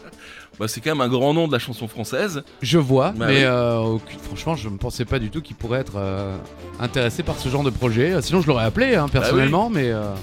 bah, 0.60 0.68
C'est 0.68 0.82
quand 0.82 0.92
même 0.92 1.02
un 1.02 1.10
grand 1.10 1.34
nom 1.34 1.48
de 1.48 1.52
la 1.54 1.60
chanson 1.60 1.88
française. 1.88 2.42
Je 2.62 2.78
vois, 2.80 3.12
Bah 3.12 3.26
mais 3.28 3.40
oui. 3.40 3.44
euh, 3.44 3.78
aucune- 3.80 4.20
franchement, 4.20 4.56
je 4.56 4.70
ne 4.70 4.78
pensais 4.78 5.04
pas 5.06 5.20
du 5.20 5.30
tout 5.30 5.42
qu'il 5.42 5.56
pourrait 5.58 5.82
être 5.82 5.98
euh, 5.98 6.36
intéressé 6.80 7.22
par 7.22 7.38
ce 7.38 7.50
genre 7.50 7.64
de 7.64 7.70
projet. 7.70 8.20
Sinon, 8.22 8.42
je 8.42 8.48
l'aurais 8.48 8.64
appelé 8.66 8.96
hein, 8.96 9.08
personnellement, 9.10 9.70
mais. 9.70 9.90
euh, 9.92 10.14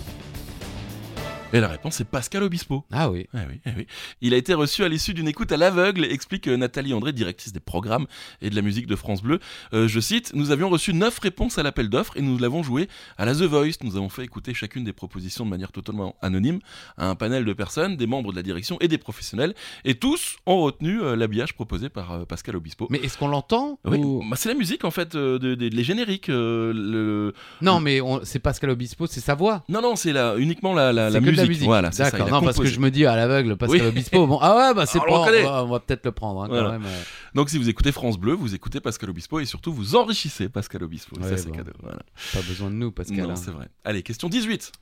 Et 1.52 1.58
la 1.60 1.66
réponse 1.68 2.00
est 2.00 2.04
Pascal 2.04 2.44
Obispo. 2.44 2.84
Ah 2.92 3.10
oui. 3.10 3.26
Eh 3.34 3.38
oui, 3.38 3.60
eh 3.66 3.70
oui. 3.76 3.86
Il 4.20 4.34
a 4.34 4.36
été 4.36 4.54
reçu 4.54 4.84
à 4.84 4.88
l'issue 4.88 5.14
d'une 5.14 5.26
écoute 5.26 5.50
à 5.50 5.56
l'aveugle, 5.56 6.04
explique 6.04 6.46
euh, 6.46 6.56
Nathalie 6.56 6.94
André, 6.94 7.12
directrice 7.12 7.52
des 7.52 7.58
programmes 7.60 8.06
et 8.40 8.50
de 8.50 8.54
la 8.54 8.62
musique 8.62 8.86
de 8.86 8.94
France 8.94 9.20
Bleu. 9.20 9.40
Euh, 9.74 9.88
je 9.88 9.98
cite 9.98 10.32
Nous 10.34 10.52
avions 10.52 10.68
reçu 10.68 10.94
neuf 10.94 11.18
réponses 11.18 11.58
à 11.58 11.64
l'appel 11.64 11.88
d'offres 11.88 12.16
et 12.16 12.22
nous 12.22 12.38
l'avons 12.38 12.62
joué 12.62 12.88
à 13.18 13.24
la 13.24 13.34
The 13.34 13.42
Voice. 13.42 13.72
Nous 13.82 13.96
avons 13.96 14.08
fait 14.08 14.22
écouter 14.22 14.54
chacune 14.54 14.84
des 14.84 14.92
propositions 14.92 15.44
de 15.44 15.50
manière 15.50 15.72
totalement 15.72 16.14
anonyme 16.22 16.60
à 16.96 17.08
un 17.08 17.16
panel 17.16 17.44
de 17.44 17.52
personnes, 17.52 17.96
des 17.96 18.06
membres 18.06 18.30
de 18.30 18.36
la 18.36 18.42
direction 18.42 18.76
et 18.80 18.86
des 18.86 18.98
professionnels. 18.98 19.54
Et 19.84 19.94
tous 19.96 20.36
ont 20.46 20.60
retenu 20.62 21.00
euh, 21.02 21.16
l'habillage 21.16 21.54
proposé 21.54 21.88
par 21.88 22.12
euh, 22.12 22.24
Pascal 22.26 22.54
Obispo. 22.54 22.86
Mais 22.90 22.98
est-ce 22.98 23.18
qu'on 23.18 23.28
l'entend 23.28 23.80
Oui, 23.84 23.98
ou- 23.98 24.22
bah, 24.30 24.36
c'est 24.36 24.48
la 24.48 24.54
musique 24.54 24.84
en 24.84 24.92
fait, 24.92 25.16
euh, 25.16 25.38
de- 25.40 25.56
de- 25.56 25.66
les 25.68 25.84
génériques. 25.84 26.28
euh, 26.28 26.72
le... 26.72 27.34
Non, 27.60 27.80
mais 27.80 28.00
on- 28.00 28.20
c'est 28.24 28.38
Pascal 28.38 28.70
Obispo, 28.70 29.08
c'est 29.08 29.20
sa 29.20 29.34
voix. 29.34 29.64
Non, 29.68 29.82
non, 29.82 29.96
c'est 29.96 30.12
la, 30.12 30.36
uniquement 30.36 30.74
la, 30.74 30.92
la, 30.92 31.10
la 31.10 31.18
que 31.20 31.24
de 31.24 31.39
musique. 31.48 31.64
Voilà, 31.64 31.92
c'est. 31.92 32.02
D'accord. 32.04 32.28
Non, 32.30 32.42
parce 32.42 32.58
que 32.58 32.66
je 32.66 32.80
me 32.80 32.90
dis 32.90 33.06
à 33.06 33.16
l'aveugle, 33.16 33.56
Pascal 33.56 33.80
Oui. 33.82 33.86
Obispo. 33.86 34.26
Bon, 34.26 34.38
ah 34.40 34.56
ouais, 34.56 34.74
bah 34.74 34.86
c'est 34.86 34.98
Ah, 34.98 35.02
on 35.08 35.10
pas. 35.24 35.30
le 35.30 35.38
reconnaît. 35.38 35.46
On 35.46 35.68
va, 35.68 35.80
peut-être 35.80 36.04
le 36.04 36.12
prendre 36.12 36.42
hein, 36.42 36.48
quand 36.48 36.70
même. 36.72 36.84
euh. 36.84 37.02
Donc 37.34 37.50
si 37.50 37.58
vous 37.58 37.68
écoutez 37.68 37.92
France 37.92 38.18
Bleu, 38.18 38.32
vous 38.34 38.54
écoutez 38.54 38.80
Pascal 38.80 39.10
Obispo 39.10 39.40
et 39.40 39.44
surtout 39.46 39.72
vous 39.72 39.96
enrichissez 39.96 40.48
Pascal 40.48 40.82
Obispo. 40.84 41.16
Ouais, 41.20 41.28
ça 41.28 41.36
c'est 41.36 41.48
bon. 41.48 41.56
cadeau. 41.56 41.72
Voilà. 41.82 41.98
Pas 42.32 42.40
besoin 42.42 42.70
de 42.70 42.74
nous, 42.76 42.90
Pascal. 42.92 43.18
non, 43.24 43.30
hein. 43.30 43.36
c'est 43.36 43.50
vrai. 43.50 43.68
Allez, 43.84 44.02
question 44.02 44.28
18. 44.28 44.72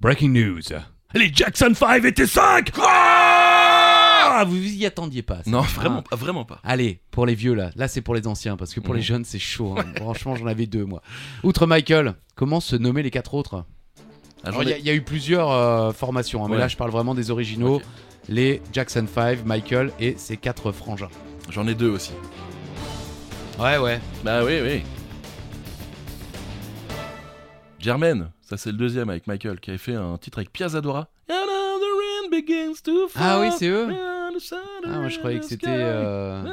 Breaking 0.00 0.30
news. 0.30 0.60
Les 1.14 1.30
Jackson 1.32 1.72
5 1.74 2.04
étaient 2.06 2.26
5 2.26 2.70
Ah, 2.78 4.44
vous 4.46 4.56
y 4.56 4.86
attendiez 4.86 5.22
pas. 5.22 5.42
ça. 5.44 5.50
Non, 5.50 5.60
vraiment, 5.60 6.02
pas- 6.02 6.16
vraiment 6.16 6.44
pas. 6.44 6.60
Allez, 6.64 7.00
pour 7.10 7.26
les 7.26 7.34
vieux 7.34 7.54
là, 7.54 7.70
là 7.76 7.86
c'est 7.88 8.00
pour 8.00 8.14
les 8.14 8.26
anciens 8.26 8.56
parce 8.56 8.72
que 8.72 8.80
pour 8.80 8.94
Mhm. 8.94 8.96
les 8.96 9.02
jeunes 9.02 9.24
c'est 9.24 9.38
chaud. 9.38 9.74
hein. 9.78 9.84
Franchement, 9.96 10.34
j'en 10.36 10.46
avais 10.46 10.66
deux 10.66 10.84
moi. 10.84 11.02
Outre 11.42 11.66
Michael, 11.66 12.14
comment 12.34 12.60
se 12.60 12.76
nommer 12.76 13.02
les 13.02 13.10
quatre 13.10 13.34
autres? 13.34 13.64
Ah, 14.44 14.50
Il 14.62 14.68
y, 14.68 14.72
a- 14.72 14.78
il 14.78 14.84
y 14.84 14.90
a 14.90 14.94
eu 14.94 15.02
plusieurs 15.02 15.50
euh, 15.50 15.92
formations, 15.92 16.44
hein, 16.44 16.48
mais 16.50 16.58
là 16.58 16.68
je 16.68 16.76
parle 16.76 16.90
vraiment 16.90 17.14
des 17.14 17.30
originaux. 17.30 17.80
Les 18.28 18.62
Jackson 18.72 19.06
5, 19.12 19.44
Michael 19.44 19.92
et 19.98 20.16
ses 20.16 20.36
quatre 20.36 20.70
frangins. 20.72 21.08
J'en 21.50 21.66
ai 21.66 21.74
deux 21.74 21.88
aussi. 21.90 22.12
Ouais, 23.58 23.78
ouais. 23.78 24.00
Bah 24.24 24.44
oui, 24.44 24.60
oui. 24.62 24.82
Germaine, 27.78 28.30
ça 28.42 28.56
c'est 28.56 28.70
le 28.70 28.76
deuxième 28.78 29.10
avec 29.10 29.26
Michael 29.26 29.58
qui 29.60 29.70
avait 29.70 29.78
fait 29.78 29.94
un 29.94 30.16
titre 30.18 30.38
avec 30.38 30.52
Pia 30.52 30.68
Zadora. 30.68 31.08
And 31.30 31.34
now 31.34 31.78
the 31.80 31.90
rain 31.98 32.30
begins 32.30 32.80
to 32.84 33.08
fall 33.08 33.22
Ah 33.24 33.40
oui, 33.40 33.48
c'est 33.58 33.66
eux 33.68 33.88
Ah, 33.92 34.98
moi 34.98 35.08
je 35.08 35.18
croyais 35.18 35.40
que 35.40 35.44
c'était 35.46 35.66
euh, 35.68 36.44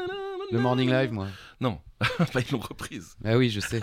le 0.51 0.59
Morning 0.59 0.89
Live, 0.89 1.11
moi. 1.11 1.27
Non, 1.61 1.77
bah, 2.33 2.41
ils 2.47 2.51
l'ont 2.51 2.59
reprise. 2.59 3.15
Ah 3.23 3.37
oui, 3.37 3.49
je 3.49 3.59
sais. 3.59 3.81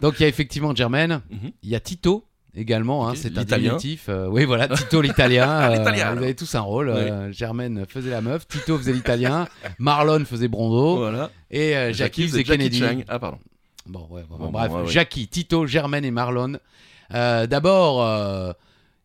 Donc 0.00 0.20
il 0.20 0.22
y 0.22 0.26
a 0.26 0.28
effectivement 0.28 0.74
Germaine, 0.74 1.22
Mhm. 1.30 1.50
il 1.62 1.70
y 1.70 1.74
a 1.74 1.80
Tito 1.80 2.24
également, 2.58 3.08
hein, 3.08 3.14
c'est 3.14 3.36
un 3.38 3.44
diminutif. 3.44 4.06
euh, 4.08 4.26
oui, 4.26 4.44
voilà, 4.44 4.68
Tito 4.68 5.00
l'italien. 5.00 5.48
euh, 5.70 5.92
ils 5.94 6.00
avaient 6.02 6.34
tous 6.34 6.54
un 6.54 6.60
rôle. 6.60 6.88
euh, 6.88 7.32
Germaine 7.32 7.84
faisait 7.88 8.10
la 8.10 8.20
meuf, 8.20 8.46
Tito 8.48 8.76
faisait 8.76 8.92
l'italien, 8.92 9.46
Marlon 9.78 10.24
faisait 10.24 10.48
Brondo 10.48 10.96
Voilà. 10.96 11.30
et 11.50 11.76
euh, 11.76 11.92
Jackie 11.92 12.28
faisait 12.28 12.44
Jackie 12.44 12.70
Kennedy. 12.70 13.04
Ah 13.08 13.18
pardon. 13.18 13.38
Bon, 13.86 14.06
ouais, 14.10 14.22
bon, 14.28 14.36
Bon, 14.36 14.50
bref, 14.50 14.68
bon, 14.70 14.76
ouais, 14.78 14.82
ouais. 14.82 14.88
Jackie, 14.92 15.28
Tito, 15.28 15.66
Germaine 15.66 16.04
et 16.04 16.10
Marlon. 16.10 16.58
D'abord, 17.10 18.54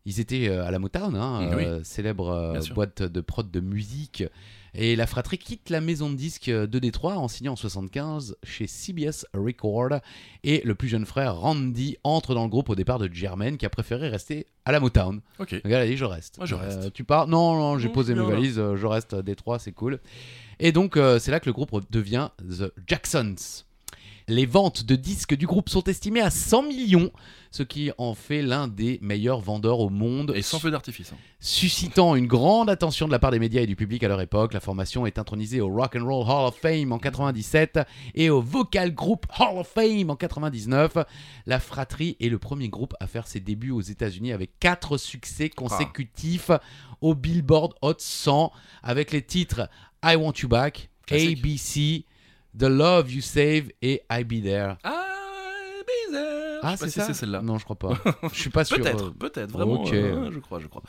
ils 0.04 0.20
étaient 0.20 0.48
à 0.48 0.70
la 0.70 0.78
Motown, 0.78 1.14
hein, 1.16 1.50
Oui. 1.56 1.64
célèbre 1.84 2.54
boîte 2.74 3.02
de 3.02 3.20
prod 3.20 3.50
de 3.50 3.60
musique. 3.60 4.24
Et 4.76 4.96
la 4.96 5.06
fratrie 5.06 5.38
quitte 5.38 5.70
la 5.70 5.80
maison 5.80 6.10
de 6.10 6.16
disques 6.16 6.50
de 6.50 6.78
Détroit 6.80 7.16
en 7.16 7.28
signant 7.28 7.52
en 7.52 7.56
75 7.56 8.36
chez 8.42 8.66
CBS 8.66 9.24
Record. 9.32 10.00
Et 10.42 10.62
le 10.64 10.74
plus 10.74 10.88
jeune 10.88 11.06
frère, 11.06 11.36
Randy, 11.36 11.96
entre 12.02 12.34
dans 12.34 12.42
le 12.42 12.48
groupe 12.48 12.68
au 12.70 12.74
départ 12.74 12.98
de 12.98 13.08
Germaine, 13.12 13.56
qui 13.56 13.66
a 13.66 13.70
préféré 13.70 14.08
rester 14.08 14.46
à 14.64 14.72
la 14.72 14.80
Motown. 14.80 15.20
Ok. 15.38 15.52
Le 15.52 15.70
gars 15.70 15.80
a 15.80 15.86
dit 15.86 15.96
je 15.96 16.04
reste. 16.04 16.38
Moi, 16.38 16.46
je 16.46 16.56
reste. 16.56 16.92
tu 16.92 17.04
pars? 17.04 17.28
Non, 17.28 17.54
non, 17.54 17.78
j'ai 17.78 17.88
Non, 17.88 17.94
posé 17.94 18.14
mes 18.14 18.24
valises, 18.26 18.58
euh, 18.58 18.74
je 18.76 18.86
reste 18.86 19.14
à 19.14 19.22
Détroit, 19.22 19.58
c'est 19.60 19.72
cool. 19.72 20.00
Et 20.58 20.72
donc 20.72 20.96
euh, 20.96 21.18
c'est 21.18 21.30
là 21.30 21.38
que 21.38 21.46
le 21.46 21.52
groupe 21.52 21.70
devient 21.90 22.30
The 22.40 22.72
Jacksons. 22.86 23.64
Les 24.26 24.46
ventes 24.46 24.84
de 24.84 24.96
disques 24.96 25.34
du 25.36 25.46
groupe 25.46 25.68
sont 25.68 25.84
estimées 25.84 26.22
à 26.22 26.30
100 26.30 26.62
millions, 26.62 27.10
ce 27.50 27.62
qui 27.62 27.90
en 27.98 28.14
fait 28.14 28.40
l'un 28.40 28.68
des 28.68 28.98
meilleurs 29.02 29.40
vendeurs 29.40 29.80
au 29.80 29.90
monde, 29.90 30.32
Et 30.34 30.40
sans 30.40 30.58
feu 30.58 30.70
d'artifice. 30.70 31.12
hein. 31.12 31.16
suscitant 31.40 32.16
une 32.16 32.26
grande 32.26 32.70
attention 32.70 33.06
de 33.06 33.12
la 33.12 33.18
part 33.18 33.32
des 33.32 33.38
médias 33.38 33.60
et 33.60 33.66
du 33.66 33.76
public 33.76 34.02
à 34.02 34.08
leur 34.08 34.22
époque. 34.22 34.54
La 34.54 34.60
formation 34.60 35.04
est 35.04 35.18
intronisée 35.18 35.60
au 35.60 35.68
Rock 35.68 35.96
and 35.96 36.04
Roll 36.06 36.26
Hall 36.26 36.46
of 36.46 36.56
Fame 36.56 36.90
en 36.92 36.98
97 36.98 37.80
et 38.14 38.30
au 38.30 38.40
Vocal 38.40 38.94
Group 38.94 39.26
Hall 39.38 39.58
of 39.58 39.68
Fame 39.68 40.08
en 40.08 40.16
99. 40.16 40.96
La 41.44 41.60
fratrie 41.60 42.16
est 42.18 42.30
le 42.30 42.38
premier 42.38 42.70
groupe 42.70 42.94
à 43.00 43.06
faire 43.06 43.26
ses 43.26 43.40
débuts 43.40 43.72
aux 43.72 43.82
États-Unis 43.82 44.32
avec 44.32 44.58
quatre 44.58 44.96
succès 44.96 45.50
consécutifs 45.50 46.50
au 47.02 47.14
Billboard 47.14 47.74
Hot 47.82 47.96
100 47.98 48.50
avec 48.82 49.12
les 49.12 49.20
titres 49.20 49.68
I 50.02 50.16
Want 50.16 50.32
You 50.42 50.48
Back, 50.48 50.88
Classique. 51.06 51.38
ABC, 51.40 52.04
The 52.58 52.64
Love 52.64 53.12
You 53.12 53.20
Save 53.20 53.70
et 53.82 54.02
I 54.10 54.24
Be 54.24 54.42
There. 54.42 54.76
Ah. 54.84 55.10
Ah, 56.66 56.76
c'est 56.78 56.86
si 56.88 56.92
ça 56.98 57.04
c'est 57.06 57.12
celle-là. 57.14 57.42
Non, 57.42 57.58
je 57.58 57.64
crois 57.64 57.76
pas. 57.78 57.92
Je 58.32 58.40
suis 58.40 58.48
pas 58.48 58.64
sûr. 58.64 58.78
Peut-être, 58.78 59.10
peut-être, 59.10 59.50
vraiment. 59.50 59.82
ok. 59.82 59.92
euh, 59.92 60.30
je 60.32 60.38
crois, 60.38 60.60
je 60.60 60.66
crois. 60.66 60.82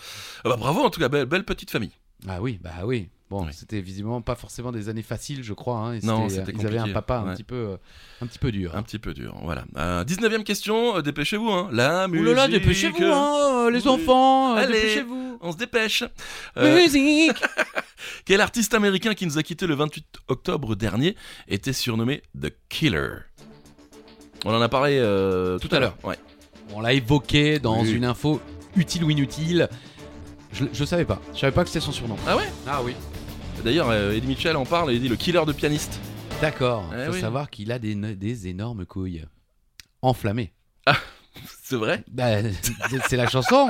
Ah 0.46 0.50
bah, 0.50 0.56
bravo, 0.56 0.82
en 0.82 0.90
tout 0.90 1.02
cas, 1.02 1.10
belle, 1.10 1.26
belle 1.26 1.44
petite 1.44 1.70
famille. 1.70 1.92
Ah 2.28 2.42
oui, 2.42 2.60
bah 2.62 2.72
oui. 2.86 3.10
Bon, 3.30 3.44
Oui. 3.46 3.52
c'était 3.54 3.82
visiblement 3.82 4.22
pas 4.22 4.36
forcément 4.36 4.72
des 4.72 4.88
années 4.88 5.02
faciles, 5.02 5.44
je 5.44 5.54
crois. 5.54 5.78
hein, 5.80 6.00
Non, 6.04 6.30
c'était- 6.30 6.46
c'était 6.46 6.58
Ils 6.62 6.68
avaient 6.68 6.78
un 6.78 6.90
papa 6.94 7.18
un 7.18 7.34
petit 7.34 7.44
peu, 7.44 7.56
euh, 7.56 7.78
un 8.22 8.28
petit 8.28 8.38
peu 8.38 8.52
dur. 8.52 8.76
Un 8.76 8.84
petit 8.84 9.00
peu 9.00 9.16
dur, 9.16 9.36
voilà. 9.44 9.66
Euh, 9.78 10.04
19ème 10.04 10.44
question, 10.44 10.98
euh, 10.98 11.02
dépêchez-vous, 11.02 11.50
hein. 11.50 11.70
La 11.72 12.08
musique. 12.08 12.36
là, 12.36 12.48
dépêchez-vous, 12.48 13.04
hein, 13.04 13.66
euh, 13.66 13.72
les 13.72 13.82
Oui. 13.82 13.88
enfants, 13.88 14.54
euh, 14.56 14.60
Allez. 14.60 14.74
dépêchez-vous. 14.74 15.40
On 15.42 15.52
se 15.52 15.58
dépêche. 15.58 16.04
Euh, 16.58 16.76
Musique. 16.84 17.34
quel 18.26 18.42
artiste 18.42 18.74
américain 18.76 19.16
qui 19.16 19.26
nous 19.26 19.38
a 19.40 19.44
quitté 19.44 19.66
le 19.66 19.74
28 19.74 20.06
octobre 20.28 20.76
dernier 20.76 21.16
était 21.48 21.74
surnommé 21.74 22.22
The 22.40 22.54
Killer? 22.70 23.10
On 24.46 24.54
en 24.54 24.62
a 24.62 24.70
parlé 24.70 25.00
euh, 25.00 25.58
tout, 25.58 25.68
Tout 25.68 25.76
à 25.76 25.80
l'heure. 25.80 25.98
Ouais. 26.04 26.18
On 26.74 26.80
l'a 26.80 26.94
évoqué 26.94 27.58
dans 27.60 27.82
Oui. 27.82 27.92
une 27.92 28.06
info 28.06 28.40
utile 28.76 29.04
ou 29.04 29.10
inutile. 29.10 29.68
Je, 30.56 30.66
je 30.72 30.86
savais 30.86 31.06
pas. 31.06 31.22
Je 31.34 31.40
savais 31.40 31.52
pas 31.52 31.64
que 31.64 31.70
c'était 31.70 31.86
son 31.86 31.92
surnom. 31.92 32.16
Ah 32.28 32.36
ouais 32.38 32.50
Ah 32.68 32.82
oui. 32.84 32.96
D'ailleurs, 33.64 33.90
euh, 33.90 34.14
Eddie 34.14 34.28
Mitchell 34.28 34.56
en 34.56 34.66
parle 34.66 34.92
et 34.92 34.96
il 34.96 35.02
dit 35.02 35.10
le 35.10 35.16
killer 35.16 35.44
de 35.46 35.52
pianiste. 35.52 36.00
D'accord. 36.42 36.90
Eh 36.98 37.06
Faut 37.08 37.14
oui. 37.14 37.22
savoir 37.22 37.50
qu'il 37.50 37.72
a 37.72 37.80
des, 37.80 37.96
des 37.96 38.48
énormes 38.48 38.86
couilles 38.86 39.26
enflammées. 40.02 40.54
C'est 41.64 41.76
vrai 41.76 42.04
Bah, 42.10 42.42
c'est 42.42 43.00
c'est 43.10 43.18
la 43.18 43.28
chanson. 43.28 43.70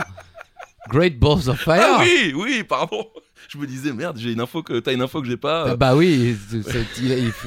Great 0.89 1.17
Balls 1.17 1.49
of 1.49 1.59
Fire. 1.59 1.81
Ah 1.83 1.97
oui, 2.01 2.31
oui, 2.35 2.63
pardon. 2.63 3.07
Je 3.49 3.57
me 3.57 3.65
disais, 3.67 3.93
merde, 3.93 4.17
j'ai 4.19 4.31
une 4.31 4.39
info 4.41 4.63
que 4.63 4.79
t'as 4.79 4.93
une 4.93 5.01
info 5.01 5.21
que 5.21 5.27
j'ai 5.27 5.37
pas. 5.37 5.65
Ah 5.71 5.75
bah 5.75 5.95
oui, 5.95 6.35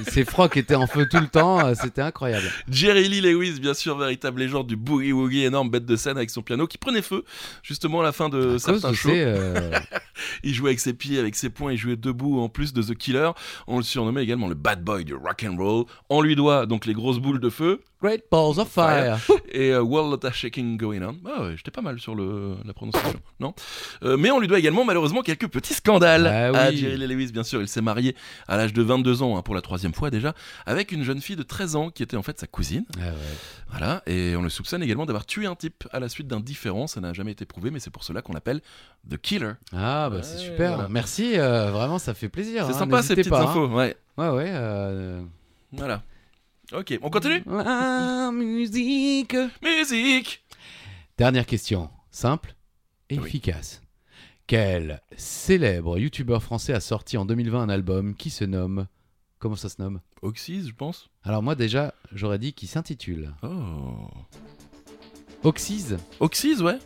c'est- 0.08 0.24
frocs 0.24 0.56
étaient 0.56 0.74
en 0.74 0.86
feu 0.86 1.06
tout 1.10 1.18
le 1.18 1.26
temps, 1.28 1.64
euh, 1.64 1.74
c'était 1.80 2.02
incroyable. 2.02 2.46
Jerry 2.70 3.08
Lee 3.08 3.20
Lewis, 3.20 3.58
bien 3.60 3.74
sûr, 3.74 3.96
véritable 3.96 4.40
légende 4.40 4.66
du 4.66 4.76
boogie 4.76 5.12
woogie, 5.12 5.44
énorme 5.44 5.70
bête 5.70 5.86
de 5.86 5.96
scène 5.96 6.16
avec 6.16 6.30
son 6.30 6.42
piano 6.42 6.66
qui 6.66 6.78
prenait 6.78 7.02
feu, 7.02 7.24
justement 7.62 8.00
à 8.00 8.04
la 8.04 8.12
fin 8.12 8.28
de 8.28 8.54
À 8.54 8.58
certains 8.58 8.92
shows. 8.92 9.10
euh, 9.12 9.70
Il 10.42 10.54
jouait 10.54 10.70
avec 10.70 10.80
ses 10.80 10.92
pieds, 10.94 11.18
avec 11.18 11.34
ses 11.36 11.48
poings, 11.50 11.72
il 11.72 11.78
jouait 11.78 11.96
debout 11.96 12.40
en 12.40 12.48
plus 12.48 12.72
de 12.72 12.82
The 12.82 12.94
Killer. 12.96 13.30
On 13.66 13.78
le 13.78 13.82
surnommait 13.84 14.22
également 14.22 14.48
le 14.48 14.54
bad 14.54 14.82
boy 14.82 15.04
du 15.04 15.14
rock 15.14 15.44
and 15.48 15.56
roll. 15.56 15.84
On 16.10 16.20
lui 16.22 16.34
doit 16.36 16.66
donc 16.66 16.86
les 16.86 16.92
grosses 16.92 17.18
boules 17.18 17.40
de 17.40 17.50
feu 17.50 17.80
Great 18.00 18.22
Balls 18.30 18.58
of 18.60 18.68
Fire. 18.68 19.18
et 19.50 19.70
euh, 19.72 19.82
World 19.82 20.10
Lot 20.12 20.24
of 20.28 20.34
Shaking 20.34 20.76
Going 20.76 21.02
On. 21.02 21.16
Ah 21.26 21.42
ouais, 21.42 21.56
j'étais 21.56 21.70
pas 21.72 21.80
mal 21.82 21.98
sur 21.98 22.14
le, 22.14 22.54
la 22.64 22.72
prononciation, 22.72 23.18
non? 23.40 23.54
Euh, 24.04 24.16
Mais 24.16 24.30
on 24.30 24.38
lui 24.38 24.46
doit 24.46 24.58
également 24.60 24.84
malheureusement 24.84 25.22
quelques 25.22 25.48
petits 25.48 25.74
scandales. 25.74 26.26
Ah 26.26 26.46
à 26.66 26.70
oui. 26.70 26.76
Jerry 26.76 26.96
Lee 26.96 27.06
Lewis, 27.08 27.32
bien 27.32 27.42
sûr, 27.42 27.60
il 27.60 27.66
s'est 27.68 27.80
marié 27.80 28.14
à 28.46 28.56
l'âge 28.56 28.72
de 28.72 28.82
22 28.82 29.22
ans, 29.22 29.36
hein, 29.36 29.42
pour 29.42 29.54
la 29.56 29.60
troisième 29.62 29.94
fois 29.94 30.10
déjà, 30.10 30.34
avec 30.64 30.92
une 30.92 31.02
jeune 31.02 31.20
fille 31.20 31.34
de 31.36 31.42
13 31.42 31.74
ans 31.76 31.90
qui 31.90 32.02
était 32.04 32.16
en 32.16 32.22
fait 32.22 32.38
sa 32.38 32.46
cousine. 32.46 32.84
Ah 32.98 33.06
ouais. 33.06 33.12
Voilà, 33.70 34.02
et 34.06 34.34
on 34.36 34.42
le 34.42 34.48
soupçonne 34.48 34.82
également 34.82 35.04
d'avoir 35.04 35.26
tué 35.26 35.46
un 35.46 35.54
type 35.54 35.86
à 35.92 35.98
la 36.00 36.08
suite 36.08 36.26
d'un 36.28 36.40
différend. 36.40 36.86
Ça 36.86 37.00
n'a 37.00 37.12
jamais 37.12 37.32
été 37.32 37.44
prouvé, 37.46 37.70
mais 37.70 37.80
c'est 37.80 37.90
pour 37.90 38.04
cela 38.04 38.22
qu'on 38.22 38.32
l'appelle 38.32 38.60
The 39.10 39.18
Killer. 39.18 39.52
Ah 39.74 40.08
bah 40.10 40.22
c'est 40.22 40.38
super. 40.38 40.74
voilà. 40.74 40.88
Merci, 40.88 41.32
euh, 41.38 41.70
vraiment 41.72 41.98
ça 41.98 42.14
fait 42.14 42.28
plaisir. 42.28 42.64
C'est 42.66 42.74
hein, 42.74 42.78
sympa 42.78 43.02
ces 43.02 43.16
petites 43.16 43.30
pas, 43.30 43.40
hein. 43.40 43.44
infos, 43.50 43.66
ouais. 43.66 43.96
Ouais 44.16 44.28
ouais. 44.30 44.46
euh, 44.48 45.20
Voilà. 45.72 46.02
Ok, 46.72 46.98
on 47.02 47.10
continue 47.10 47.42
La 47.46 48.30
musique. 48.32 49.36
Musique 49.62 50.44
Dernière 51.16 51.46
question, 51.46 51.88
simple 52.10 52.54
et 53.10 53.18
Oui. 53.18 53.26
efficace. 53.26 53.80
Quel 54.46 55.00
célèbre 55.16 55.98
youtubeur 55.98 56.42
français 56.42 56.72
a 56.74 56.80
sorti 56.80 57.16
en 57.16 57.24
2020 57.24 57.62
un 57.62 57.68
album 57.68 58.14
qui 58.14 58.30
se 58.30 58.44
nomme 58.44 58.86
Comment 59.38 59.56
ça 59.56 59.68
se 59.68 59.80
nomme? 59.80 60.00
Oxys, 60.22 60.66
je 60.68 60.74
pense. 60.74 61.08
Alors 61.22 61.42
moi 61.42 61.54
déjà, 61.54 61.94
j'aurais 62.12 62.38
dit 62.38 62.52
qu'il 62.52 62.68
s'intitule 62.68 63.32
Oh. 63.42 64.08
Oxys. 65.44 65.94
Oxys, 66.20 66.60
ouais. 66.60 66.78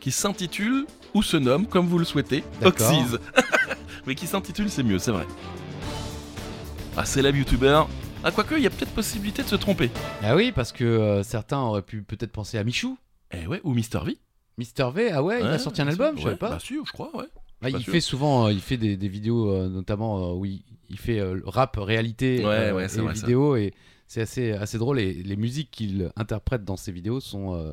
Qui 0.00 0.10
s'intitule 0.10 0.86
ou 1.14 1.22
se 1.22 1.36
nomme, 1.36 1.66
comme 1.66 1.86
vous 1.86 1.98
le 1.98 2.04
souhaitez, 2.04 2.42
D'accord. 2.60 2.88
Oxys. 2.90 3.16
Mais 4.06 4.14
qui 4.14 4.26
s'intitule, 4.26 4.70
c'est 4.70 4.82
mieux, 4.82 4.98
c'est 4.98 5.10
vrai. 5.10 5.26
Ah, 6.96 7.04
célèbre 7.04 7.36
youtubeur. 7.38 7.88
Ah, 8.24 8.32
quoique, 8.32 8.54
il 8.56 8.62
y 8.62 8.66
a 8.66 8.70
peut-être 8.70 8.92
possibilité 8.92 9.42
de 9.42 9.48
se 9.48 9.54
tromper. 9.56 9.90
Ah 10.22 10.34
oui, 10.34 10.50
parce 10.52 10.72
que 10.72 10.84
euh, 10.84 11.22
certains 11.22 11.60
auraient 11.60 11.82
pu 11.82 12.02
peut-être 12.02 12.32
penser 12.32 12.58
à 12.58 12.64
Michou. 12.64 12.98
Eh 13.32 13.46
ouais, 13.46 13.60
ou 13.64 13.72
Mister 13.74 14.00
V. 14.04 14.18
Mister 14.58 14.86
V, 14.92 15.10
ah 15.12 15.22
ouais, 15.22 15.40
il 15.40 15.46
a 15.46 15.52
Ouais, 15.52 15.58
sorti 15.58 15.80
un 15.82 15.84
bien 15.84 15.92
album, 15.92 16.16
je 16.16 16.22
savais 16.22 16.32
Ouais, 16.32 16.38
pas. 16.38 16.50
Bah 16.50 16.58
si, 16.60 16.74
je 16.84 16.92
crois, 16.92 17.16
ouais. 17.16 17.26
Ah, 17.32 17.38
pas 17.60 17.70
il 17.70 17.80
sûr. 17.80 17.92
fait 17.92 18.00
souvent, 18.00 18.46
euh, 18.46 18.52
il 18.52 18.60
fait 18.60 18.76
des, 18.76 18.96
des 18.96 19.08
vidéos, 19.08 19.50
euh, 19.52 19.68
notamment 19.68 20.30
euh, 20.30 20.34
où 20.34 20.44
il, 20.44 20.62
il 20.90 20.98
fait 20.98 21.20
euh, 21.20 21.40
rap 21.44 21.76
réalité 21.76 22.38
Ouais, 22.40 22.44
euh, 22.46 22.74
ouais, 22.74 22.88
c'est 22.88 22.98
et 22.98 23.02
vrai, 23.02 23.14
ça. 23.14 23.20
vidéo, 23.20 23.54
et 23.56 23.72
c'est 24.08 24.22
assez, 24.22 24.50
assez 24.52 24.78
drôle. 24.78 24.98
Et 24.98 25.12
les 25.14 25.36
musiques 25.36 25.70
qu'il 25.70 26.10
interprète 26.16 26.64
dans 26.64 26.76
ses 26.76 26.90
vidéos 26.92 27.20
sont, 27.20 27.54
euh, 27.54 27.72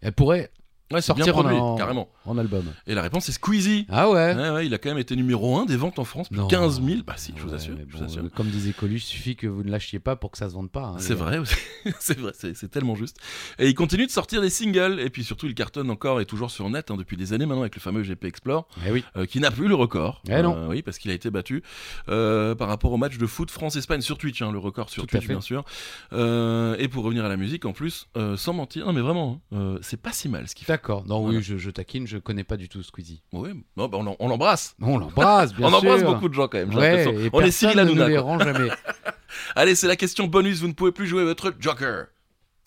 elles 0.00 0.12
pourraient 0.14 0.50
Ouais, 0.92 1.00
Sortir 1.00 1.36
en- 1.36 1.44
en- 1.50 1.76
carrément. 1.76 2.08
en 2.26 2.36
album. 2.38 2.64
Et 2.86 2.94
la 2.94 3.00
réponse, 3.02 3.24
c'est 3.24 3.32
Squeezie. 3.32 3.86
Ah 3.88 4.10
ouais. 4.10 4.34
Ouais, 4.34 4.50
ouais, 4.50 4.66
il 4.66 4.74
a 4.74 4.78
quand 4.78 4.90
même 4.90 4.98
été 4.98 5.16
numéro 5.16 5.56
1 5.56 5.64
des 5.64 5.76
ventes 5.76 5.98
en 5.98 6.04
France, 6.04 6.28
plus 6.28 6.36
de 6.36 6.42
Non. 6.42 6.46
15 6.48 6.82
000. 6.82 7.00
Bah 7.06 7.14
si, 7.16 7.32
je 7.36 7.42
vous 7.42 7.54
assure. 7.54 7.74
mais 7.76 7.84
je 7.88 7.92
bon, 7.92 7.98
vous 7.98 8.04
assure. 8.04 8.24
euh, 8.24 8.28
comme 8.28 8.48
disait 8.48 8.72
Coluche, 8.72 9.02
il 9.04 9.06
suffit 9.06 9.34
que 9.34 9.46
vous 9.46 9.62
ne 9.64 9.70
lâchiez 9.70 9.98
pas 9.98 10.14
pour 10.14 10.30
que 10.30 10.36
ça 10.38 10.48
se 10.48 10.54
vende 10.54 10.70
pas. 10.70 10.92
hein, 10.94 10.96
C'est 10.98 11.14
vrai, 11.14 11.38
aussi. 11.38 11.56
c'est 12.00 12.18
vrai, 12.18 12.32
c'est 12.34 12.70
tellement 12.70 12.94
juste. 12.96 13.16
Et 13.58 13.68
il 13.68 13.74
continue 13.74 14.06
de 14.06 14.10
sortir 14.10 14.42
des 14.42 14.50
singles, 14.50 15.00
et 15.00 15.08
puis 15.10 15.24
surtout 15.24 15.46
il 15.46 15.54
cartonne 15.54 15.90
encore 15.90 16.20
et 16.20 16.26
toujours 16.26 16.50
sur 16.50 16.68
net 16.68 16.90
hein, 16.90 16.96
depuis 16.98 17.16
des 17.16 17.32
années 17.32 17.46
maintenant 17.46 17.62
avec 17.62 17.74
le 17.74 17.80
fameux 17.80 18.02
GP 18.02 18.24
Explore, 18.26 18.68
Eh 18.86 18.90
oui. 18.92 19.04
euh, 19.16 19.24
qui 19.26 19.40
n'a 19.40 19.50
plus 19.50 19.68
le 19.68 19.74
record. 19.74 20.22
Eh 20.28 20.42
non. 20.42 20.54
Euh, 20.56 20.68
oui, 20.68 20.82
parce 20.82 20.98
qu'il 20.98 21.10
a 21.10 21.14
été 21.14 21.30
battu 21.30 21.62
euh, 22.10 22.54
par 22.54 22.68
rapport 22.68 22.92
au 22.92 22.98
match 22.98 23.16
de 23.16 23.26
foot 23.26 23.50
France-Espagne 23.50 24.02
sur 24.02 24.18
Twitch, 24.18 24.42
hein, 24.42 24.52
le 24.52 24.58
record 24.58 24.90
sur 24.90 25.02
Tout 25.04 25.08
Twitch 25.16 25.28
bien 25.28 25.40
sûr. 25.40 25.64
Et 26.12 26.88
pour 26.88 27.04
revenir 27.04 27.24
à 27.24 27.28
la 27.28 27.36
musique, 27.38 27.64
en 27.64 27.72
plus, 27.72 28.06
sans 28.36 28.52
mentir, 28.52 28.84
non 28.86 28.92
mais 28.92 29.00
vraiment, 29.00 29.40
c'est 29.80 30.00
pas 30.00 30.12
si 30.12 30.28
mal 30.28 30.46
ce 30.46 30.54
qu'il 30.54 30.66
fait. 30.66 30.73
D'accord. 30.74 31.04
Non, 31.06 31.20
Voilà. 31.22 31.38
oui, 31.38 31.44
je, 31.44 31.56
je 31.56 31.70
taquine, 31.70 32.06
je 32.06 32.18
connais 32.18 32.42
pas 32.44 32.56
du 32.56 32.68
tout 32.68 32.82
Squeezie. 32.82 33.22
Oui, 33.32 33.50
non, 33.76 33.86
bah, 33.88 33.98
on 33.98 34.02
l'em- 34.02 34.16
on 34.18 34.28
l'embrasse. 34.28 34.74
On 34.82 34.98
l'embrasse, 34.98 35.54
bien 35.54 35.66
On 35.66 35.70
sûr. 35.70 35.78
embrasse 35.78 36.02
beaucoup 36.02 36.28
de 36.28 36.34
gens 36.34 36.48
quand 36.48 36.58
même. 36.58 36.74
Ouais, 36.74 37.04
et 37.26 37.30
on 37.32 37.40
est 37.40 37.50
Cyril 37.52 37.76
ne 37.76 37.82
Hanouna. 37.82 38.10
quoi. 38.10 38.20
rend 38.22 38.38
jamais. 38.40 38.70
Allez, 39.56 39.74
c'est 39.76 39.86
la 39.86 39.96
question 39.96 40.26
bonus. 40.26 40.60
Vous 40.60 40.68
ne 40.68 40.72
pouvez 40.72 40.90
plus 40.92 41.06
jouer 41.06 41.22
votre 41.24 41.54
Joker. 41.60 42.06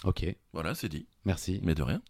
ok, 0.05 0.25
Voilà, 0.53 0.73
c'est 0.75 0.87
dit. 0.89 1.05
merci. 1.25 1.59
Mais 1.63 1.75
de 1.75 1.83
rien. 1.83 2.01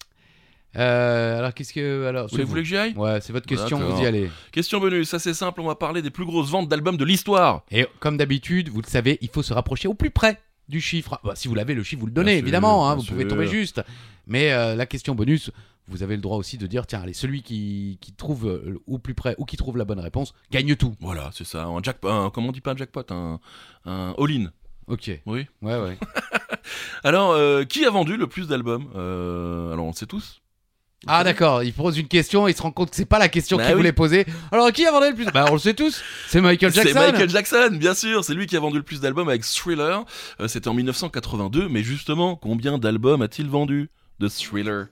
Euh, 0.76 1.40
alors, 1.40 1.54
qu'est-ce 1.54 1.74
que. 1.74 2.06
Alors, 2.06 2.28
Vous 2.28 2.36
c'est 2.38 2.44
voulez 2.44 2.62
que 2.62 2.68
j'y 2.68 2.78
aille? 2.78 2.94
Ouais, 2.96 3.20
c'est 3.22 3.34
votre 3.34 3.48
question, 3.48 3.80
vous 3.80 4.02
y 4.02 4.06
allez. 4.06 4.30
Question 4.52 4.80
bonus, 4.80 5.10
ça 5.10 5.18
c'est 5.18 5.34
simple, 5.34 5.62
on 5.62 5.66
va 5.68 5.76
parler 5.76 6.02
des 6.04 6.12
plus 6.12 6.26
grosses 6.26 6.50
ventes 6.52 6.68
d'albums 6.70 6.98
de 6.98 7.06
l'histoire. 7.06 7.64
Et 7.72 7.88
comme 8.00 8.18
d'habitude, 8.18 8.70
vous 8.70 8.82
le 8.82 8.88
savez, 8.88 9.18
il 9.22 9.30
faut 9.30 9.42
se 9.42 9.54
rapprocher 9.54 9.88
au 9.88 9.94
plus 9.96 10.12
près 10.12 10.40
du 10.70 10.82
chiffre. 10.82 11.14
Ah, 11.16 11.22
bah, 11.24 11.34
si 11.36 11.48
vous 11.48 11.56
l'avez, 11.56 11.74
le 11.74 11.82
chiffre, 11.84 12.02
vous 12.02 12.06
le 12.08 12.12
donnez, 12.12 12.34
Bien 12.34 12.40
sûr, 12.40 12.44
évidemment. 12.46 12.90
hein, 12.90 12.96
vous 12.96 13.04
pouvez 13.04 13.28
tomber 13.28 13.48
juste. 13.48 13.82
Mais 14.28 14.52
euh, 14.52 14.76
la 14.76 14.86
question 14.86 15.16
bonus, 15.16 15.52
vous 15.88 16.04
avez 16.04 16.16
le 16.16 16.22
droit 16.22 16.38
aussi 16.38 16.58
de 16.58 16.68
dire 16.68 16.86
tiens, 16.88 17.02
allez, 17.02 17.14
celui 17.14 17.42
qui, 17.44 17.98
qui 18.02 18.12
trouve 18.14 18.48
euh, 18.48 18.80
au 18.88 18.98
plus 19.00 19.14
près 19.14 19.36
ou 19.38 19.46
qui 19.46 19.58
trouve 19.58 19.78
la 19.78 19.86
bonne 19.86 20.00
réponse 20.00 20.34
gagne 20.52 20.76
tout. 20.76 20.96
Voilà, 21.00 21.30
c'est 21.34 21.46
ça, 21.46 21.66
un 21.66 21.82
jackpot, 21.82 22.10
un- 22.10 22.30
comment 22.30 22.50
on 22.50 22.52
dit 22.52 22.62
pas 22.62 22.74
un 22.74 22.78
jackpot, 22.78 23.04
un, 23.10 23.40
un 23.86 24.14
all-in. 24.18 24.52
Ok. 24.88 25.12
Oui. 25.26 25.46
Ouais, 25.62 25.80
ouais. 25.80 25.98
Alors, 27.04 27.32
euh, 27.32 27.64
qui 27.66 27.86
a 27.86 27.90
vendu 27.90 28.18
le 28.18 28.28
plus 28.28 28.48
d'albums 28.48 28.88
Euh, 28.96 29.74
Alors, 29.74 29.86
on 29.86 29.90
le 29.90 29.94
sait 29.96 30.06
tous. 30.06 30.42
Ah 31.06 31.24
d'accord, 31.24 31.62
il 31.62 31.74
pose 31.74 32.00
une 32.00 32.08
question, 32.08 32.48
il 32.48 32.56
se 32.56 32.62
rend 32.62 32.72
compte 32.72 32.90
que 32.90 32.96
c'est 32.96 33.06
pas 33.06 33.20
la 33.20 33.30
question 33.30 33.58
Bah 33.58 33.66
qu'il 33.66 33.74
oui. 33.76 33.82
voulait 33.82 33.92
poser. 33.94 34.26
Alors 34.52 34.72
qui 34.72 34.84
a 34.86 34.92
vendu 34.92 35.10
le 35.10 35.14
plus 35.16 35.26
Bah 35.26 35.46
on 35.50 35.54
le 35.54 35.60
sait 35.60 35.76
tous, 35.76 36.02
c'est 36.28 36.42
Michael 36.42 36.74
Jackson. 36.74 36.92
C'est 36.92 37.00
Michael 37.12 37.30
Jackson, 37.30 37.70
bien 37.80 37.94
sûr, 37.94 38.24
c'est 38.26 38.34
lui 38.34 38.48
qui 38.48 38.58
a 38.58 38.60
vendu 38.60 38.78
le 38.78 38.84
plus 38.84 39.00
d'albums 39.00 39.30
avec 39.30 39.44
Thriller. 39.44 40.04
Euh, 40.42 40.48
C'était 40.48 40.68
en 40.70 40.74
1982, 40.74 41.70
mais 41.70 41.84
justement, 41.84 42.36
combien 42.36 42.80
d'albums 42.80 43.22
a-t-il 43.22 43.48
vendu 43.48 43.92
de 44.20 44.28
Thriller? 44.28 44.88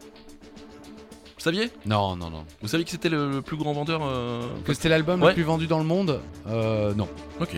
Saviez? 1.45 1.71
Non, 1.85 2.15
non, 2.15 2.29
non. 2.29 2.45
Vous 2.61 2.67
saviez 2.67 2.83
que 2.85 2.91
c'était 2.91 3.09
le, 3.09 3.31
le 3.31 3.41
plus 3.41 3.55
grand 3.57 3.73
vendeur 3.73 4.01
euh, 4.03 4.41
Que 4.65 4.73
c'était 4.73 4.89
l'album 4.89 5.21
Ouais. 5.21 5.29
le 5.29 5.33
plus 5.35 5.43
vendu 5.43 5.67
dans 5.67 5.79
le 5.79 5.85
monde? 5.85 6.19
Euh, 6.47 6.93
non. 6.93 7.07
Ok. 7.39 7.55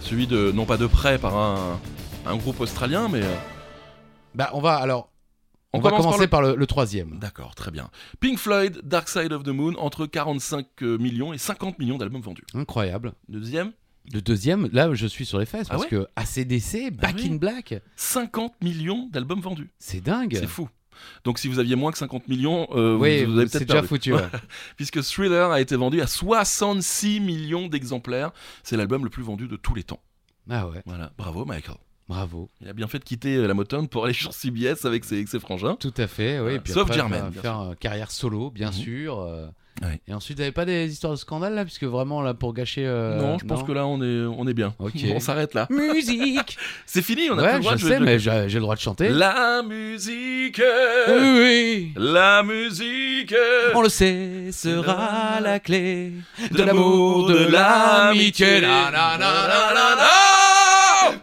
Celui 0.00 0.26
de, 0.26 0.52
non 0.52 0.64
pas 0.64 0.76
de 0.76 0.86
près 0.86 1.18
par 1.18 1.36
un, 1.36 1.80
un 2.26 2.36
groupe 2.36 2.60
australien, 2.60 3.08
mais... 3.08 3.22
euh, 3.22 3.34
Bah 4.34 4.50
on 4.54 4.60
va 4.60 4.76
alors, 4.76 5.10
on, 5.74 5.78
On 5.78 5.80
va 5.82 5.90
par 5.90 5.98
commencer 6.00 6.22
le- 6.22 6.28
par 6.28 6.40
le, 6.42 6.54
le 6.54 6.66
troisième. 6.66 7.18
D'accord, 7.18 7.54
très 7.54 7.70
bien. 7.70 7.90
Pink 8.20 8.38
Floyd, 8.38 8.80
Dark 8.84 9.08
Side 9.08 9.32
of 9.32 9.42
the 9.42 9.48
Moon, 9.48 9.74
entre 9.78 10.06
45 10.06 10.80
millions 10.82 11.32
et 11.32 11.38
50 11.38 11.78
millions 11.78 11.98
d'albums 11.98 12.22
vendus. 12.22 12.44
Incroyable. 12.54 13.12
Deuxième, 13.28 13.72
Le 14.14 14.22
deuxième, 14.22 14.68
là 14.72 14.88
je 14.94 15.06
suis 15.06 15.26
sur 15.26 15.38
les 15.38 15.44
fesses 15.46 15.66
Ah 15.68 15.74
parce 15.74 15.82
ouais 15.82 15.88
que 15.90 16.06
ACDC, 16.16 16.90
Back 16.90 17.16
oui. 17.18 17.30
in 17.30 17.36
Black, 17.36 17.74
50 17.96 18.54
millions 18.62 19.08
d'albums 19.12 19.40
vendus. 19.40 19.70
c'est 19.78 20.00
dingue. 20.00 20.34
C'est 20.40 20.46
fou. 20.46 20.68
Donc 21.24 21.38
si 21.38 21.48
vous 21.48 21.58
aviez 21.58 21.76
moins 21.76 21.92
que 21.92 21.98
50 21.98 22.28
millions, 22.28 22.68
euh, 22.74 22.94
vous- 22.96 23.02
Oui, 23.02 23.24
vous, 23.24 23.38
avez 23.38 23.48
c'est 23.48 23.58
peut-être 23.58 23.68
déjà 23.68 23.74
perdu. 23.74 23.88
foutu. 23.88 24.12
ouais. 24.14 24.20
Puisque 24.76 25.02
Thriller 25.02 25.50
a 25.50 25.60
été 25.60 25.76
vendu 25.76 26.00
à 26.00 26.06
66 26.06 27.20
millions 27.20 27.66
d'exemplaires. 27.68 28.30
C'est 28.62 28.76
l'album 28.76 29.04
le 29.04 29.10
plus 29.10 29.22
vendu 29.22 29.48
de 29.48 29.56
tous 29.56 29.74
les 29.74 29.82
temps. 29.84 30.00
ah 30.50 30.66
ouais, 30.68 30.82
Voilà, 30.86 31.12
bravo 31.18 31.44
Michael. 31.44 31.76
Bravo. 32.08 32.48
Il 32.60 32.68
a 32.68 32.72
bien 32.72 32.86
fait 32.88 32.98
de 32.98 33.04
quitter 33.04 33.36
euh, 33.36 33.46
la 33.46 33.54
Motown 33.54 33.86
pour 33.88 34.04
aller 34.04 34.14
sur 34.14 34.32
CBS 34.32 34.84
avec 34.84 35.04
ses, 35.04 35.16
avec 35.16 35.28
ses 35.28 35.40
frangins. 35.40 35.76
Tout 35.78 35.94
à 35.96 36.06
fait, 36.06 36.40
oui. 36.40 36.54
Et 36.54 36.58
puis 36.60 36.72
Sauf 36.72 36.82
après, 36.84 36.94
Jermaine, 36.94 37.32
faire- 37.32 37.42
Faire 37.42 37.60
euh, 37.60 37.74
carrière 37.78 38.10
solo, 38.10 38.50
bien 38.50 38.68
Mhm. 38.68 38.72
sûr. 38.74 39.20
euh. 39.20 39.46
Ouais. 39.80 40.00
Et 40.08 40.12
ensuite, 40.12 40.38
vous 40.38 40.42
n'avez 40.42 40.50
pas 40.50 40.64
des 40.64 40.90
histoires 40.92 41.12
de 41.12 41.18
scandale 41.18 41.54
là 41.54 41.64
Puisque 41.64 41.84
vraiment, 41.84 42.20
là, 42.20 42.34
pour 42.34 42.52
gâcher. 42.52 42.84
euh, 42.84 43.16
non, 43.20 43.38
je 43.38 43.44
pense 43.44 43.62
que 43.62 43.70
là 43.70 43.86
on 43.86 44.02
est, 44.02 44.26
on 44.26 44.44
est 44.48 44.52
bien. 44.52 44.74
Ok. 44.80 44.94
On 45.14 45.20
s'arrête 45.20 45.54
là. 45.54 45.68
Musique 45.70 46.58
C'est 46.86 47.00
fini, 47.02 47.30
on 47.30 47.38
a 47.38 47.42
plus 47.42 47.44
Ouais, 47.46 47.52
le 47.54 47.58
droit 47.60 47.76
je 47.76 47.84
de 47.84 47.88
sais, 47.92 47.98
de- 48.00 48.04
mais 48.04 48.18
j'ai 48.18 48.30
le 48.54 48.58
droit 48.60 48.74
de 48.74 48.80
chanter. 48.80 49.08
La 49.10 49.62
musique 49.62 50.60
Oui, 51.08 51.14
oui. 51.38 51.92
La 51.94 52.42
musique 52.42 53.32
On 53.72 53.82
le 53.82 53.88
sait, 53.88 54.50
sera 54.50 55.38
la 55.40 55.60
clé 55.60 56.10
de, 56.50 56.62
l'amour, 56.64 57.28
de 57.28 57.46
l'amitié. 57.46 58.60
Na, 58.62 58.90
na, 58.90 59.16
na, 59.16 59.18
na, 59.18 59.74
na, 59.74 59.94
na. 59.94 61.18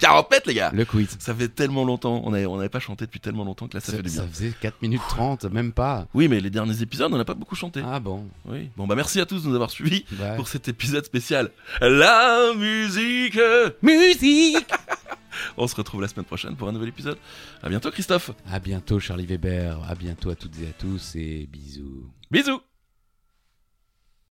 Caropette 0.00 0.46
les 0.46 0.54
gars 0.54 0.70
Le 0.74 0.84
quiz. 0.84 1.16
Ça 1.18 1.34
fait 1.34 1.48
tellement 1.48 1.84
longtemps, 1.84 2.22
on 2.24 2.30
n'avait 2.30 2.46
on 2.46 2.58
avait 2.58 2.68
pas 2.68 2.80
chanté 2.80 3.04
depuis 3.06 3.20
tellement 3.20 3.44
longtemps 3.44 3.68
que 3.68 3.74
là 3.76 3.80
ça 3.80 3.92
Ça, 3.92 3.98
fait 3.98 4.02
du 4.02 4.10
bien. 4.10 4.22
ça 4.22 4.28
faisait 4.28 4.52
4 4.60 4.82
minutes 4.82 5.02
30, 5.08 5.44
même 5.44 5.72
pas. 5.72 6.06
Oui, 6.14 6.26
mais 6.28 6.40
les 6.40 6.50
derniers 6.50 6.82
épisodes, 6.82 7.12
on 7.12 7.18
n'a 7.18 7.24
pas 7.24 7.34
beaucoup 7.34 7.54
chanté. 7.54 7.82
Ah 7.84 8.00
bon 8.00 8.26
Oui. 8.46 8.70
Bon, 8.76 8.86
bah 8.86 8.94
merci 8.96 9.20
à 9.20 9.26
tous 9.26 9.42
de 9.44 9.48
nous 9.48 9.54
avoir 9.54 9.70
suivis 9.70 10.04
pour 10.36 10.48
cet 10.48 10.68
épisode 10.68 11.04
spécial. 11.04 11.50
La 11.80 12.52
musique 12.56 13.38
Musique 13.82 14.66
On 15.56 15.66
se 15.68 15.76
retrouve 15.76 16.02
la 16.02 16.08
semaine 16.08 16.24
prochaine 16.26 16.56
pour 16.56 16.68
un 16.68 16.72
nouvel 16.72 16.88
épisode. 16.88 17.16
À 17.62 17.68
bientôt, 17.68 17.90
Christophe. 17.90 18.30
À 18.50 18.58
bientôt, 18.58 18.98
Charlie 18.98 19.26
Weber. 19.26 19.78
À 19.88 19.94
bientôt 19.94 20.30
à 20.30 20.34
toutes 20.34 20.58
et 20.60 20.68
à 20.68 20.72
tous 20.72 21.14
et 21.16 21.48
bisous. 21.50 22.10
Bisous 22.30 22.69